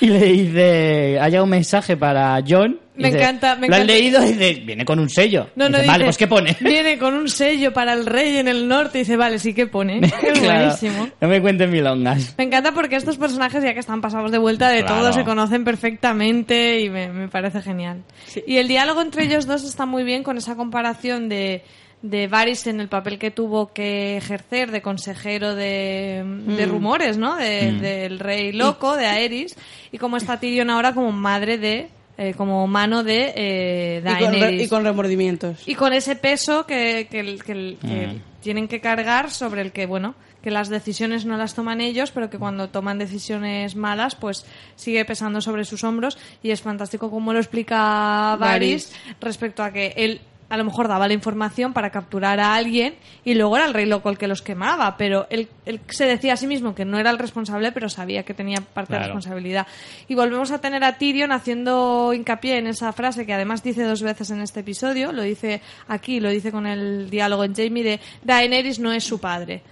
[0.00, 2.80] Y le dice, haya un mensaje para John.
[2.96, 3.92] Me dice, encanta, me ¿Lo has encanta.
[3.92, 4.22] leído?
[4.24, 5.48] Y dice, viene con un sello.
[5.56, 6.56] No, no, dice, vale, dice, pues ¿qué pone?
[6.60, 9.66] Viene con un sello para el rey en el norte y dice, vale, sí que
[9.66, 10.00] pone.
[10.20, 11.08] Qué Claro, buenísimo.
[11.20, 12.34] No me cuenten milongas.
[12.38, 15.00] Me encanta porque estos personajes, ya que están pasados de vuelta de Claro.
[15.00, 18.02] todo, se conocen perfectamente y me, me parece genial.
[18.46, 21.64] Y el diálogo entre ellos dos está muy bien con esa comparación de,
[22.06, 26.56] de Varys en el papel que tuvo que ejercer de consejero de, Mm.
[26.56, 27.36] de rumores, ¿no?
[27.36, 29.56] De- Del rey loco, de Aerys,
[29.90, 34.18] y como está Tyrion ahora como madre de, eh, como mano de eh, Y con,
[34.18, 34.62] re- Daenerys.
[34.62, 35.62] y con remordimientos.
[35.66, 38.20] Y con ese peso que, que, que Mm.
[38.42, 42.28] tienen que cargar sobre el que, bueno, que las decisiones no las toman ellos, pero
[42.28, 44.44] que cuando toman decisiones malas, pues
[44.76, 46.18] sigue pesando sobre sus hombros.
[46.42, 50.20] Y es fantástico como lo explica Varys respecto a que él
[50.54, 52.94] a lo mejor daba la información para capturar a alguien
[53.24, 56.34] y luego era el rey loco el que los quemaba, pero él, él se decía
[56.34, 59.66] a sí mismo que no era el responsable, pero sabía que tenía parte de responsabilidad.
[60.08, 64.02] Y volvemos a tener a Tyrion haciendo hincapié en esa frase que además dice dos
[64.02, 68.00] veces en este episodio, lo dice aquí, lo dice con el diálogo en Jamie de
[68.22, 69.62] Daenerys no es su padre.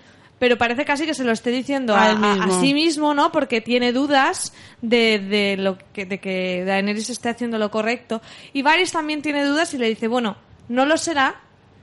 [0.43, 3.31] Pero parece casi que se lo esté diciendo A sí mismo, ¿no?
[3.31, 8.21] Porque tiene dudas de, de lo que, de que Daenerys esté haciendo lo correcto.
[8.53, 10.37] Y Varys también tiene dudas y le dice, bueno,
[10.69, 11.37] no lo será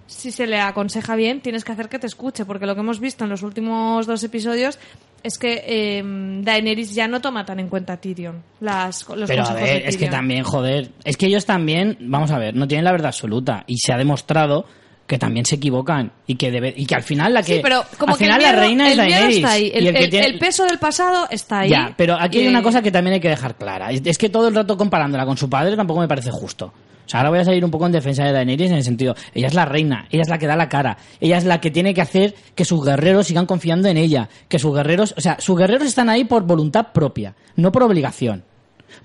[0.08, 3.00] si se le aconseja bien, tienes que hacer que te escuche, porque lo que hemos
[3.00, 4.80] visto en los últimos dos episodios
[5.22, 6.02] es que eh,
[6.42, 9.98] Daenerys ya no toma tan en cuenta a Tyrion las, los Pero a ver, es
[9.98, 13.64] que también, joder, es que ellos también, vamos a ver, no tienen la verdad absoluta
[13.68, 14.66] y se ha demostrado
[15.06, 17.84] que también se equivocan y que debe, y que al final la que Sí, pero
[18.00, 20.04] como al que final miedo, la reina es Daenerys está ahí, el, y el que
[20.06, 21.70] el- tiene- el peso del pasado está ahí.
[21.70, 23.92] Ya, pero aquí hay Eh, una cosa que también hay que dejar clara.
[23.92, 26.74] Es, es que todo el rato comparándola con su padre tampoco me parece justo.
[27.10, 29.16] O sea, ahora voy a salir un poco en defensa de Daenerys en el sentido,
[29.34, 31.72] ella es la reina, ella es la que da la cara, ella es la que
[31.72, 35.38] tiene que hacer que sus guerreros sigan confiando en ella, que sus guerreros, o sea,
[35.40, 38.44] sus guerreros están ahí por voluntad propia, no por obligación.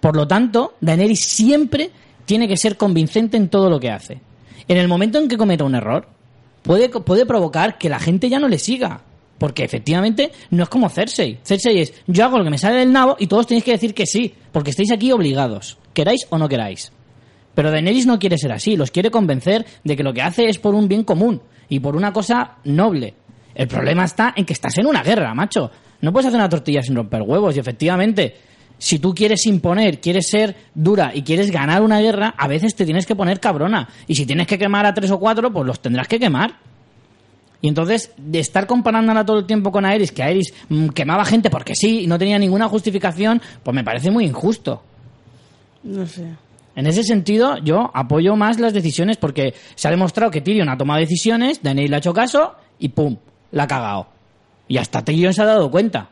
[0.00, 1.92] Por lo tanto, Daenerys siempre
[2.26, 4.20] tiene que ser convincente en todo lo que hace.
[4.68, 6.06] En el momento en que cometa un error,
[6.60, 9.00] puede, puede provocar que la gente ya no le siga.
[9.38, 11.38] Porque efectivamente no es como Cersei.
[11.42, 13.94] Cersei es, yo hago lo que me sale del nabo y todos tenéis que decir
[13.94, 16.92] que sí, porque estáis aquí obligados, queráis o no queráis.
[17.54, 20.58] Pero Daenerys no quiere ser así, los quiere convencer de que lo que hace es
[20.58, 23.14] por un bien común y por una cosa noble.
[23.54, 25.70] El problema está en que estás en una guerra, macho.
[26.00, 28.34] No puedes hacer una tortilla sin romper huevos y efectivamente,
[28.78, 32.84] si tú quieres imponer, quieres ser dura y quieres ganar una guerra, a veces te
[32.84, 33.88] tienes que poner cabrona.
[34.08, 36.58] Y si tienes que quemar a tres o cuatro, pues los tendrás que quemar.
[37.64, 41.48] Y entonces, de estar comparándola todo el tiempo con Aerys, que Aerys mm, quemaba gente
[41.48, 44.82] porque sí y no tenía ninguna justificación, pues me parece muy injusto.
[45.82, 46.26] No sé.
[46.76, 50.76] En ese sentido, yo apoyo más las decisiones porque se ha demostrado que Tyrion ha
[50.76, 53.16] tomado decisiones, Daenerys le ha hecho caso y ¡pum!
[53.52, 54.08] La ha cagado.
[54.66, 56.08] Y hasta Tyrion se ha dado cuenta.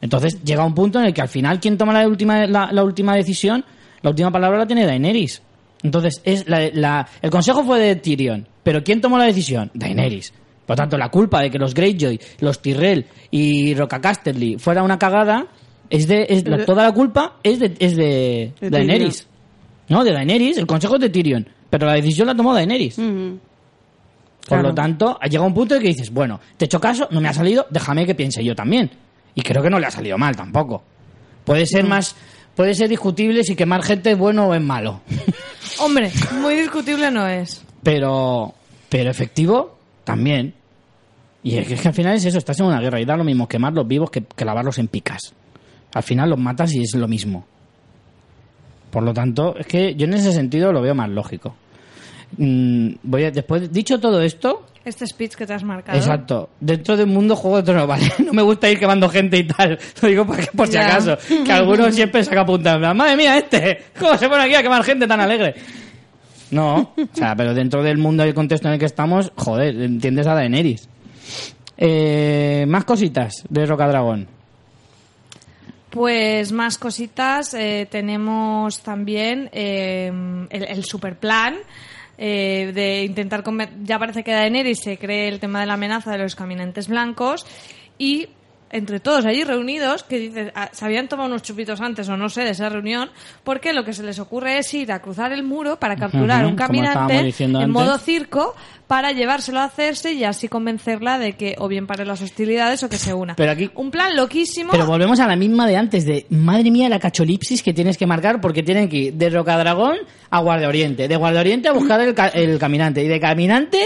[0.00, 2.84] Entonces llega un punto en el que al final quien toma la última, la, la
[2.84, 3.64] última decisión,
[4.02, 5.42] la última palabra la tiene Daenerys.
[5.82, 9.70] Entonces es la- la- el consejo fue de Tyrion, pero ¿quién tomó la decisión?
[9.74, 10.32] Daenerys.
[10.66, 14.98] Por tanto, la culpa de que los Greyjoy, los Tyrell y Roca Casterly fuera una
[14.98, 15.46] cagada,
[15.90, 19.28] es de, es la- toda la culpa es de, es de, De Daenerys.
[19.88, 22.96] No, de Daenerys, el consejo es de Tyrion, pero la decisión la tomó Daenerys.
[22.96, 23.38] Por
[24.48, 24.68] Claro.
[24.68, 27.20] lo tanto, ha llegado un punto en que dices, bueno, te he hecho caso, no
[27.20, 28.90] me ha salido, déjame que piense yo también.
[29.34, 30.82] Y creo que no le ha salido mal tampoco.
[31.44, 32.14] Puede ser más,
[32.54, 35.00] puede ser discutible si quemar gente es bueno o es malo.
[35.80, 37.64] Hombre, muy discutible no es.
[37.82, 38.54] Pero,
[38.90, 40.54] pero efectivo, también.
[41.42, 43.16] Y es que, es que al final es eso, estás en una guerra y da
[43.16, 45.20] lo mismo quemarlos vivos que, que lavarlos en picas.
[45.94, 47.46] Al final los matas y es lo mismo.
[48.94, 51.56] Por lo tanto, es que yo en ese sentido lo veo más lógico.
[52.36, 55.98] Mm, voy a, después, dicho todo esto, Este speech que te has marcado.
[55.98, 56.50] Exacto.
[56.60, 58.04] Dentro del mundo Juego de Tronos, ¿vale?
[58.24, 59.76] No me gusta ir quemando gente y tal.
[60.00, 61.18] Lo digo por, por si acaso.
[61.44, 62.96] Que algunos siempre saca apuntan.
[62.96, 63.82] Madre mía, este.
[63.98, 65.56] ¿Cómo se pone aquí a quemar gente tan alegre?
[66.52, 66.92] No.
[66.96, 70.28] O sea, pero dentro del mundo y el contexto en el que estamos, joder, entiendes
[70.28, 70.88] a Daenerys.
[71.76, 74.28] Eh, más cositas de Rocadragón.
[75.94, 77.54] Pues más cositas.
[77.54, 80.10] eh, tenemos también eh,
[80.50, 81.54] el, el super plan
[82.18, 86.10] eh, de intentar conven- Ya parece que Daenerys se cree el tema de la amenaza
[86.10, 87.46] de los caminantes blancos
[87.96, 88.26] y
[88.74, 92.28] entre todos allí reunidos, que dices, ah, se habían tomado unos chupitos antes o no
[92.28, 93.10] sé de esa reunión,
[93.44, 96.50] porque lo que se les ocurre es ir a cruzar el muro para capturar Ujú,
[96.50, 97.68] un caminante en antes.
[97.68, 98.54] modo circo
[98.86, 102.88] para llevárselo a hacerse y así convencerla de que o bien pare las hostilidades o
[102.88, 103.34] que se una.
[103.36, 104.72] Pero aquí- Un plan loquísimo.
[104.72, 108.06] Pero volvemos a la misma de antes, de madre mía la cacholipsis que tienes que
[108.06, 109.96] marcar porque tienen que ir de Rocadragón
[110.30, 113.78] a Guardia Oriente, de Guardia Oriente a buscar el, ca- el caminante y de caminante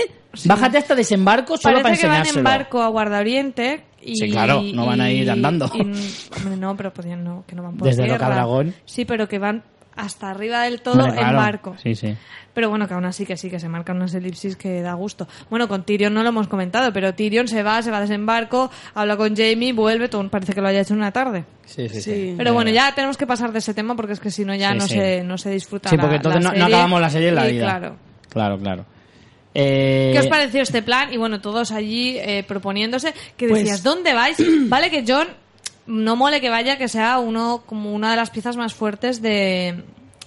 [0.45, 4.17] bájate hasta desembarco solo Parece que para van en barco a Guarda Oriente y...
[4.17, 5.71] Sí, claro, no van a ir andando.
[5.75, 8.19] y- hombre, no, pero podían no, que no van por Desde tierra.
[8.19, 8.75] Rocadragón.
[8.85, 9.63] Sí, pero que van
[9.97, 11.75] hasta arriba del todo Hombre, en barco.
[11.83, 12.15] Sí, sí.
[12.55, 15.27] Pero bueno, que aún así que sí, que se marcan unas elipsis que da gusto.
[15.51, 18.71] Bueno, con Tyrion no lo hemos comentado, pero Tyrion se va, se va a desembarco,
[18.95, 21.45] habla con Jamie, vuelve, todo parece que lo haya hecho en una tarde.
[21.67, 22.35] Sí, sí, Sí.
[22.37, 24.73] Pero bueno, ya tenemos que pasar de ese tema porque es que si no ya
[24.73, 24.95] Sí, no, sí.
[24.95, 27.49] Se, no se disfruta Sí, la- porque entonces la no, acabamos la serie en la
[27.49, 27.65] Y vida.
[27.65, 27.97] claro.
[28.29, 28.85] Claro, claro.
[29.55, 31.13] Eh, ¿Qué os pareció este plan?
[31.13, 34.37] Y bueno, todos allí eh, proponiéndose que Pues- decías, ¿dónde vais?
[34.69, 35.29] Vale que John
[35.87, 39.83] no mole que vaya, que sea uno como una de las piezas más fuertes de...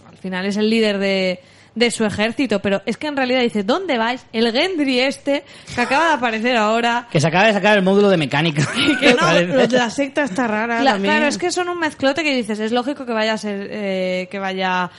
[0.10, 1.39] Al final es el líder de,
[1.76, 4.26] de su ejército, pero es que en realidad dice, ¿dónde vais?
[4.34, 5.43] El Gendry este,
[5.73, 7.07] que acaba de aparecer ahora.
[7.11, 8.68] Que se acaba de sacar el módulo de mecánica.
[8.99, 9.53] Que no, Parece.
[9.56, 11.14] Los de la secta está rara Cla- también.
[11.14, 14.27] claro, es que son un mezclote que dices, es lógico que vaya a ser, eh,
[14.31, 14.89] que vaya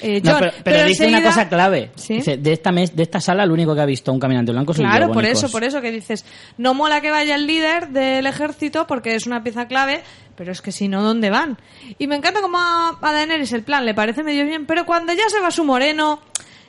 [0.00, 1.90] eh, No, pero, pero dice una cosa clave.
[1.96, 2.14] ¿Sí?
[2.14, 4.72] Dice, de esta mes, de esta sala, lo único que ha visto un caminante blanco
[4.74, 6.24] son Claro, por eso, por eso que dices,
[6.58, 10.02] no mola que vaya el líder del ejército porque es una pieza clave,
[10.36, 11.58] pero es que si no, ¿dónde van?
[11.98, 15.12] Y me encanta como a, a Daenerys el plan le parece medio bien, pero cuando
[15.12, 16.20] ya se va su moreno,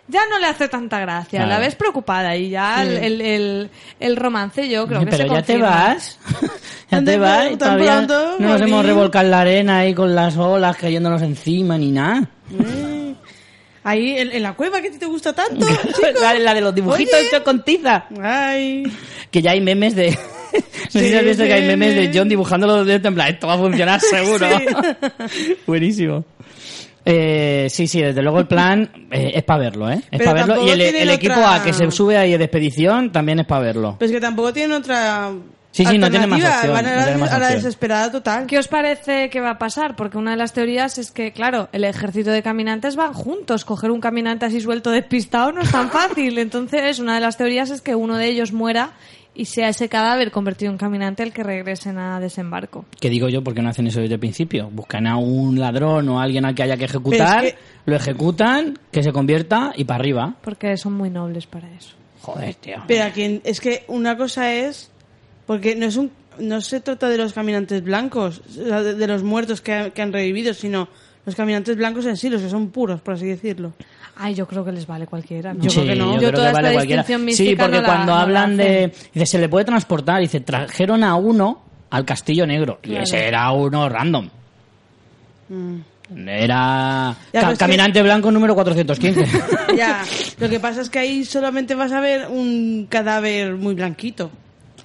[0.09, 1.49] ya no le hace tanta gracia, Claro.
[1.49, 3.69] la ves preocupada y ya el, el, el,
[4.01, 6.19] el romance yo creo que pero se ya te vas.
[6.91, 7.39] ya ¿Dónde te vas.
[7.45, 10.75] tan y todavía pronto, no nos hemos revolcado en la arena ahí con las olas
[10.75, 12.27] cayéndonos encima ni nada.
[12.51, 12.92] Eh,
[13.83, 15.65] Ahí, en, en la cueva que te gusta tanto,
[16.21, 18.05] la, la de los dibujitos hechos con tiza.
[18.21, 18.83] Ay.
[19.29, 20.17] Que ya hay memes de...
[20.93, 23.29] No sé si has visto que hay memes de John dibujando los dedos en plan,
[23.33, 24.47] esto va a funcionar seguro.
[25.65, 26.23] Buenísimo.
[27.05, 30.01] Eh, sí, sí, desde luego el plan eh, es para verlo, ¿eh?
[30.11, 30.65] Es para verlo.
[30.65, 33.95] Y el, el equipo A que se sube ahí de expedición también es para verlo.
[33.97, 35.31] Pues que tampoco tienen otra.
[35.73, 37.61] Sí, sí, no tiene más opción, Van a no la, tiene más a la opción.
[37.63, 38.45] desesperada total.
[38.45, 39.95] ¿Qué os parece que va a pasar?
[39.95, 43.65] Porque una de las teorías es que, claro, el ejército de caminantes van juntos.
[43.65, 46.37] Coger un caminante así suelto despistado no es tan fácil.
[46.37, 48.91] Entonces, una de las teorías es que uno de ellos muera
[49.35, 52.85] y sea ese cadáver convertido en caminante el que regresen a desembarco.
[52.99, 54.69] Que digo yo, porque no hacen eso desde el principio?
[54.71, 57.59] Buscan a un ladrón o a alguien al que haya que ejecutar, Pero es que-
[57.85, 60.35] lo ejecutan, que se convierta y para arriba.
[60.43, 61.95] Porque son muy nobles para eso.
[62.21, 62.83] Joder, tío.
[62.87, 64.91] Pero aquí, es que una cosa es.
[65.45, 66.11] Porque no es un.
[66.39, 70.11] No se trata de los caminantes blancos, de, de los muertos que, han- que han
[70.11, 70.87] revivido, sino
[71.25, 73.73] los caminantes blancos en sí, los que son puros, por así decirlo.
[74.15, 75.53] Ay, yo creo que les vale cualquiera.
[75.53, 75.61] ¿no?
[75.63, 76.05] Yo creo que no.
[76.15, 77.03] yo Yo creo toda que vale esta cualquiera.
[77.35, 78.91] Sí, porque no cuando la hablan de...
[79.13, 80.21] Dice, se le puede transportar.
[80.21, 81.61] Dice, trajeron a uno
[81.91, 82.79] al Castillo Negro.
[82.83, 83.03] Y Claro.
[83.03, 84.29] ese era uno random.
[86.15, 89.25] Era Ya, ca- pues que- caminante blanco número 415.
[89.77, 90.03] ya,
[90.39, 94.29] lo que pasa es que ahí solamente vas a ver un cadáver muy blanquito.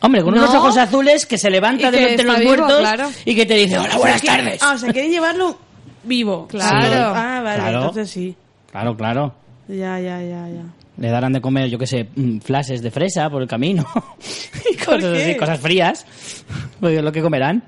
[0.01, 0.43] Hombre, con No.
[0.43, 3.09] unos ojos azules que se levanta de que entre los vivo, muertos claro.
[3.25, 4.63] y que te dice, hola, buenas O sea, que- tardes.
[4.63, 5.59] Ah, o sea, quieren llevarlo
[6.05, 6.47] vivo.
[6.49, 6.87] Claro.
[6.87, 6.95] Sí.
[7.17, 7.79] Ah, vale, Claro.
[7.81, 8.37] entonces sí.
[8.71, 9.35] Claro, claro.
[9.67, 10.63] Ya, ya, ya, ya.
[10.99, 13.87] Le darán de comer, yo qué sé, mm, flashes de fresa por el camino.
[14.71, 16.07] y cosas así, cosas frías.
[16.81, 17.65] Pues es lo que comerán.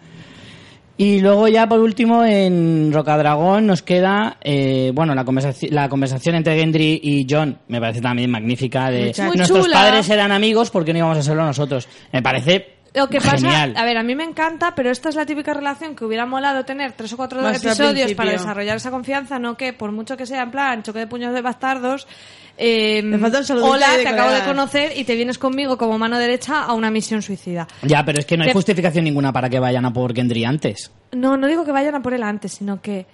[1.03, 6.35] Y luego ya por último en Rocadragón nos queda, eh, bueno, la conversación, la conversación
[6.35, 9.77] entre Gendry y John me parece también magnífica de Muy nuestros chula.
[9.77, 11.89] padres eran amigos, ¿por qué no íbamos a serlo nosotros?
[12.13, 13.75] Me parece Lo que pasa, genial.
[13.77, 16.65] a ver, a mí me encanta, pero esta es la típica relación que hubiera molado
[16.65, 20.27] tener tres o cuatro Más episodios para desarrollar esa confianza, no que por mucho que
[20.27, 22.09] sea en plan choque de puños de bastardos,
[22.59, 23.01] eh,
[23.63, 26.91] hola, de te acabo de conocer y te vienes conmigo como mano derecha a una
[26.91, 27.69] misión suicida.
[27.83, 30.45] Ya, pero es que no hay Que- justificación ninguna para que vayan a por Gendry
[30.45, 30.91] antes.
[31.13, 33.07] No, no digo que vayan a por él antes, sino que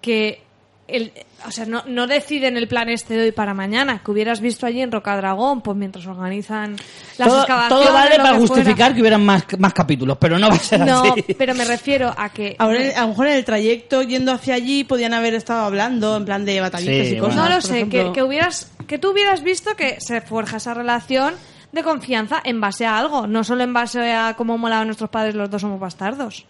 [0.00, 0.43] que
[0.86, 1.12] el,
[1.46, 4.66] o sea, no, no deciden el plan este de hoy para mañana, que hubieras visto
[4.66, 6.76] allí en Rocadragón, pues mientras organizan
[7.16, 7.84] las todo, excavaciones.
[7.86, 8.38] todo vale para que fuera.
[8.62, 11.22] justificar que hubieran más, más capítulos, pero no va a ser No, así.
[11.38, 14.84] pero me refiero a que Ahora, a lo mejor en el trayecto yendo hacia allí
[14.84, 17.36] podían haber estado hablando en plan de batallitas Sí, y cosas.
[17.36, 18.12] No lo sé, ejemplo.
[18.12, 21.34] que, que hubieras, que tú hubieras visto que se forja esa relación
[21.72, 25.34] de confianza en base a algo, no solo en base a cómo molaban nuestros padres
[25.34, 26.44] los dos somos bastardos.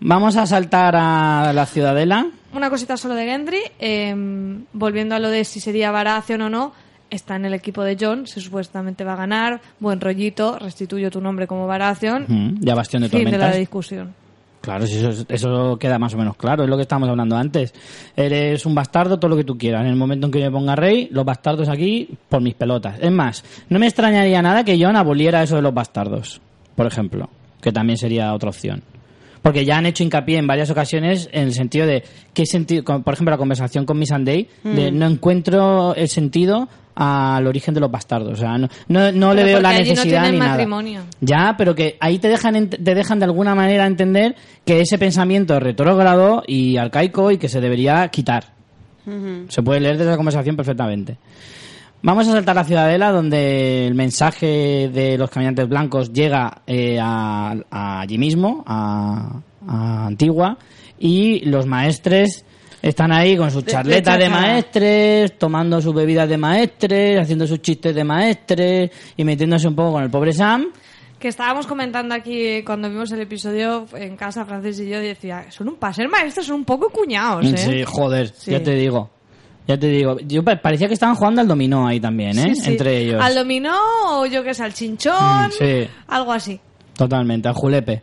[0.00, 2.26] Vamos a saltar a la ciudadela.
[2.52, 4.14] Una cosita solo de Gendry, eh,
[4.72, 6.72] volviendo a lo de si sería Baratheon o no,
[7.08, 11.20] está en el equipo de John, se supuestamente va a ganar, buen rollito, restituyo tu
[11.20, 13.56] nombre como Mm, ya Bastión de fin de la Tormentas.
[13.58, 14.14] discusión.
[14.60, 17.72] Claro, eso, eso queda más o menos claro, es lo que estábamos hablando antes.
[18.14, 19.80] Eres un bastardo, todo lo que tú quieras.
[19.82, 22.98] En el momento en que me ponga rey, los bastardos aquí por mis pelotas.
[23.00, 26.42] Es más, no me extrañaría nada que John aboliera eso de los bastardos,
[26.76, 27.30] por ejemplo,
[27.62, 28.82] que también sería otra opción.
[29.42, 32.04] Porque ya han hecho hincapié en varias ocasiones en el sentido de,
[32.34, 32.84] ¿qué sentido?
[32.84, 37.80] Por ejemplo, la conversación con Miss Sunday, de no encuentro el sentido al origen de
[37.80, 38.34] los bastardos.
[38.34, 40.50] O sea, no, no, no le veo la no necesidad tienen ni nada.
[40.50, 41.02] matrimonio.
[41.20, 44.36] Ya, pero que ahí te dejan, te dejan de alguna manera entender
[44.66, 48.52] que ese pensamiento es retrógrado y arcaico y que se debería quitar.
[49.48, 51.16] Se puede leer desde la conversación perfectamente.
[52.02, 56.98] Vamos a saltar a la Ciudadela, donde el mensaje de los caminantes blancos llega eh,
[57.00, 60.56] a, a allí mismo, a, a Antigua,
[60.98, 62.44] y los maestres
[62.80, 67.94] están ahí con sus charletas de maestres, tomando sus bebidas de maestres, haciendo sus chistes
[67.94, 70.68] de maestres y metiéndose un poco con el pobre Sam.
[71.18, 75.50] Que estábamos comentando aquí cuando vimos el episodio en casa, Francis y yo, y decía,
[75.50, 77.56] son un paser maestros, son un poco cuñados, ¿eh?
[77.58, 78.52] Sí, joder, Sí.
[78.52, 79.10] ya te digo.
[79.66, 80.18] Ya te digo.
[80.20, 82.54] Yo pa- parecía que estaban jugando al dominó ahí también, ¿eh?
[82.54, 82.70] Sí, sí.
[82.70, 83.22] Entre ellos.
[83.22, 83.74] Al dominó
[84.08, 85.86] o yo que sé, al chinchón, Mm, sí.
[86.08, 86.60] algo así.
[86.96, 88.02] Totalmente, al julepe.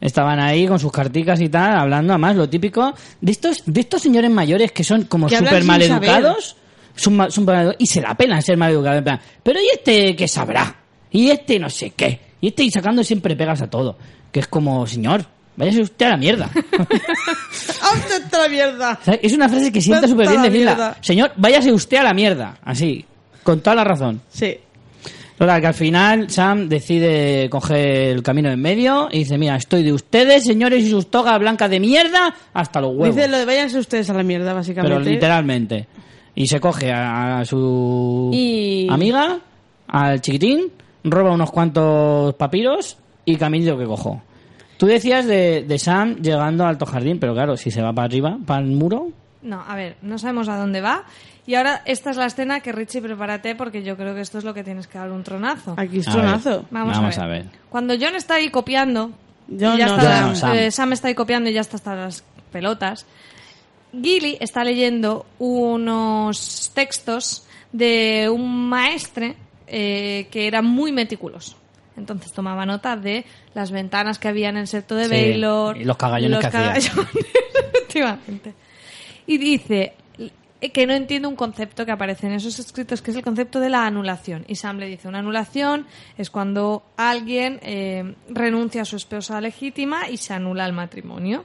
[0.00, 4.02] Estaban ahí con sus carticas y tal, hablando, además, lo típico de estos, de estos
[4.02, 6.56] señores mayores que son como súper sin mal educados.
[6.96, 7.46] Son, son
[7.78, 8.98] y se la pelan ser mal educados.
[8.98, 10.76] en plan, Pero ¿y este qué sabrá?
[11.10, 12.20] Y este no sé qué.
[12.40, 13.96] Y este y sacando siempre pegas a todo.
[14.30, 15.24] Que es como, señor,
[15.56, 16.50] váyase usted a la mierda.
[18.08, 18.98] ¡Vete a la mierda!
[19.00, 20.96] O sea, Es una frase que sienta súper a bien la decirla.
[21.00, 22.58] Señor, váyase usted a la mierda.
[22.64, 23.04] Así,
[23.42, 24.20] con toda la razón.
[24.28, 24.56] Sí.
[25.36, 29.82] Total, que al final Sam decide coger el camino en medio y dice, mira, estoy
[29.82, 33.16] de ustedes, señores, y sus togas blancas de mierda hasta los huevos.
[33.16, 34.96] Dice lo de váyanse ustedes a la mierda, básicamente.
[34.96, 35.88] Pero literalmente.
[36.36, 39.40] Y se coge a, a su Y- amiga,
[39.88, 40.70] al chiquitín,
[41.02, 44.22] roba unos cuantos papiros y caminillo que cojo.
[44.76, 48.06] Tú decías de, de Sam llegando al alto jardín, pero claro, si se va para
[48.06, 49.08] arriba, para el muro,
[49.42, 51.04] No, a ver, no sabemos a dónde va.
[51.46, 54.44] Y ahora esta es la escena que Richie prepárate porque yo creo que esto es
[54.44, 55.74] lo que tienes que dar un tronazo.
[55.76, 56.64] Aquí es A tronazo.
[56.70, 57.42] Vamos, Vamos a, a ver.
[57.44, 57.52] ver.
[57.68, 59.10] Cuando John está ahí copiando,
[59.48, 60.56] John y ya no, está, John no, Sam.
[60.56, 63.04] eh, Sam está ahí copiando y ya está hasta las pelotas.
[63.92, 69.36] Gilly está leyendo unos textos de un maestre
[69.66, 71.56] eh, que era muy meticuloso.
[71.96, 75.76] Entonces tomaba nota de las ventanas que había en el seto de Sí, Baylor.
[75.76, 76.60] y los cagallones que hacía.
[76.60, 77.10] cagallones,
[77.72, 78.54] efectivamente.
[79.26, 79.94] Y dice
[80.72, 83.68] que no entiende un concepto que aparece en esos escritos, que es el concepto de
[83.68, 84.44] la anulación.
[84.48, 90.08] Y Sam le dice, una anulación es cuando alguien eh, renuncia a su esposa legítima
[90.08, 91.44] y se anula el matrimonio.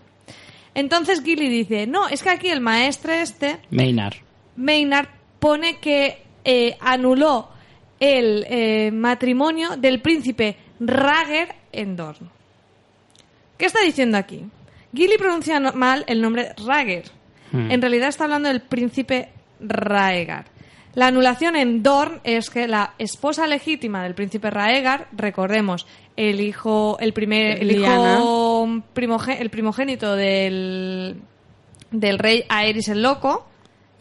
[0.74, 4.16] Entonces Gilly dice, no, es que aquí el maestre este, Maynard.
[4.56, 5.08] Maynard,
[5.40, 7.50] pone que eh, anuló
[8.00, 12.30] el eh, matrimonio del príncipe Rager en Dorn.
[13.58, 14.46] ¿Qué está diciendo aquí?
[14.94, 17.06] Gilly pronuncia mal el nombre Rager.
[17.52, 17.72] Hmm.
[17.72, 20.46] En realidad está hablando del príncipe Raegar.
[20.96, 25.86] La anulación en Dorn es que la esposa legítima del príncipe Raegar, recordemos,
[26.16, 31.22] el hijo, el primer, el hijo el primogénito del,
[31.92, 33.48] del rey Aerys el Loco,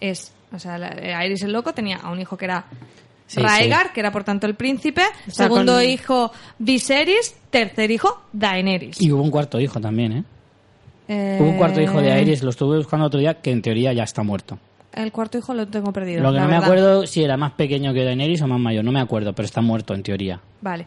[0.00, 2.64] es, o sea, eh, Aerys el Loco tenía a un hijo que era
[3.28, 9.00] Sí, Raegar, que era por tanto el príncipe, segundo con- hijo Viserys, tercer hijo Daenerys.
[9.00, 10.24] Y hubo un cuarto hijo también, ¿eh?
[11.08, 13.92] Eh, Hubo un cuarto hijo de Aerys, lo estuve buscando otro día, que en teoría
[13.94, 14.58] ya está muerto.
[14.92, 16.22] El cuarto hijo lo tengo perdido.
[16.22, 18.84] Lo que la no me acuerdo si era más pequeño que Daenerys o más mayor,
[18.84, 20.40] no me acuerdo, pero está muerto en teoría.
[20.60, 20.86] Vale.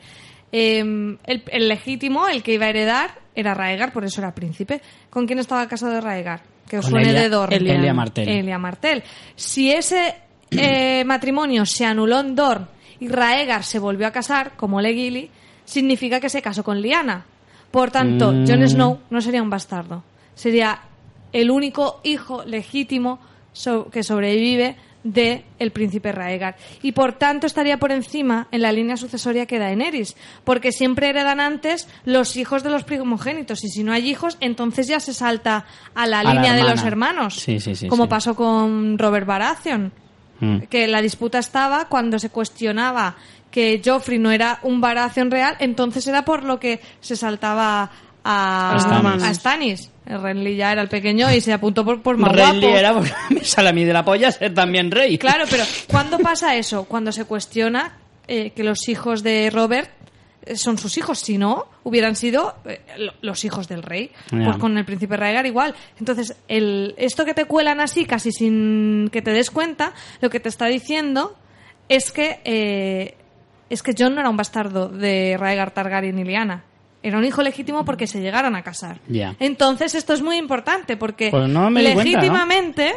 [0.52, 4.82] Eh, el, el legítimo, el que iba a heredar, era Raegar, por eso era príncipe.
[5.10, 6.42] ¿Con quién estaba casado de Raegar?
[6.68, 7.56] Que os suene Elia- de Dorne.
[7.56, 8.28] Elia Elia Martell.
[8.30, 9.04] Elia Martell.
[9.36, 10.16] Si ese
[10.52, 12.68] eh, matrimonio se anuló en Dorne
[13.00, 15.30] y Raegar se volvió a casar, como Legili,
[15.66, 17.26] significa que se casó con Lyanna.
[17.72, 18.46] Por tanto, Mm.
[18.48, 20.04] Jon Snow no sería un bastardo.
[20.36, 20.82] Sería
[21.32, 23.20] el único hijo legítimo
[23.54, 28.72] so- que sobrevive de el príncipe Raegar y por tanto estaría por encima en la
[28.72, 33.84] línea sucesoria que Daenerys porque siempre heredan antes los hijos de los primogénitos y si
[33.84, 35.66] no hay hijos entonces ya se salta
[35.96, 39.26] a la A la línea de los hermanos Sí, sí, sí, como pasó con Robert
[39.26, 39.92] Baratheon
[40.42, 40.58] Mm.
[40.70, 43.16] que la disputa estaba cuando se cuestionaba
[43.50, 47.90] que Joffrey no era un Baratheon real, entonces era por lo que se saltaba
[48.24, 49.24] a, A Stannis.
[49.24, 49.92] a Stannis.
[50.06, 52.78] El Renly ya era el pequeño y se apuntó por, por más Renly guapo.
[52.78, 55.18] era porque me sale a mí de la polla ser también rey.
[55.18, 56.86] Claro, pero ¿cuándo pasa eso?
[56.86, 57.98] Cuando se cuestiona
[58.28, 59.90] eh, que los hijos de Robert
[60.56, 64.12] son sus hijos, si no, hubieran sido eh, lo- los hijos del rey.
[64.30, 65.76] Pues con el príncipe Raegar igual.
[66.00, 70.40] Entonces, el, esto que te cuelan así, casi sin que te des cuenta, lo que
[70.40, 71.36] te está diciendo
[71.90, 73.16] es que eh,
[73.70, 76.64] es que John no era un bastardo de Raegar Targaryen y Lyanna.
[77.04, 79.00] Era un hijo legítimo porque se llegaron a casar.
[79.40, 81.60] Entonces, esto es muy importante porque Pues cuenta,
[82.14, 82.20] ¿no?
[82.20, 82.94] legítimamente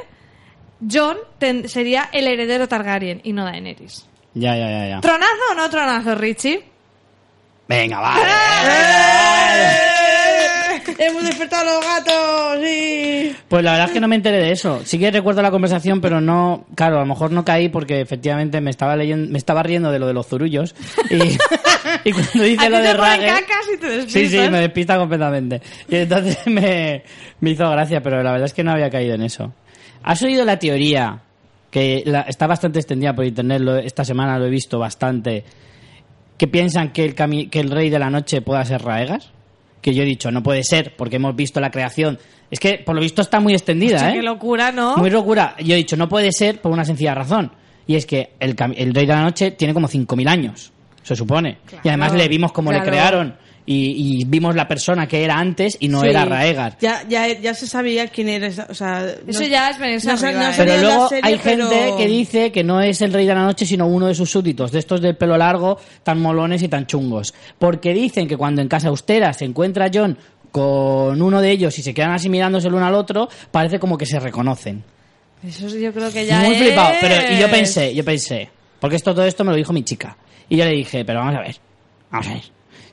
[0.91, 4.07] John ten- sería el heredero Targaryen y no Daenerys.
[4.35, 5.01] Ya, ya, ya, ya.
[5.01, 6.65] ¿Tronazo o no tronazo, Richie?
[7.69, 8.23] Venga, vale.
[10.99, 12.65] ¡Hemos despertado a los gatos!
[12.65, 13.35] ¡Sí!
[13.49, 14.83] Pues la verdad es que no me enteré de eso.
[14.85, 18.61] Sí que recuerdo la conversación, pero no, claro, a lo mejor no caí porque efectivamente
[18.61, 20.75] me estaba leyendo, me estaba riendo de lo de los zurullos
[21.11, 21.17] y,
[22.09, 25.61] y cuando dice ¿A lo de Rager, cacas y te sí, sí, me despista completamente.
[25.89, 27.03] Y entonces me,
[27.41, 29.53] me hizo gracia, pero la verdad es que no había caído en eso.
[30.03, 31.19] ¿Has oído la teoría
[31.71, 33.61] que la- está bastante extendida por internet?
[33.61, 35.45] lo- esta semana lo he visto bastante.
[36.37, 39.21] Que piensan que el, cami- que el rey de la noche pueda ser Raegar.
[39.81, 42.19] Que yo he dicho, no puede ser, porque hemos visto la creación.
[42.51, 44.15] Es que, por lo visto, está muy extendida, Hostia, ¿eh?
[44.15, 44.97] qué locura, ¿no?
[44.97, 45.55] Muy locura.
[45.63, 47.53] Yo he dicho, no puede ser por una sencilla razón.
[47.87, 51.59] Y es que el, el Rey de la Noche tiene como 5.000 años, se supone.
[51.83, 53.37] y además le vimos cómo le crearon.
[53.67, 56.09] Y, y vimos la persona que era antes y no Sí.
[56.09, 56.77] era Raegar.
[56.83, 58.47] Ya, ya, ya se sabía quién era.
[58.49, 60.53] esa- O sea, Eso no- ya es no no ¿eh?
[60.57, 63.65] Pero luego serie, hay gente que dice que no es el Rey de la Noche,
[63.65, 67.33] sino uno de sus súbditos, de estos del pelo largo, tan molones y tan chungos.
[67.59, 70.19] Porque dicen que cuando en Casa Austera se encuentra John
[70.53, 73.97] con uno de ellos y se quedan así mirándose el uno al otro, parece como
[73.97, 74.85] que se reconocen.
[75.43, 76.59] Eso yo creo que ya Muy es...
[76.63, 76.95] flipado.
[77.01, 80.17] Pero, y yo pensé, yo pensé, porque esto todo esto me lo dijo mi chica.
[80.49, 81.57] Y yo le dije, pero vamos a ver,
[82.11, 82.43] vamos a ver.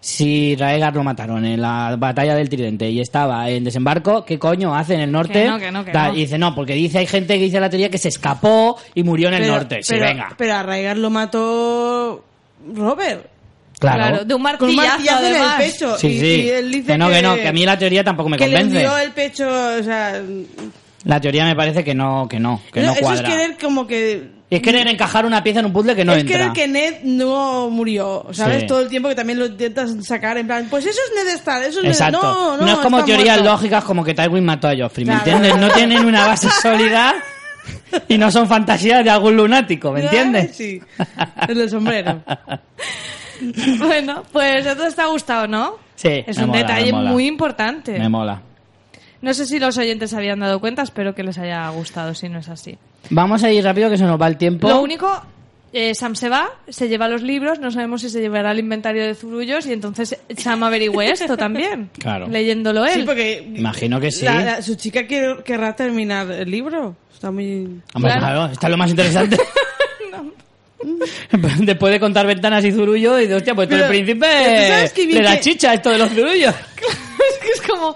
[0.04, 4.76] Si Raegar lo mataron en la batalla del Tridente y estaba en desembarco, ¿qué coño
[4.76, 5.34] hace en el norte?
[5.44, 6.14] Que no, que no, que no.
[6.14, 9.04] Y dice, no, porque dice, hay gente que dice la teoría que se escapó y
[9.04, 9.84] murió en el Pero- norte.
[9.84, 10.34] Sí, pero, venga.
[10.38, 12.26] Pero a Rhaegar lo mató
[12.74, 13.28] Robert.
[13.80, 14.26] Claro.
[14.26, 15.98] de un Con un martillazo, martillazo en el pecho.
[15.98, 16.26] Sí, y, sí.
[16.26, 18.48] y él dice que no, que, no, que a mí la teoría tampoco me que
[18.48, 19.04] le convence.
[19.04, 20.22] el pecho, o sea...
[21.04, 23.28] La teoría me parece que no, que no, que no eso cuadra.
[23.28, 24.41] es querer como que...
[24.52, 26.38] Es querer encajar una pieza en un puzzle que no es entra.
[26.38, 28.62] querer que Ned no murió, ¿sabes?
[28.62, 28.68] Sí.
[28.68, 31.64] Todo el tiempo que también lo intentas sacar en plan, pues eso es Ned Stark,
[31.64, 32.20] eso es Exacto.
[32.22, 32.60] Ned...
[32.60, 33.52] No, no, es como teorías muerto.
[33.54, 35.38] lógicas como que Tywin mató a Joffrey, ¿me Claro.
[35.38, 35.58] entiendes?
[35.62, 37.16] No tienen una base sólida
[38.10, 40.54] y no son fantasías de algún lunático, ¿me entiendes?
[40.56, 40.82] Sí,
[41.48, 42.22] el del sombrero.
[43.80, 45.78] Bueno, pues entonces te ha gustado, ¿no?
[45.96, 47.12] Sí, Es me un mola, detalle me mola.
[47.12, 47.98] muy importante.
[47.98, 48.42] Me mola.
[49.22, 52.30] No sé si los oyentes se habían dado cuenta, espero que les haya gustado, si
[52.30, 52.78] no es así.
[53.10, 54.70] Vamos a ir rápido que se nos va el tiempo.
[54.70, 55.10] Lo único,
[55.74, 59.06] eh, Sam se va, se lleva los libros, no sabemos si se llevará el inventario
[59.06, 61.90] de zurullos y entonces Sam averigüe esto también.
[62.00, 62.28] Claro.
[62.28, 62.94] Leyéndolo él.
[62.94, 64.26] Sí, porque Imagino que sí.
[64.26, 66.96] la- la- su chica quiere- querrá terminar el libro.
[67.14, 67.82] Está muy...
[67.94, 68.20] Hombre, Claro.
[68.20, 69.38] claro, está lo más interesante.
[71.60, 74.62] Después de contar ventanas y zurullo, y de hostia, pues tú el Pero, príncipe pero
[74.62, 76.56] tú sabes que vi le da que- chicha esto de los zurullos.
[77.72, 77.96] Como...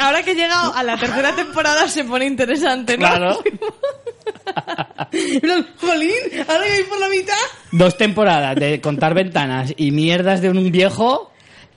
[0.00, 3.06] Ahora que he llegado a la tercera temporada se pone interesante, ¿no?
[3.06, 3.42] Claro.
[5.80, 6.14] Jolín,
[6.48, 7.34] ahora que voy por la mitad...
[7.72, 11.30] Dos temporadas de contar ventanas y mierdas de un viejo.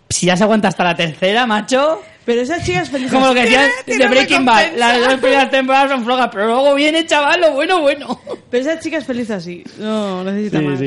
[0.10, 2.02] Si ya se aguanta hasta la tercera, macho.
[2.28, 3.10] Pero esa chica es feliz.
[3.10, 4.76] Como lo que decían de Breaking Bad.
[4.76, 8.20] Las dos primeras temporadas son flojas, pero luego viene, chaval, lo bueno, bueno.
[8.50, 9.64] Pero esa chica es feliz así.
[9.78, 10.80] No, necesita más.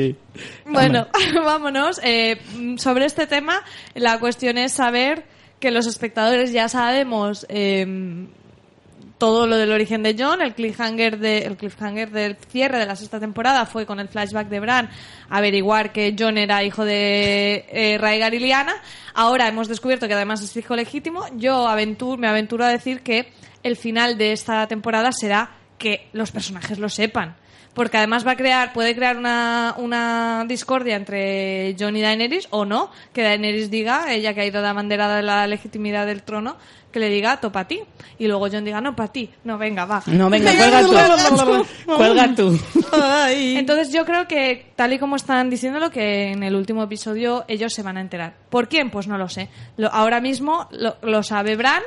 [0.65, 1.07] Bueno,
[1.43, 1.99] vámonos.
[2.03, 2.39] Eh,
[2.77, 3.63] sobre este tema,
[3.95, 5.23] la cuestión es saber
[5.61, 8.27] que los espectadores ya sabemos eh,
[9.21, 10.41] todo lo del origen de John.
[10.41, 14.49] El cliffhanger, de, el cliffhanger del cierre de la sexta temporada fue con el flashback
[14.49, 14.89] de Bran
[15.29, 18.41] averiguar que John era hijo de eh, Rhaegar y.
[19.13, 21.23] Ahora hemos descubierto que además es hijo legítimo.
[21.35, 21.67] Yo
[22.17, 23.31] me aventuro a decir que
[23.61, 27.35] el final de esta temporada será que los personajes lo sepan.
[27.73, 32.65] Porque además va a crear, puede crear una, una discordia entre Jon y Daenerys o
[32.65, 36.57] no, que Daenerys diga, ella que ha ido de abanderada de la legitimidad del trono,
[36.91, 37.79] que le diga, topa a ti.
[38.19, 39.29] Y luego Jon diga, no, para ti.
[39.45, 40.03] No, venga, va.
[40.07, 40.83] No, venga, cuelga
[41.45, 41.65] tú.
[41.95, 42.59] cuelga tú.
[42.91, 43.55] Ay.
[43.57, 47.73] Entonces yo creo que, tal y como están diciéndolo, que en el último episodio ellos
[47.73, 48.33] se van a enterar.
[48.49, 48.89] ¿Por quién?
[48.91, 49.47] Pues no lo sé.
[49.77, 51.81] Lo- ahora mismo lo, lo sabe Bran.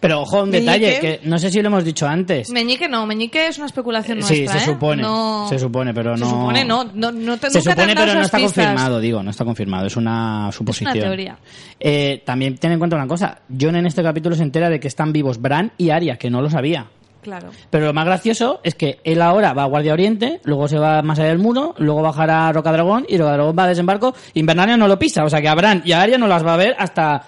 [0.00, 0.70] Pero ojo, un Meñique.
[0.78, 2.48] detalle, que no sé si lo hemos dicho antes.
[2.50, 4.60] Meñique no, Meñique es una especulación Eh, nuestra, sí, se ¿eh?
[4.74, 5.02] supone.
[5.02, 6.24] No- Se supone, pero no.
[6.26, 6.84] Se supone, no.
[6.94, 8.64] no, no te- Se nunca te han supone, dado pero no está pistas.
[8.64, 10.92] confirmado, digo, no está confirmado, es una suposición.
[10.94, 11.36] teoría.
[11.80, 14.88] Eh, también ten en cuenta una cosa, John en este capítulo se entera de que
[14.88, 16.86] están vivos Bran y Arya, que no lo sabía.
[17.22, 17.48] Claro.
[17.70, 21.00] Pero lo más gracioso es que él ahora va a Guardia Oriente, luego se va
[21.00, 24.14] más allá del muro, luego bajará a Roca Dragón y Roca Dragón va a desembarco.
[24.34, 26.52] Invernalia no lo pisa, o sea que a Bran y a Arya no las va
[26.52, 27.22] a ver hasta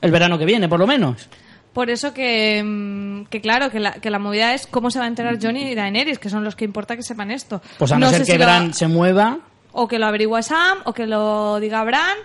[0.00, 1.28] el verano que viene, por lo menos.
[1.76, 5.04] Por eso que, mm, que claro, que la, que la movida es cómo se va
[5.04, 7.60] a enterar Johnny y Daenerys, que son los que importa que sepan esto.
[7.76, 9.40] Pues a no, ser sé que si lo- Bran se mueva.
[9.72, 12.16] O que lo averigüe Sam, o que lo diga Bran,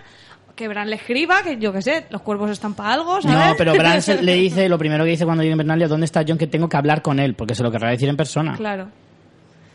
[0.56, 3.36] que Bran le escriba, que yo qué sé, los cuervos están para algo, ¿sabes?
[3.50, 6.24] No, pero Bran se- le dice, lo primero que dice cuando llega Invernalia, ¿dónde está
[6.26, 6.38] John?
[6.38, 8.54] Que tengo que hablar con él, porque se lo querrá decir en persona.
[8.56, 8.88] Claro.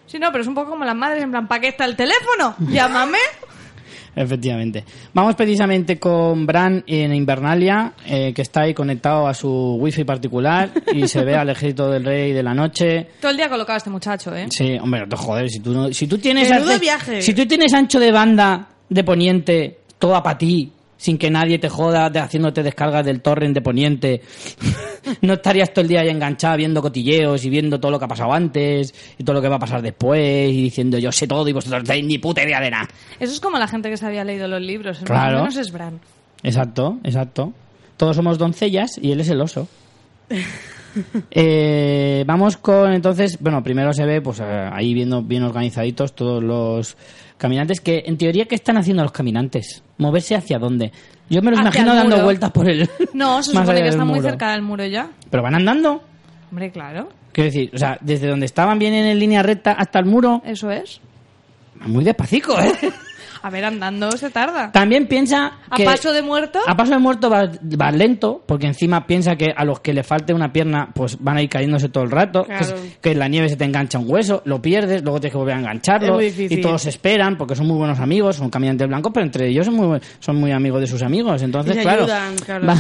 [0.08, 1.96] Sí, no, pero es un poco como las madres, en plan, ¿para qué está el
[1.96, 2.56] teléfono?
[2.72, 3.20] Llámame.
[4.18, 4.84] Efectivamente.
[5.14, 10.72] Vamos precisamente con Bran en Invernalia, eh, que está ahí conectado a su wifi particular
[10.94, 13.08] y se ve al ejército del rey de la noche.
[13.22, 14.48] Todo el día colocado este muchacho, ¿eh?
[14.50, 16.50] Sí, hombre, joder, si tú, no- si tú tienes...
[16.80, 17.22] Viaje.
[17.22, 21.70] Si tú tienes ancho de banda de poniente, toda para ti, sin que nadie te
[21.70, 24.22] joda de haciéndote descargas del torrent de poniente,
[25.22, 28.10] no estarías todo el día ahí enganchada viendo cotilleos y viendo todo lo que ha
[28.10, 31.48] pasado antes y todo lo que va a pasar después y diciendo yo sé todo
[31.48, 32.88] y vosotros no tenéis ni puta idea de nada.
[33.20, 35.00] Eso es como la gente que se había leído los libros.
[35.04, 35.40] Claro.
[35.40, 36.00] Menos es Bran.
[36.44, 37.54] Exacto, exacto.
[37.98, 39.68] Todos somos doncellas y él es el oso.
[41.30, 46.42] Eh, vamos con entonces, bueno, primero se ve pues eh, ahí viendo bien organizaditos todos
[46.42, 46.98] los
[47.38, 50.92] caminantes que en teoría qué están haciendo los caminantes, moverse hacia dónde.
[51.30, 54.06] Yo me los Hacia imagino dando vueltas por el No, se supone que del está
[54.06, 55.10] muy cerca del muro ya.
[55.30, 56.02] Pero van andando.
[56.50, 57.10] Hombre, claro.
[57.34, 60.72] Quiero decir, o sea, desde donde estaban bien en línea recta hasta el muro, Eso
[60.72, 61.00] es.
[61.86, 62.72] muy despacito, ¿eh?
[63.42, 64.72] A ver, andando se tarda.
[64.72, 66.60] También piensa A paso de muerto.
[66.66, 67.50] A paso de muerto va,
[67.80, 71.38] va lento, porque encima piensa que a los que le falte una pierna, pues van
[71.38, 72.44] a ir cayéndose todo el rato.
[72.44, 72.76] Que, Claro.
[72.76, 75.38] es- que en la nieve se te engancha un hueso, lo pierdes, luego tienes que
[75.38, 76.08] volver a engancharlo.
[76.08, 76.60] Es muy difícil.
[76.60, 79.76] y todos esperan, porque son muy buenos amigos, son caminantes blancos, pero entre ellos son
[79.76, 81.42] muy, son muy amigos de sus amigos.
[81.42, 82.66] Entonces, Y se claro, ayudan, claro.
[82.68, 82.78] Van,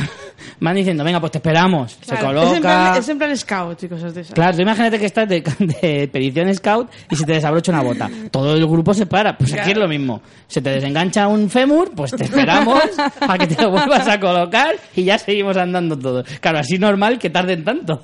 [0.60, 1.98] van diciendo, venga, pues te esperamos.
[2.02, 2.48] Se coloca.
[2.48, 4.34] Es en, plan, es en plan scout y cosas de esas.
[4.34, 5.42] Claro, tú imagínate que estás de,
[5.82, 8.10] de perición scout y se te desabrocha una bota.
[8.32, 9.38] Todo el grupo se para.
[9.38, 10.22] Pues aquí es lo mismo.
[10.48, 12.82] Se te desengancha un fémur, pues te esperamos
[13.20, 16.26] a que te lo vuelvas a colocar y ya seguimos andando todos.
[16.40, 18.02] Claro, así normal que tarden tanto.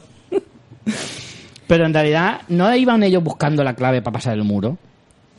[1.67, 4.77] Pero en realidad no iban ellos buscando la clave para pasar el muro.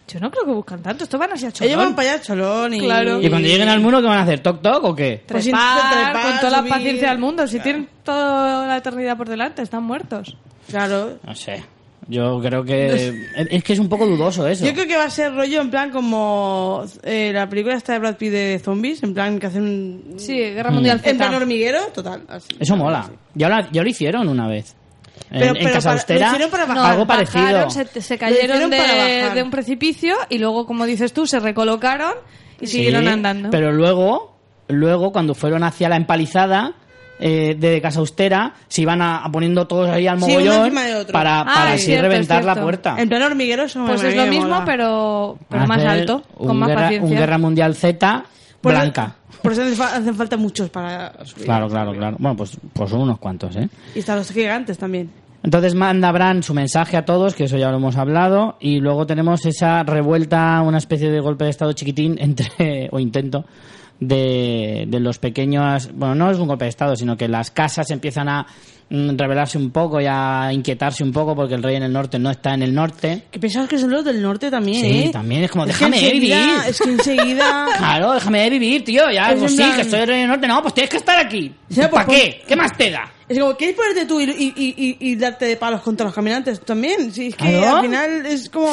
[0.08, 1.04] Yo no creo que buscan tanto.
[1.04, 1.94] Esto van así a Ellos van cholón.
[1.94, 2.74] para allá, cholón.
[2.74, 2.80] Y...
[2.80, 3.20] Claro.
[3.22, 4.40] Y cuando lleguen al muro, ¿qué van a hacer?
[4.40, 5.22] ¿Toc toc o qué?
[5.26, 7.46] Pues Trepar, trepar, con toda la paciencia del mundo.
[7.46, 10.36] Si tienen toda la eternidad por delante, están muertos.
[10.68, 11.18] Claro.
[11.22, 11.64] No sé.
[12.08, 13.14] Yo creo que.
[13.50, 14.64] Es que es un poco dudoso eso.
[14.66, 17.98] Yo creo que va a ser rollo en plan como eh, la película esta de
[18.00, 20.02] Brad Pitt de zombies, en plan que hacen...
[20.18, 21.10] Sí, Guerra Mundial Z.
[21.10, 22.22] En plan hormiguero, total.
[22.28, 22.48] así.
[22.60, 23.10] Eso mola.
[23.34, 24.76] Ya lo, ya lo hicieron una vez.
[25.30, 26.90] En, Pero- en pero Casa para- Austera, lo para No, bajar.
[26.92, 27.26] algo bajaron,
[27.70, 27.70] parecido.
[27.92, 29.34] se, se Lo cayeron de, para bajar.
[29.34, 32.12] de un precipicio y luego, como dices tú, se recolocaron
[32.60, 33.50] y Sí, siguieron andando.
[33.50, 34.36] Pero luego,
[34.68, 36.74] luego cuando fueron hacia la empalizada
[37.20, 40.72] eh, de Casa Austera, se iban a, a poniendo todos ahí al mogollón
[41.12, 42.96] para, Ah, para así cierto, reventar la puerta.
[42.98, 44.64] En plan hormiguero, eso pues me- es lo mismo, mola.
[44.64, 47.08] pero, pero más alto, con más guerra, paciencia.
[47.14, 48.24] Un Guerra Mundial Z
[48.62, 49.16] blanca.
[49.42, 51.44] Por eso hacen falta muchos para subir.
[51.44, 52.16] Claro, claro, claro.
[52.18, 53.68] Bueno, pues, pues son unos cuantos, ¿eh?
[53.94, 55.10] Y están los gigantes también.
[55.42, 59.06] Entonces manda Bran su mensaje a todos, que eso ya lo hemos hablado, y luego
[59.06, 63.44] tenemos esa revuelta, una especie de golpe de estado chiquitín entre, o intento,
[64.00, 67.90] de, de los pequeños, bueno, no es un golpe de estado, sino que las casas
[67.90, 68.46] empiezan a
[68.90, 72.18] mm, rebelarse un poco y a inquietarse un poco porque el rey en el norte
[72.18, 73.24] no está en el norte.
[73.30, 75.10] Que pensabas que son los del norte también, Sí, ¿eh?
[75.12, 76.36] también es como, que déjame vivir.
[76.68, 77.66] Es que enseguida...
[77.78, 80.18] Claro, déjame vivir, tío, ya, Es pues en sí, plan- que estoy en el rey
[80.20, 81.54] del norte, no, pues tienes que estar aquí.
[81.74, 82.42] Pues ¿Para qué?
[82.46, 83.10] ¿Qué más te da?
[83.28, 86.14] Es como, ¿quieres ponerte tú y, y, y, y- y darte de palos contra los
[86.14, 87.10] caminantes también?
[87.12, 87.76] Sí, es que Claro.
[87.76, 88.68] al final es como...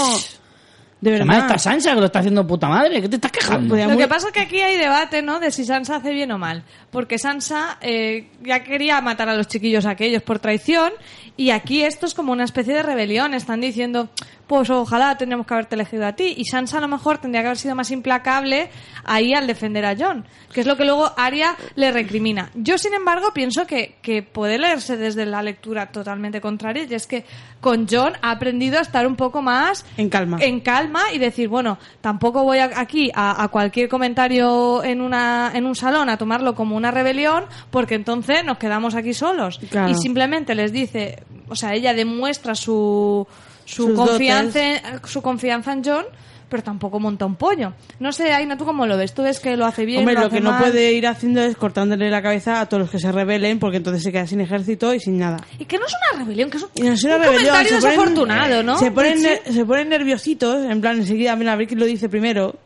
[1.01, 1.27] De verdad.
[1.29, 3.69] Además está Sansa que lo está haciendo puta madre, ¿qué te estás quejando?
[3.69, 5.39] Podía Lo que pasa es que aquí hay debate, ¿no?
[5.39, 6.63] De si Sansa hace bien o mal.
[6.91, 10.93] Porque Sansa eh, ya quería matar a los chiquillos aquellos por traición
[11.37, 13.33] y aquí esto es como una especie de rebelión.
[13.33, 14.09] Están diciendo,
[14.51, 16.33] pues ojalá tendríamos que haberte elegido a ti.
[16.35, 18.69] Y Sansa a lo mejor tendría que haber sido más implacable
[19.05, 20.25] ahí al defender a John.
[20.51, 22.51] Que es lo que luego Arya le recrimina.
[22.53, 26.83] Yo, sin embargo, pienso que, que puede leerse desde la lectura totalmente contraria.
[26.83, 27.23] Y es que
[27.61, 30.37] con John ha aprendido a estar un poco más En calma.
[30.41, 35.65] en calma y decir, bueno, tampoco voy aquí a, a cualquier comentario en, una, en
[35.65, 39.61] un salón a tomarlo como una rebelión, porque entonces nos quedamos aquí solos.
[39.69, 39.91] Claro.
[39.91, 43.25] Y simplemente les dice, o sea, ella demuestra su,
[43.71, 44.59] su, Sus confianza,
[45.05, 46.05] su confianza en John,
[46.49, 47.73] pero tampoco monta un pollo.
[47.99, 49.13] No sé, Aina, ¿tú cómo lo ves?
[49.13, 49.99] ¿Tú ves que lo hace bien?
[49.99, 52.99] Hombre, lo, que no puede ir haciendo es cortándole la cabeza a todos los que
[52.99, 55.37] se rebelen, porque entonces se queda sin ejército y sin nada.
[55.57, 57.69] Y que no es una rebelión, que es un, no es una un rebelión, comentario
[57.69, 58.77] se ponen- desafortunado, ¿no?
[58.77, 62.57] Se ponen, se nerviositos, en plan, enseguida, mira, a ver quién lo dice primero.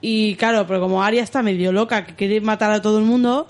[0.00, 3.48] Y claro, pero como Arya está medio loca, que quiere matar a todo el mundo,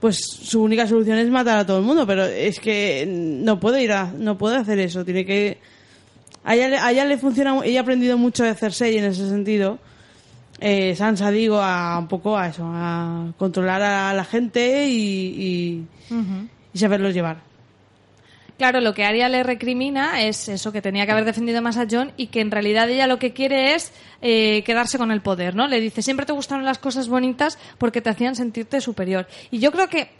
[0.00, 2.04] pues su única solución es matar a todo el mundo.
[2.04, 5.58] Pero es que no puede ir a, no puede hacer eso, tiene que...
[6.44, 9.28] A ella, le- a ella le funciona, ella ha aprendido mucho de Cersei en ese
[9.28, 9.78] sentido.
[10.60, 16.14] Eh, Sansa, digo, a un poco a eso, a controlar a la gente y, y,
[16.74, 17.38] y saberlos llevar.
[18.58, 21.86] Claro, lo que Arya le recrimina es eso, que tenía que haber defendido más a
[21.90, 23.90] John y que en realidad ella lo que quiere es
[24.20, 25.66] eh, quedarse con el poder, ¿no?
[25.66, 29.26] Le dice, siempre te gustaron las cosas bonitas porque te hacían sentirte superior.
[29.50, 30.10] Y yo creo que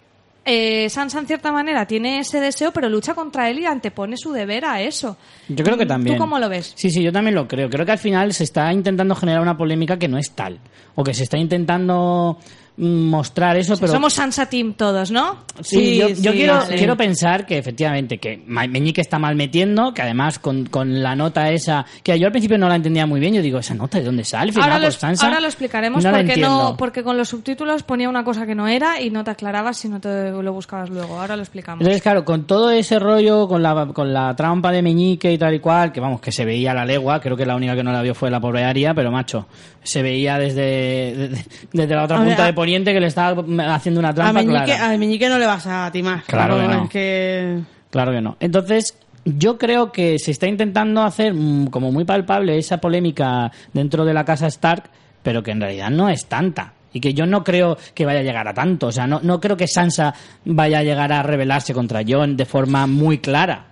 [0.44, 4.32] eh, Sansa en cierta manera tiene ese deseo, pero lucha contra él y antepone su
[4.32, 5.16] deber a eso.
[5.48, 6.16] Yo creo que también.
[6.16, 6.72] ¿Tú cómo lo ves?
[6.74, 7.68] Sí, sí, yo también lo creo.
[7.68, 10.58] Creo que al final se está intentando generar una polémica que no es tal.
[10.94, 12.38] O que se está intentando
[12.80, 13.92] mostrar eso, pero...
[13.92, 15.36] Somos Sansa Team todos, ¿no?
[15.60, 16.76] Sí, Sí, yo, sí, quiero, vale.
[16.76, 21.50] quiero pensar que efectivamente que Meñique está mal metiendo, que además con, con la nota
[21.50, 24.04] esa, que yo al principio no la entendía muy bien, yo digo, ¿esa nota de
[24.04, 24.50] dónde sale?
[24.52, 25.26] Ahora Firmada lo, por Sansa.
[25.26, 26.48] ahora lo explicaremos No porque, entiendo.
[26.70, 29.76] no, porque con los subtítulos ponía una cosa que no era y no te aclarabas
[29.76, 31.20] si no te lo buscabas luego.
[31.20, 31.80] Ahora lo explicamos.
[31.82, 35.54] Entonces, claro, con todo ese rollo, con la, con la trampa de Meñique y tal
[35.54, 37.82] y cual, que vamos, que se veía a la legua, creo que la única que
[37.82, 39.46] no la vio fue la pobre Aria, pero macho,
[39.82, 43.42] se veía desde, desde, desde la otra punta de Poniente que le estaba
[43.74, 44.90] haciendo una A trampa Meñique, clara.
[44.90, 46.22] a Meñique no le vas a timar.
[46.26, 46.84] Claro que no.
[46.84, 47.58] es que...
[47.90, 48.36] Claro que no.
[48.40, 54.04] Entonces, yo creo que se está intentando hacer mm, como muy palpable esa polémica dentro
[54.04, 54.84] de la casa Stark,
[55.22, 56.72] pero que en realidad no es tanta.
[56.92, 58.88] Y que yo no creo que vaya a llegar a tanto.
[58.88, 60.12] O sea, no, no creo que Sansa
[60.44, 63.66] vaya a llegar a rebelarse contra Jon de forma muy clara.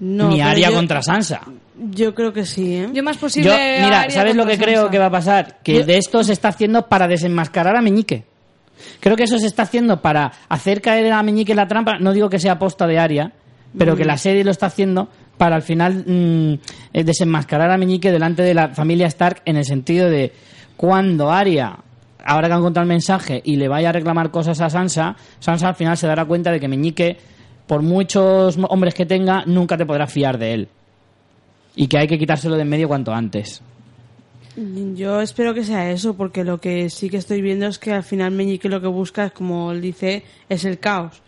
[0.00, 1.40] No, Ni yo- contra Sansa.
[1.90, 2.88] Yo creo que sí, ¿eh?
[2.92, 3.48] Yo más posible.
[3.50, 4.90] Yo, mira, ¿sabes lo que creo Sansa.
[4.90, 5.58] que va a pasar?
[5.62, 8.24] Que Yo- de esto se está haciendo para desenmascarar a Meñique.
[9.00, 11.98] Creo que eso se está haciendo para hacer caer a Meñique en la trampa.
[11.98, 13.32] No digo que sea aposta de Aria,
[13.76, 16.52] pero que la serie lo está haciendo para al final mm,
[16.92, 20.32] eh, desenmascarar a Meñique delante de la familia Stark en el sentido de
[20.76, 21.78] cuando Aria,
[22.24, 25.68] ahora que ha encontrado el mensaje y le vaya a reclamar cosas a Sansa, Sansa
[25.68, 27.16] al final se dará cuenta de que Meñique,
[27.66, 30.68] por muchos hombres que tenga, nunca te podrás fiar de él.
[31.76, 33.60] Y que hay que quitárselo de en medio cuanto antes.
[34.94, 38.04] Yo espero que sea eso, porque lo que sí que estoy viendo es que al
[38.04, 41.22] final Meñique lo que busca, es, como él dice, es el caos.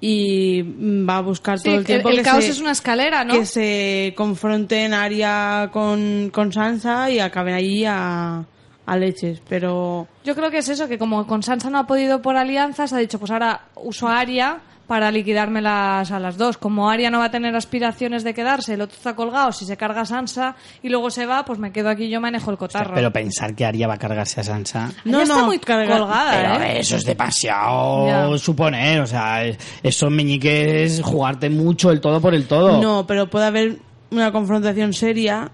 [0.00, 0.62] Y
[1.06, 3.32] va a buscar Sí, todo el tiempo el que caos se- es una escalera, ¿no?
[3.34, 8.44] que se confronten Arya con, con Sansa y acaben allí a,
[8.84, 9.40] a leches.
[9.48, 12.92] Pero Yo creo que es eso, que como con Sansa no ha podido por alianzas,
[12.92, 16.58] ha dicho, pues ahora uso a Arya para liquidármelas a las dos.
[16.58, 19.76] Como Arya no va a tener aspiraciones de quedarse, el otro está colgado, si se
[19.76, 22.56] carga a Sansa y luego se va, pues me quedo aquí y yo manejo el
[22.56, 22.94] cotarro.
[22.94, 24.92] Pero pensar que Arya va a cargarse a Sansa.
[25.04, 26.78] Arya está muy colgada, Pero ¿eh?
[26.80, 28.38] eso es demasiado Ya.
[28.38, 32.80] suponer, o sea, es- eso meñique es jugarte mucho el todo por el todo.
[32.80, 33.78] no, pero puede haber
[34.10, 35.50] una confrontación seria.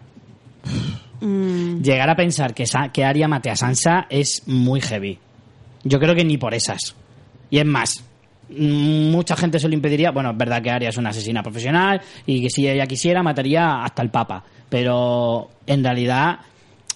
[1.20, 5.18] Mm, Llegar a pensar que, Sa- que Arya mate a Sansa es muy heavy.
[5.84, 6.94] Yo creo que ni por esas.
[7.50, 8.04] Y es más,
[8.58, 10.10] mucha gente se lo impediría.
[10.10, 13.82] Bueno, es verdad que Arya es una asesina profesional y que si ella quisiera mataría
[13.82, 14.44] hasta el Papa.
[14.68, 16.40] Pero en realidad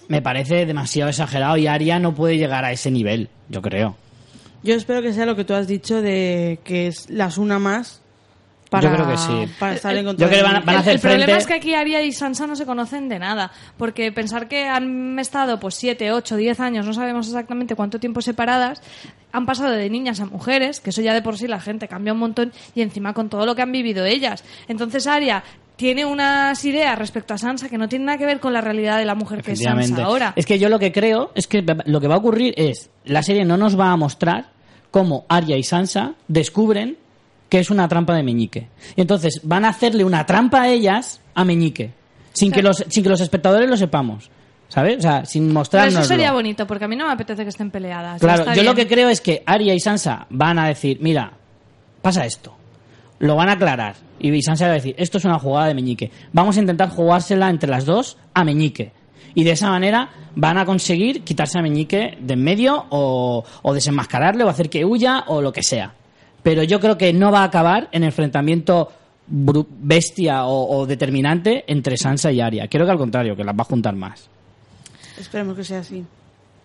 [0.07, 3.95] me parece demasiado exagerado y Arya no puede llegar a ese nivel, yo creo.
[4.63, 8.01] Yo espero que sea lo que tú has dicho de que es las una más
[8.69, 9.53] para, Yo creo que sí.
[9.59, 10.79] para estar en contra Yo creo que van a- van a Meñique.
[10.81, 13.51] hacer el problema frente- es que aquí Arya y Sansa no se conocen de nada,
[13.77, 18.21] porque pensar que han estado pues 7, 8, 10 años, no sabemos exactamente cuánto tiempo
[18.21, 18.81] separadas,
[19.31, 22.13] han pasado de niñas a mujeres, que eso ya de por sí la gente cambia
[22.13, 24.43] un montón, y encima con todo lo que han vivido ellas.
[24.67, 25.43] Entonces Arya
[25.75, 28.97] tiene unas ideas respecto a Sansa que no tienen nada que ver con la realidad
[28.97, 29.61] de la mujer que es.
[29.61, 30.33] Sansa ahora.
[30.35, 33.21] Es que yo lo que creo es que lo que va a ocurrir es, la
[33.21, 34.47] serie no nos va a mostrar
[34.89, 36.97] cómo Arya y Sansa descubren
[37.49, 38.67] que es una trampa de Meñique.
[38.95, 41.91] Y entonces van a hacerle una trampa a ellas a Meñique,
[42.33, 44.29] sin, que, los, sin que los espectadores lo sepamos.
[44.69, 44.97] ¿Sabes?
[44.97, 45.93] O sea, sin Pero mostrarnos.
[45.93, 48.19] eso sería bonito, porque a mí no me apetece que estén peleadas.
[48.19, 51.31] Claro, yo lo que creo es que Arya y Sansa van a decir, mira,
[52.01, 52.53] pasa esto.
[53.19, 53.95] Lo van a aclarar.
[54.19, 56.11] Y Sansa va a decir, esto es una jugada de Meñique.
[56.33, 58.91] Vamos a intentar jugársela entre las dos a Meñique.
[59.35, 63.73] Y de esa manera van a conseguir quitarse a Meñique de en medio o, o
[63.73, 65.93] desenmascararle o hacer que huya o lo que sea.
[66.43, 68.91] Pero yo creo que no va a acabar en enfrentamiento
[69.27, 72.67] bestia o, o determinante entre Sansa y Arya.
[72.67, 74.29] Creo que al contrario, que las va a juntar más.
[75.17, 76.05] Esperemos que sea así.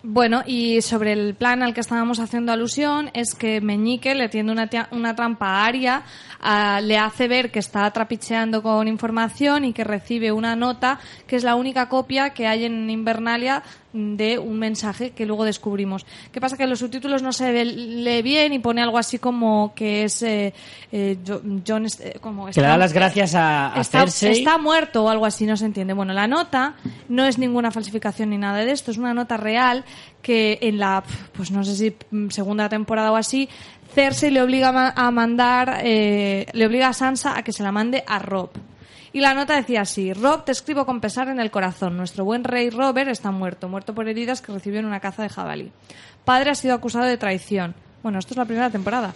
[0.05, 4.51] Bueno, y sobre el plan al que estábamos haciendo alusión, es que Meñique le tiende
[4.51, 6.03] una, tia- una trampa a Aria,
[6.41, 11.37] a- le hace ver que está trapicheando con información y que recibe una nota que
[11.37, 13.63] es la única copia que hay en Invernalia
[13.93, 16.03] de un mensaje que luego descubrimos.
[16.31, 16.57] ¿Qué pasa?
[16.57, 20.21] Que en los subtítulos no se lee bien y pone algo así como que es
[20.23, 20.51] eh,
[20.91, 21.85] eh, Jo- John...
[21.99, 24.31] eh, como Que le da las gracias a, a está, Cersei.
[24.39, 25.93] está muerto o algo así, no se entiende.
[25.93, 26.73] Bueno, la nota
[27.07, 29.85] no es ninguna falsificación ni nada de esto, es una nota real
[30.21, 31.03] que en la,
[31.33, 33.49] pues no sé si mm, segunda temporada o así,
[33.93, 37.63] Cersei le obliga a ma- a mandar, eh, le obliga a Sansa a que se
[37.63, 38.49] la mande a Rob.
[39.11, 41.95] Y la nota decía así, Rob, te escribo con pesar en el corazón.
[41.97, 45.29] Nuestro buen rey Robert está muerto, muerto por heridas que recibió en una caza de
[45.29, 45.71] jabalí.
[46.25, 47.75] Padre ha sido acusado de traición.
[48.01, 49.13] Bueno, esto es la primera temporada.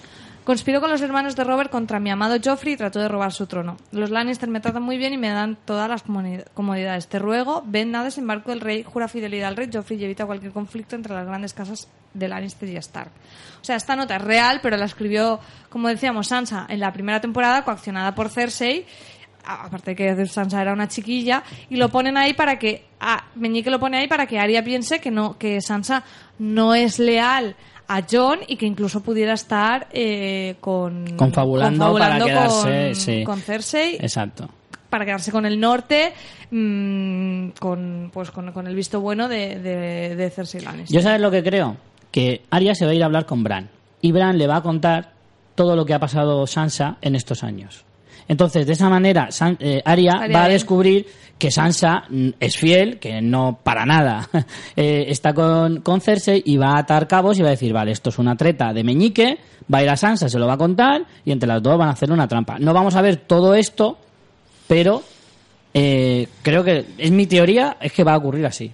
[0.47, 3.47] Conspiró con los hermanos de Robert contra mi amado Joffrey y trató de robar su
[3.47, 3.75] trono.
[3.91, 6.03] Los Lannister me tratan muy bien y me dan todas las
[6.53, 7.07] comodidades.
[7.09, 10.53] Te ruego, ven a desembarco del rey, jura fidelidad al rey Joffrey y evita cualquier
[10.53, 13.11] conflicto entre las grandes casas de Lannister y Stark.
[13.61, 17.19] O sea, esta nota es real, pero la escribió, como decíamos, Sansa en la primera
[17.19, 18.85] temporada, coaccionada por Cersei.
[19.43, 22.85] Aparte que Sansa era una chiquilla, y lo ponen ahí para que.
[23.01, 26.05] Ah, Meñique lo pone ahí para que Arya piense que no, que Sansa
[26.39, 27.57] no es leal
[27.87, 33.23] a John y que incluso pudiera estar eh, con Confabulando para quedarse, con, sí.
[33.23, 34.49] con Cersei Exacto.
[34.89, 36.13] para quedarse con el norte
[36.51, 40.93] mm, con pues con, con el visto bueno de, de, de Cersei Lannister.
[40.95, 41.77] Yo sabes lo que creo,
[42.11, 43.69] que Arya se va a ir a hablar con Bran
[44.01, 45.13] y Bran le va a contar
[45.55, 47.86] todo lo que ha pasado Sansa en estos años.
[48.27, 51.05] Entonces, de esa manera, San- eh, Estaría va a descubrir
[51.37, 52.03] que Sansa
[52.39, 54.27] es fiel, que no para nada
[54.75, 57.91] eh, está con, con Cersei y va a atar cabos y va a decir, vale,
[57.91, 59.37] esto es una treta de Meñique,
[59.71, 61.89] va a ir a Sansa, se lo va a contar y entre las dos van
[61.89, 62.57] a hacer una trampa.
[62.59, 63.97] No vamos a ver todo esto,
[64.67, 65.03] pero
[65.73, 68.71] eh, creo que es mi teoría, es que va a ocurrir así.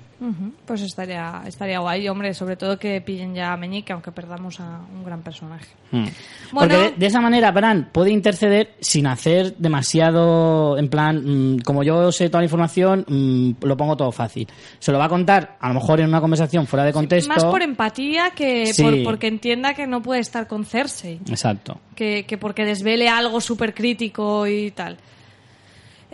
[0.65, 4.79] Pues estaría, estaría guay, hombre, sobre todo que pillen ya a Meñique, aunque perdamos a
[4.93, 5.67] un gran personaje.
[5.91, 5.97] Mm.
[5.97, 6.11] Bueno.
[6.53, 11.83] Porque de, de esa manera Bran puede interceder sin hacer demasiado, en plan, mm, como
[11.83, 14.47] yo sé toda la información, mm, lo pongo todo fácil.
[14.79, 17.29] Se lo va a contar, a lo mejor en una conversación fuera de contexto.
[17.33, 18.81] Más por empatía que Sí.
[18.83, 21.19] por, porque entienda que no puede estar con Cersei.
[21.29, 21.79] Exacto.
[21.95, 24.97] que, que porque desvele algo súper crítico y tal.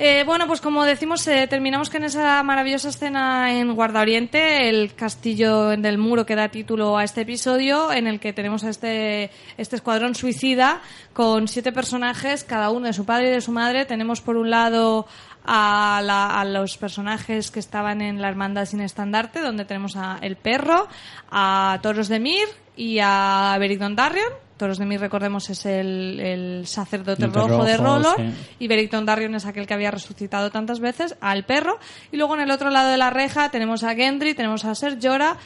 [0.02, 4.96] Eh, bueno, pues como decimos, eh, terminamos con esa maravillosa escena en Guarda Oriente, el
[4.96, 9.30] castillo del muro que da título a este episodio, en el que tenemos a este,
[9.58, 10.80] este escuadrón suicida
[11.12, 13.84] con siete personajes, cada uno de su padre y de su madre.
[13.86, 15.06] Tenemos por un lado
[15.44, 20.18] a, la- a los personajes que estaban en la Hermandad sin estandarte, donde tenemos a
[20.22, 20.88] El Perro,
[21.30, 22.48] a Toros de Mir
[22.78, 24.32] y a Beric Dondarrion.
[24.60, 28.16] Toros de Mir, recordemos, es el, el sacerdote Dote rojo, de Rolor.
[28.18, 28.56] sí.
[28.60, 31.80] Y Beric Dondarrion es aquel que había resucitado tantas veces, al perro.
[32.12, 35.00] Y luego en el otro lado de la reja tenemos a Gendry, tenemos a Ser
[35.02, 35.38] Jorah,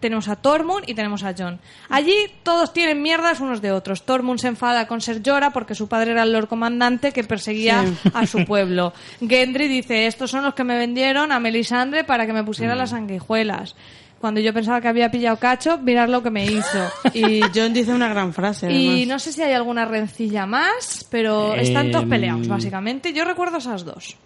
[0.00, 1.60] tenemos a Tormund y tenemos a Jon.
[1.88, 4.02] Allí todos tienen mierdas unos de otros.
[4.04, 7.84] Tormund se enfada con Ser Jorah porque su padre era el Lord Comandante que perseguía
[7.86, 8.10] Sí.
[8.12, 8.92] a su pueblo.
[9.20, 12.90] Gendry dice, estos son los que me vendieron a Melisandre para que me pusiera las
[12.90, 13.76] sanguijuelas.
[14.24, 16.78] Cuando yo pensaba que había pillado cacho, mirad lo que me hizo.
[17.12, 18.72] Y John dice una gran frase.
[18.72, 19.06] Y además.
[19.08, 23.12] no sé si hay alguna rencilla más, pero están todos peleados, básicamente.
[23.12, 24.16] Yo recuerdo esas dos.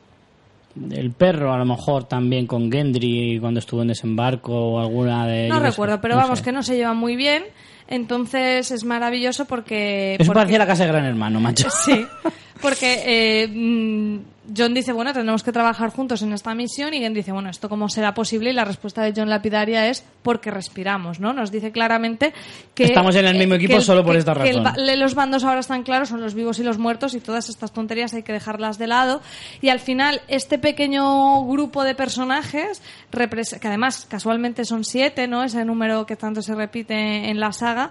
[0.89, 5.49] El perro, a lo mejor también con Gendry cuando estuvo en desembarco o alguna de.
[5.49, 6.45] No sé, recuerdo, pero no vamos, sé.
[6.45, 7.43] que no se llevan muy bien.
[7.89, 10.15] Entonces es maravilloso porque...
[10.15, 11.69] Eso porque- parecía la casa de Gran Hermano, macho.
[11.71, 12.07] Sí,
[12.61, 13.03] porque
[13.45, 14.19] eh, mm,
[14.57, 17.69] John dice, bueno, tenemos que trabajar juntos en esta misión y Gen dice, bueno, ¿esto
[17.69, 18.51] cómo será posible?
[18.51, 21.33] Y la respuesta de John Lapidaria es porque respiramos, ¿no?
[21.33, 22.33] Nos dice claramente
[22.75, 22.85] que...
[22.85, 24.65] Estamos en el mismo eh, equipo que solo por esta que razón.
[24.65, 27.73] ba- los bandos ahora están claros, son los vivos y los muertos y todas estas
[27.73, 29.21] tonterías hay que dejarlas de lado.
[29.61, 35.45] Y al final, este pequeño grupo de personajes, que además casualmente son siete, ¿no?
[35.45, 37.91] Ese número que tanto se repite en la saga,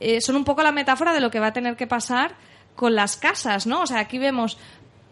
[0.00, 2.34] eh, son un poco la metáfora de lo que va a tener que pasar
[2.74, 3.82] con las casas, ¿no?
[3.82, 4.58] O sea, aquí vemos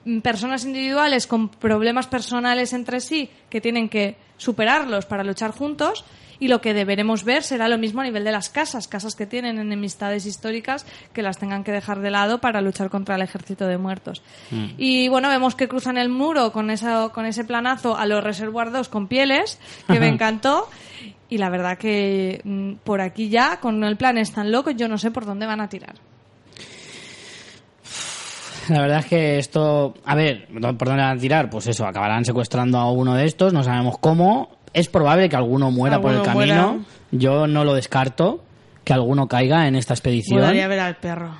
[0.05, 6.05] mm, personas individuales con problemas personales entre sí que tienen que superarlos para luchar juntos
[6.43, 9.27] y lo que deberemos ver será lo mismo a nivel de las casas, casas que
[9.27, 13.69] tienen enemistades históricas que las tengan que dejar de lado para luchar contra el ejército
[13.69, 14.25] de muertos.
[14.77, 18.73] Y bueno, vemos que cruzan el muro con, esa, con ese planazo a los Reservoir
[18.73, 20.69] 2 con pieles, que me encantó.
[21.29, 24.89] Y la verdad que mm, por aquí ya, con el plan es tan loco, yo
[24.89, 25.95] no sé por dónde van a tirar.
[28.69, 31.51] La verdad es que esto, a ver, ¿por dónde van a tirar?
[31.51, 34.51] Pues eso, acabarán secuestrando a uno de estos, no sabemos cómo.
[34.73, 36.35] Es probable que alguno muera por el camino.
[36.73, 36.79] muera.
[37.11, 38.43] Yo no lo descarto,
[38.85, 40.41] que alguno caiga en esta expedición.
[40.41, 41.31] Molaría ver al perro.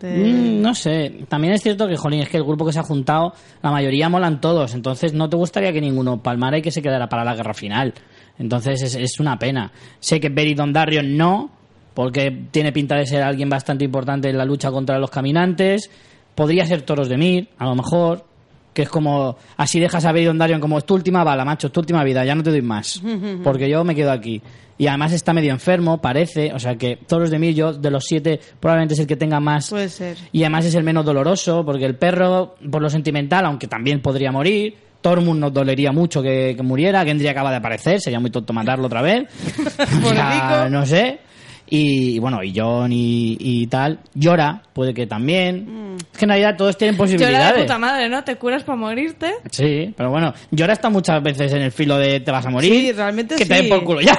[0.00, 0.24] De-
[0.58, 2.82] Mm, no sé, también es cierto que, jolín, es que el grupo que se ha
[2.82, 3.32] juntado,
[3.62, 7.08] la mayoría molan todos, entonces no te gustaría que ninguno palmara y que se quedara
[7.08, 7.94] para la guerra final.
[8.38, 9.72] Entonces es, es una pena.
[10.00, 11.50] Sé que Beri Dondarrion no,
[11.94, 15.90] porque tiene pinta de ser alguien bastante importante en la lucha contra los caminantes.
[16.34, 18.24] Podría ser Toros de Mir, a lo mejor,
[18.72, 21.72] que es como, así dejas a Beri Dondarrion como es tu última bala, macho, es
[21.72, 23.00] tu última vida, ya no te doy más,
[23.44, 24.42] porque yo me quedo aquí.
[24.76, 28.04] Y además está medio enfermo, parece, o sea que Toros de Mir, yo de los
[28.04, 30.16] siete, probablemente es el que tenga más Puede ser.
[30.32, 34.32] y además es el menos doloroso, porque el perro, por lo sentimental, aunque también podría
[34.32, 34.76] morir.
[35.00, 37.04] Tormund nos dolería mucho que, que muriera.
[37.04, 39.24] Gendry acaba de aparecer, sería muy tonto matarlo otra vez.
[40.02, 41.20] O sea, no sé.
[41.66, 44.00] Y, y bueno, y John y, y tal.
[44.14, 45.96] Llora, puede que también.
[46.12, 47.62] Es que en realidad todos tienen Llora de posibilidades.
[47.62, 48.22] puta madre, ¿no?
[48.22, 49.34] Te curas para morirte.
[49.50, 52.72] Sí, pero bueno, Llora está muchas veces en el filo de te vas a morir.
[52.72, 54.18] Sí, realmente Que te den por culo ya.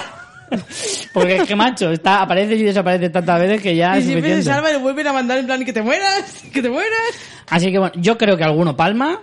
[1.14, 4.36] Porque es que macho, está, aparece y desaparece tantas veces que ya y es siempre
[4.36, 7.00] se salva y vuelven a mandar en plan que te mueras, que te mueras.
[7.50, 9.20] Así que bueno, yo creo que alguno palma.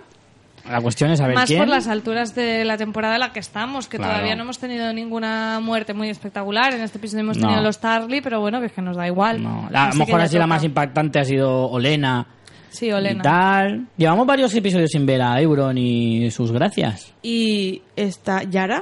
[0.69, 1.59] La cuestión es saber Más quién.
[1.59, 4.13] por las alturas de la temporada en la que estamos, que Claro.
[4.13, 6.73] todavía no hemos tenido ninguna muerte muy espectacular.
[6.73, 7.47] En este episodio hemos No.
[7.47, 9.43] tenido los Tarly, pero bueno, que es que nos da igual.
[9.43, 12.27] No, la- a lo mejor así la más impactante ha sido Olena.
[12.69, 13.21] Sí, Y Olena.
[13.21, 13.87] tal.
[13.97, 17.13] Llevamos varios episodios sin ver a Euron y sus gracias.
[17.21, 18.81] Y está Yara,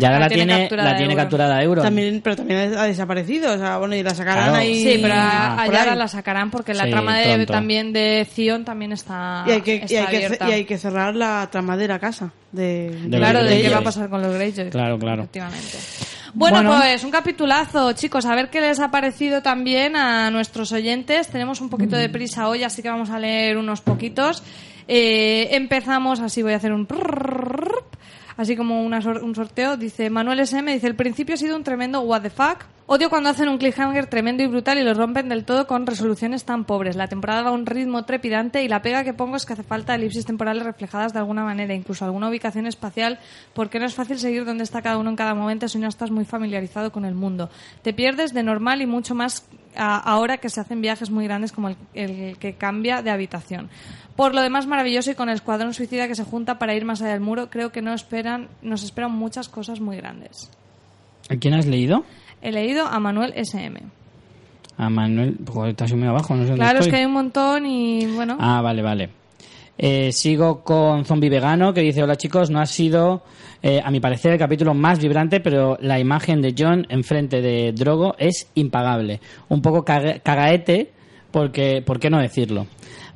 [0.00, 1.24] Y ahora La la, tiene capturada la tiene Euron.
[1.24, 1.84] capturada Euron.
[1.84, 3.52] también, pero también ha desaparecido.
[3.54, 4.58] O sea, bueno, y la sacarán Claro.
[4.58, 4.82] ahí.
[4.82, 8.92] Sí, pero a, Yara la sacarán porque la Sí, trama de, también de Zion también
[8.92, 10.48] está, Y hay, que, y, hay que, abierta.
[10.48, 12.32] y hay que cerrar la trama de la casa.
[12.52, 14.70] De, De Claro, de qué va a pasar con los Greyjoy.
[14.70, 15.22] Claro, claro.
[15.22, 15.78] Efectivamente.
[16.32, 16.76] Bueno, Bueno.
[16.78, 18.24] pues un capitulazo, chicos.
[18.24, 21.26] A ver qué les ha parecido también a nuestros oyentes.
[21.28, 24.42] Tenemos un poquito de prisa hoy, así que vamos a leer unos poquitos.
[24.86, 26.86] Eh, empezamos, así voy a hacer un...
[28.40, 31.62] Así como una sor- un sorteo, dice Manuel SM, dice, el principio ha sido un
[31.62, 32.64] tremendo what the fuck.
[32.86, 36.44] Odio cuando hacen un cliffhanger tremendo y brutal y lo rompen del todo con resoluciones
[36.44, 36.96] tan pobres.
[36.96, 39.62] La temporada va a un ritmo trepidante y la pega que pongo es que hace
[39.62, 43.18] falta elipsis temporales reflejadas de alguna manera, incluso alguna ubicación espacial,
[43.52, 46.10] porque no es fácil seguir dónde está cada uno en cada momento si no estás
[46.10, 47.50] muy familiarizado con el mundo.
[47.82, 49.46] Te pierdes de normal y mucho más
[49.76, 53.68] ahora que se hacen viajes muy grandes como el que cambia de habitación.
[54.20, 57.00] Por lo demás, maravilloso y con el escuadrón suicida que se junta para ir más
[57.00, 60.50] allá del muro, creo que no esperan, nos esperan muchas cosas muy grandes.
[61.30, 62.04] ¿A quién has leído?
[62.42, 63.80] He leído a Manuel SM.
[64.76, 65.38] A Manuel.
[65.50, 66.90] Joder, estás muy abajo, no sé dónde Claro, es estoy.
[66.90, 68.36] que hay un montón y bueno.
[68.38, 69.08] Ah, vale, vale.
[69.78, 73.22] Eh, sigo con Zombie Vegano que dice, hola chicos, no ha sido,
[73.62, 77.72] eh, a mi parecer, el capítulo más vibrante, pero la imagen de John enfrente de
[77.72, 79.18] Drogo es impagable.
[79.48, 80.92] Un poco caga- cagaete,
[81.30, 82.66] porque, ¿por qué no decirlo?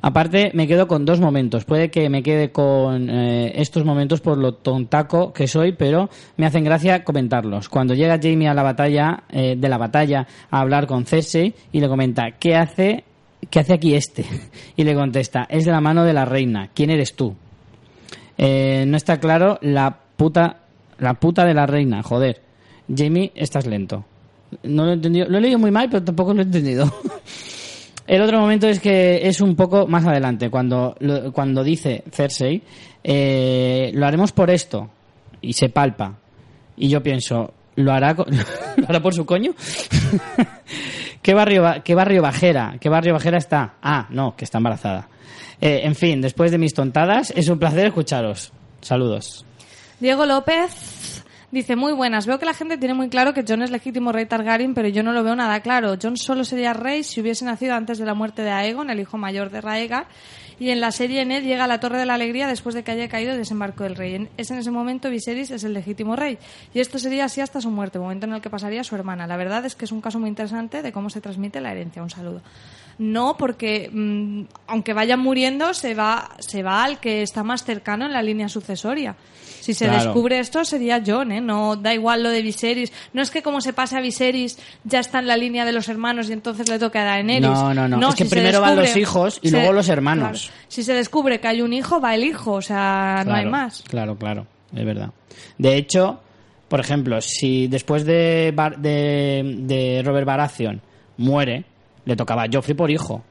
[0.07, 1.65] Aparte, me quedo con dos momentos.
[1.65, 6.45] Puede que me quede con eh, estos momentos por lo tontaco que soy, pero me
[6.45, 7.69] hacen gracia comentarlos.
[7.69, 11.79] Cuando llega Jamie a la batalla, eh, de la batalla, a hablar con Cersei y
[11.79, 13.03] le comenta, ¿qué hace,
[13.49, 14.25] qué hace aquí este?
[14.75, 16.69] Y le contesta, es de la mano de la reina.
[16.75, 17.35] ¿Quién eres tú?
[18.37, 20.65] Eh, no está claro la puta,
[20.99, 22.43] la puta de la reina, joder.
[22.95, 24.05] Jamie, estás lento.
[24.61, 25.27] No lo he entendido.
[25.29, 26.93] Lo he leído muy mal, pero tampoco lo he entendido.
[28.07, 30.95] El otro momento es que es un poco más adelante, cuando,
[31.33, 32.61] cuando dice Cersei,
[33.03, 34.89] eh, lo haremos por esto,
[35.41, 36.15] y se palpa.
[36.77, 38.13] Y yo pienso, ¿lo hará,
[38.77, 39.53] ¿lo hará por su coño?
[41.21, 42.75] ¿Qué barrio, ba- ¿Qué barrio bajera?
[42.79, 43.75] ¿Qué barrio bajera está?
[43.81, 45.07] Ah, no, que está embarazada.
[45.59, 48.51] Eh, en fin, después de mis tontadas, es un placer escucharos.
[48.81, 49.45] Saludos.
[49.99, 51.14] Diego López
[51.51, 54.25] dice, muy buenas, veo que la gente tiene muy claro que John es legítimo rey
[54.25, 55.95] Targaryen, pero yo no lo veo nada claro.
[56.01, 59.17] John solo sería rey si hubiese nacido antes de la muerte de Aegon, el hijo
[59.17, 60.07] mayor de Raegar,
[60.59, 62.91] y en la serie Ned llega a la Torre de la Alegría después de que
[62.91, 64.29] haya caído el desembarco del rey.
[64.37, 66.37] Es en ese momento Viserys es el legítimo rey,
[66.73, 69.27] y esto sería así hasta su muerte, momento en el que pasaría su hermana.
[69.27, 72.01] La verdad es que es un caso muy interesante de cómo se transmite la herencia.
[72.01, 72.41] Un saludo.
[72.97, 78.05] No, porque mm, aunque vayan muriendo, se va, se va al que está más cercano
[78.05, 79.15] en la línea sucesoria.
[79.59, 80.03] Si se Claro.
[80.03, 81.41] descubre esto, sería John, ¿eh?
[81.41, 82.93] No da igual lo de Viserys.
[83.13, 85.89] No es que como se pase a Viserys, ya está en la línea de los
[85.89, 87.49] hermanos y entonces le toca a Daenerys.
[87.49, 88.09] No, no, no.
[88.09, 90.43] Es que si primero van los hijos y se- luego los hermanos.
[90.43, 90.55] claro.
[90.67, 92.53] Si se descubre que hay un hijo, va el hijo.
[92.53, 93.83] O sea, no hay más.
[93.87, 94.45] Claro, claro,
[94.75, 95.09] es verdad.
[95.57, 96.21] De hecho,
[96.69, 100.79] por ejemplo, si después de, Bar- de, de Robert Baratheon
[101.17, 101.65] muere,
[102.05, 103.23] le tocaba a Joffrey por hijo,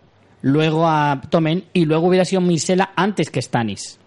[0.42, 3.98] luego a Tommen y luego hubiera sido Myrcella antes que Stannis.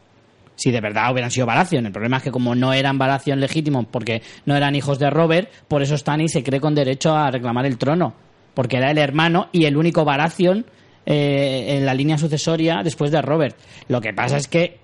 [0.55, 1.85] Si de verdad hubieran sido Baratheon.
[1.85, 5.49] El problema es que como no eran Baratheon legítimos porque no eran hijos de Robert,
[5.67, 8.13] por eso Stannis se cree con derecho a reclamar el trono.
[8.55, 10.65] Porque era el hermano y el único Baratheon
[11.05, 13.55] eh, en la línea sucesoria después de Robert.
[13.87, 14.79] Lo que pasa es que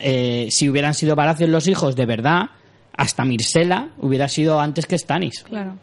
[0.00, 2.50] eh, si hubieran sido Baratheon los hijos de verdad,
[2.96, 5.44] hasta Myrcella hubiera sido antes que Stannis.
[5.44, 5.78] Claro.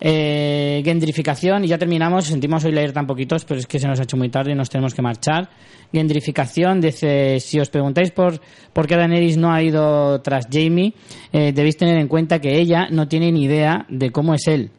[0.00, 2.26] Eh, gendrificación, y ya terminamos.
[2.26, 4.54] Sentimos hoy leer tan poquitos, pero es que se nos ha hecho muy tarde y
[4.54, 5.50] nos tenemos que marchar.
[5.92, 8.40] Gendrificación, dice: Si os preguntáis por,
[8.72, 10.94] por qué Daenerys no ha ido tras Jamie,
[11.32, 14.70] eh, debéis tener en cuenta que ella no tiene ni idea de cómo es él.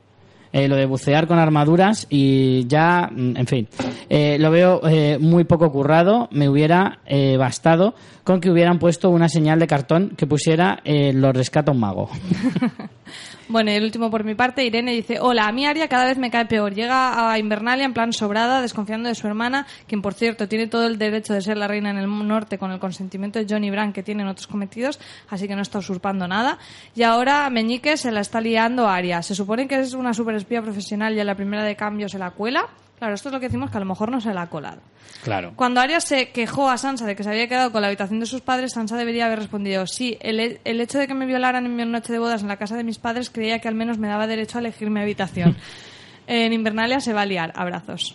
[0.53, 3.67] Eh, lo de bucear con armaduras y ya, mm, en fin,
[4.09, 6.27] eh, lo veo eh, muy poco currado.
[6.31, 6.99] Me hubiera
[7.37, 7.93] bastado
[8.23, 12.09] con que hubieran puesto una señal de cartón que pusiera lo rescata un mago.
[13.51, 16.17] Bueno, y el último por mi parte, Irene dice, hola, a mi Aria cada vez
[16.17, 16.73] me cae peor.
[16.73, 20.87] Llega a Invernalia en plan sobrada, desconfiando de su hermana, quien por cierto tiene todo
[20.87, 23.91] el derecho de ser la reina en el norte con el consentimiento de Johnny Bran
[23.91, 26.59] que tienen otros cometidos, así que no está usurpando nada.
[26.95, 29.21] Y ahora Meñique se la está liando a Aria.
[29.21, 32.31] Se supone que es una superespía profesional y a la primera de cambio se la
[32.31, 32.69] cuela.
[33.01, 34.79] Claro, esto es lo que decimos que a lo mejor no se la ha colado.
[35.23, 35.53] Claro.
[35.55, 38.27] Cuando Arya se quejó a Sansa de que se había quedado con la habitación de
[38.27, 41.75] sus padres, Sansa debería haber respondido, sí, el, el hecho de que me violaran en
[41.75, 44.07] mi noche de bodas en la casa de mis padres creía que al menos me
[44.07, 45.57] daba derecho a elegir mi habitación.
[46.27, 47.51] en Invernalia se va a liar.
[47.55, 48.13] Abrazos.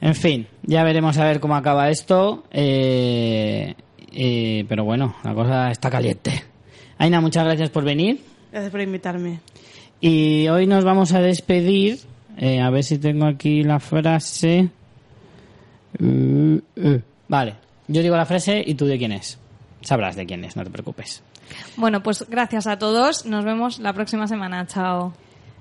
[0.00, 2.44] En fin, ya veremos a ver cómo acaba esto.
[2.52, 3.74] eh,
[4.10, 6.44] eh, pero bueno, la cosa está caliente.
[6.96, 8.22] Aina, muchas gracias por venir.
[8.50, 9.40] Gracias por invitarme.
[10.00, 11.98] Y hoy nos vamos a despedir.
[12.36, 14.68] Eh, a ver si tengo aquí la frase.
[15.98, 17.00] Uh, uh.
[17.28, 17.54] Vale,
[17.88, 19.38] yo digo la frase y tú de quién es.
[19.80, 21.22] Sabrás de quién es, no te preocupes.
[21.76, 23.24] Bueno, pues gracias a todos.
[23.24, 24.66] Nos vemos la próxima semana.
[24.66, 25.14] Chao.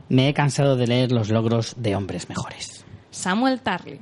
[0.10, 2.85] Me he cansado de leer los logros de hombres mejores.
[3.11, 3.99] Samuel Tarly.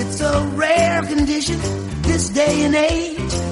[0.00, 1.58] It's a rare condition
[2.02, 3.37] this day and age